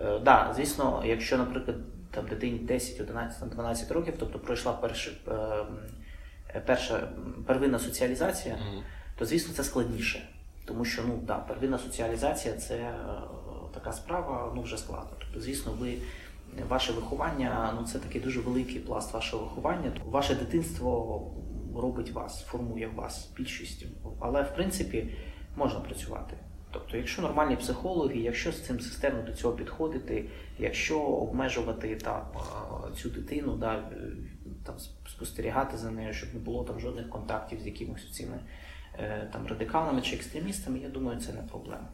Е, 0.00 0.18
да, 0.18 0.52
звісно, 0.56 1.02
якщо, 1.06 1.38
наприклад, 1.38 1.76
там 2.10 2.26
дитині 2.26 2.58
10, 2.58 3.00
11, 3.00 3.48
12 3.48 3.90
років, 3.90 4.14
тобто 4.18 4.38
пройшла 4.38 4.72
перша, 4.72 5.10
е, 6.54 6.60
перша 6.66 7.08
первинна 7.46 7.78
соціалізація, 7.78 8.54
mm. 8.54 8.82
то 9.18 9.24
звісно 9.24 9.54
це 9.54 9.64
складніше. 9.64 10.28
Тому 10.64 10.84
що 10.84 11.02
ну, 11.08 11.18
да, 11.22 11.38
первинна 11.38 11.78
соціалізація 11.78 12.54
це 12.54 12.94
така 13.74 13.92
справа 13.92 14.52
ну, 14.56 14.62
вже 14.62 14.78
складно. 14.78 15.10
Тобто, 15.18 15.40
звісно, 15.40 15.72
ви 15.80 15.94
ваше 16.68 16.92
виховання 16.92 17.74
ну 17.80 17.86
це 17.86 17.98
такий 17.98 18.20
дуже 18.20 18.40
великий 18.40 18.80
пласт 18.80 19.14
вашого 19.14 19.44
виховання. 19.44 19.92
Ваше 20.04 20.34
дитинство 20.34 21.22
робить 21.80 22.12
вас, 22.12 22.44
формує 22.44 22.86
вас 22.86 23.30
більшістю. 23.36 23.86
Але 24.20 24.42
в 24.42 24.54
принципі 24.54 25.14
можна 25.56 25.80
працювати. 25.80 26.36
Тобто, 26.74 26.96
якщо 26.96 27.22
нормальні 27.22 27.56
психологи, 27.56 28.20
якщо 28.20 28.52
з 28.52 28.66
цим 28.66 28.80
системно 28.80 29.22
до 29.22 29.32
цього 29.32 29.54
підходити, 29.54 30.24
якщо 30.58 31.00
обмежувати 31.00 31.96
там 31.96 32.22
цю 32.96 33.10
дитину, 33.10 33.56
да, 33.56 33.90
там 34.64 34.74
спостерігати 35.08 35.76
за 35.76 35.90
нею, 35.90 36.14
щоб 36.14 36.34
не 36.34 36.40
було 36.40 36.64
там 36.64 36.80
жодних 36.80 37.08
контактів 37.08 37.60
з 37.60 37.66
якимось 37.66 38.12
цими 38.12 38.40
е, 38.98 39.30
там 39.32 39.46
радикалами 39.46 40.02
чи 40.02 40.16
екстремістами, 40.16 40.78
я 40.78 40.88
думаю, 40.88 41.20
це 41.20 41.32
не 41.32 41.42
проблема. 41.42 41.88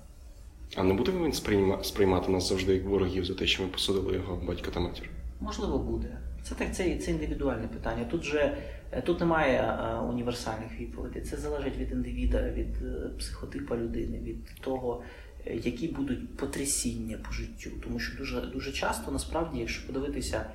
А 0.76 0.82
не 0.82 0.94
буде 0.94 1.12
він 1.12 1.32
сприйма... 1.32 1.84
сприймати 1.84 2.32
нас 2.32 2.48
завжди 2.48 2.74
як 2.74 2.84
ворогів 2.84 3.24
за 3.24 3.34
те, 3.34 3.46
що 3.46 3.62
ми 3.62 3.68
посадили 3.68 4.14
його 4.14 4.36
батька 4.36 4.70
та 4.70 4.80
матір? 4.80 5.10
Можливо, 5.40 5.78
буде. 5.78 6.18
Це 6.42 6.54
так, 6.54 6.74
це, 6.74 6.96
це 6.96 7.10
індивідуальне 7.10 7.68
питання. 7.68 8.04
Тут 8.04 8.22
же 8.22 8.56
е, 8.92 9.02
тут 9.02 9.20
немає 9.20 9.58
е, 9.58 9.94
універсальних 9.98 10.80
відповідей. 10.80 11.22
Це 11.22 11.36
залежить 11.36 11.76
від 11.76 11.92
індивіда, 11.92 12.50
від 12.50 12.82
е, 12.82 13.08
психотипа 13.18 13.76
людини, 13.76 14.18
від 14.18 14.54
того, 14.60 15.02
які 15.46 15.88
будуть 15.88 16.36
потрясіння 16.36 17.18
по 17.26 17.32
життю. 17.32 17.70
Тому 17.82 17.98
що 17.98 18.18
дуже 18.18 18.40
дуже 18.40 18.72
часто, 18.72 19.10
насправді, 19.10 19.58
якщо 19.58 19.86
подивитися 19.86 20.46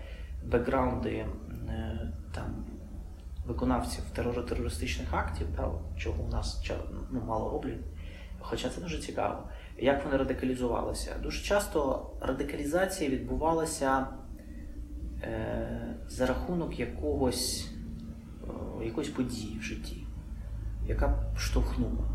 бекграунди 0.46 1.26
там 2.36 2.66
виконавців 3.48 4.04
терористичних 4.48 5.14
актів, 5.14 5.48
да, 5.56 5.72
чого 5.98 6.24
у 6.24 6.28
нас 6.32 6.72
ну, 7.12 7.22
мало 7.28 7.50
роблять, 7.50 7.80
хоча 8.40 8.70
це 8.70 8.82
дуже 8.82 9.00
цікаво 9.00 9.50
як 9.78 10.06
вони 10.06 10.18
радикалізувалися. 10.18 11.16
Дуже 11.24 11.44
часто 11.44 12.10
радикалізація 12.22 13.10
відбувалася 13.10 14.08
за 16.08 16.26
рахунок 16.26 16.80
якогось, 16.80 17.72
е, 18.44 18.86
якоїсь 18.86 19.10
події 19.10 19.60
в 19.60 19.62
житті, 19.62 20.04
яка 20.88 21.34
штовхнула. 21.38 22.10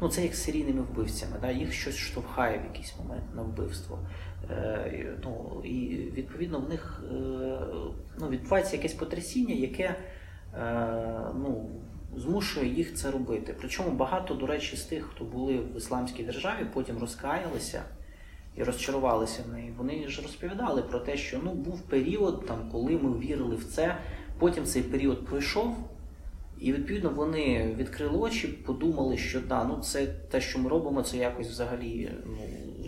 Ну, 0.00 0.08
Це 0.08 0.22
як 0.22 0.34
з 0.34 0.44
серійними 0.44 0.82
вбивцями, 0.82 1.36
да? 1.40 1.50
їх 1.50 1.72
щось 1.72 1.96
штовхає 1.96 2.58
в 2.58 2.64
якийсь 2.64 2.94
момент 2.98 3.24
на 3.34 3.42
вбивство. 3.42 3.98
Е, 4.50 5.16
ну, 5.24 5.62
І 5.64 5.96
відповідно 6.14 6.58
в 6.60 6.68
них 6.68 7.02
е, 7.04 7.14
ну, 8.20 8.28
відбувається 8.28 8.76
якесь 8.76 8.94
потрясіння, 8.94 9.54
яке 9.54 9.96
ну, 11.34 11.70
змушує 12.16 12.68
їх 12.74 12.94
це 12.94 13.10
робити. 13.10 13.54
Причому 13.58 13.90
багато, 13.90 14.34
до 14.34 14.46
речі, 14.46 14.76
з 14.76 14.84
тих, 14.84 15.04
хто 15.04 15.24
були 15.24 15.58
в 15.58 15.76
ісламській 15.76 16.22
державі, 16.22 16.66
потім 16.72 16.98
розкаялися 16.98 17.82
і 18.56 18.62
розчарувалися 18.62 19.42
в 19.48 19.52
неї. 19.52 19.74
Вони 19.78 20.08
ж 20.08 20.22
розповідали 20.22 20.82
про 20.82 20.98
те, 20.98 21.16
що 21.16 21.40
ну 21.44 21.52
був 21.52 21.80
період, 21.80 22.46
там, 22.46 22.68
коли 22.72 22.90
ми 22.90 23.18
вірили 23.18 23.56
в 23.56 23.64
це. 23.64 23.96
Потім 24.38 24.64
цей 24.64 24.82
період 24.82 25.26
пройшов, 25.26 25.76
і 26.60 26.72
відповідно 26.72 27.10
вони 27.10 27.74
відкрили 27.78 28.18
очі, 28.18 28.48
подумали, 28.48 29.16
що 29.16 29.40
да, 29.40 29.64
ну 29.64 29.78
це 29.82 30.06
те, 30.06 30.40
що 30.40 30.58
ми 30.58 30.68
робимо, 30.68 31.02
це 31.02 31.16
якось 31.16 31.48
взагалі 31.48 32.10
ну, 32.26 32.38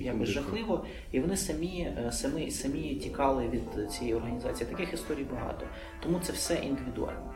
якось 0.00 0.28
жахливо. 0.28 0.84
І 1.12 1.20
вони 1.20 1.36
самі 1.36 1.96
самі, 2.10 2.50
самі 2.50 2.94
тікали 2.94 3.48
від 3.48 3.92
цієї 3.92 4.14
організації. 4.14 4.70
Таких 4.70 4.94
історій 4.94 5.26
багато. 5.32 5.66
Тому 6.02 6.20
це 6.20 6.32
все 6.32 6.54
індивідуально. 6.54 7.34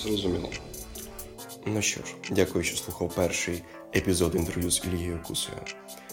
Зрозуміло. 0.00 0.48
Ну 1.66 1.82
що 1.82 2.00
ж, 2.00 2.14
дякую, 2.30 2.64
що 2.64 2.76
слухав 2.76 3.14
перший 3.14 3.62
епізод 3.96 4.34
інтерв'ю 4.34 4.70
з 4.70 4.84
Ілією 4.86 5.20
Кусою. 5.26 5.58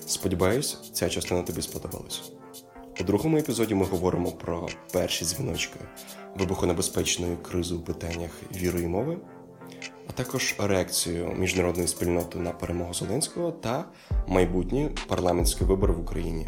Сподіваюсь, 0.09 0.77
ця 0.93 1.09
частина 1.09 1.41
тобі 1.41 1.61
сподобалась. 1.61 2.31
У 3.01 3.03
другому 3.03 3.37
епізоді 3.37 3.75
ми 3.75 3.85
говоримо 3.85 4.31
про 4.31 4.69
перші 4.93 5.25
дзвіночки 5.25 5.79
вибухонебезпечної 6.35 7.37
кризи 7.41 7.75
у 7.75 7.79
питаннях 7.79 8.31
віри 8.55 8.81
і 8.81 8.87
мови, 8.87 9.17
а 10.07 10.11
також 10.11 10.55
реакцію 10.59 11.35
міжнародної 11.37 11.87
спільноти 11.87 12.39
на 12.39 12.51
перемогу 12.51 12.93
Зеленського 12.93 13.51
та 13.51 13.85
майбутні 14.27 14.89
парламентські 15.07 15.63
вибори 15.63 15.93
в 15.93 15.99
Україні. 15.99 16.47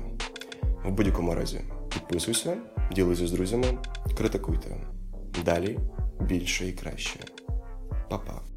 В 0.86 0.91
будь-якому 0.91 1.36
разі 1.36 1.62
підписуйся, 1.89 2.57
ділися 2.91 3.28
з 3.28 3.32
друзями, 3.32 3.78
критикуйте. 4.18 4.78
Далі 5.45 5.80
більше 6.20 6.68
і 6.68 6.74
краще. 6.74 7.20
Па-па. 8.09 8.51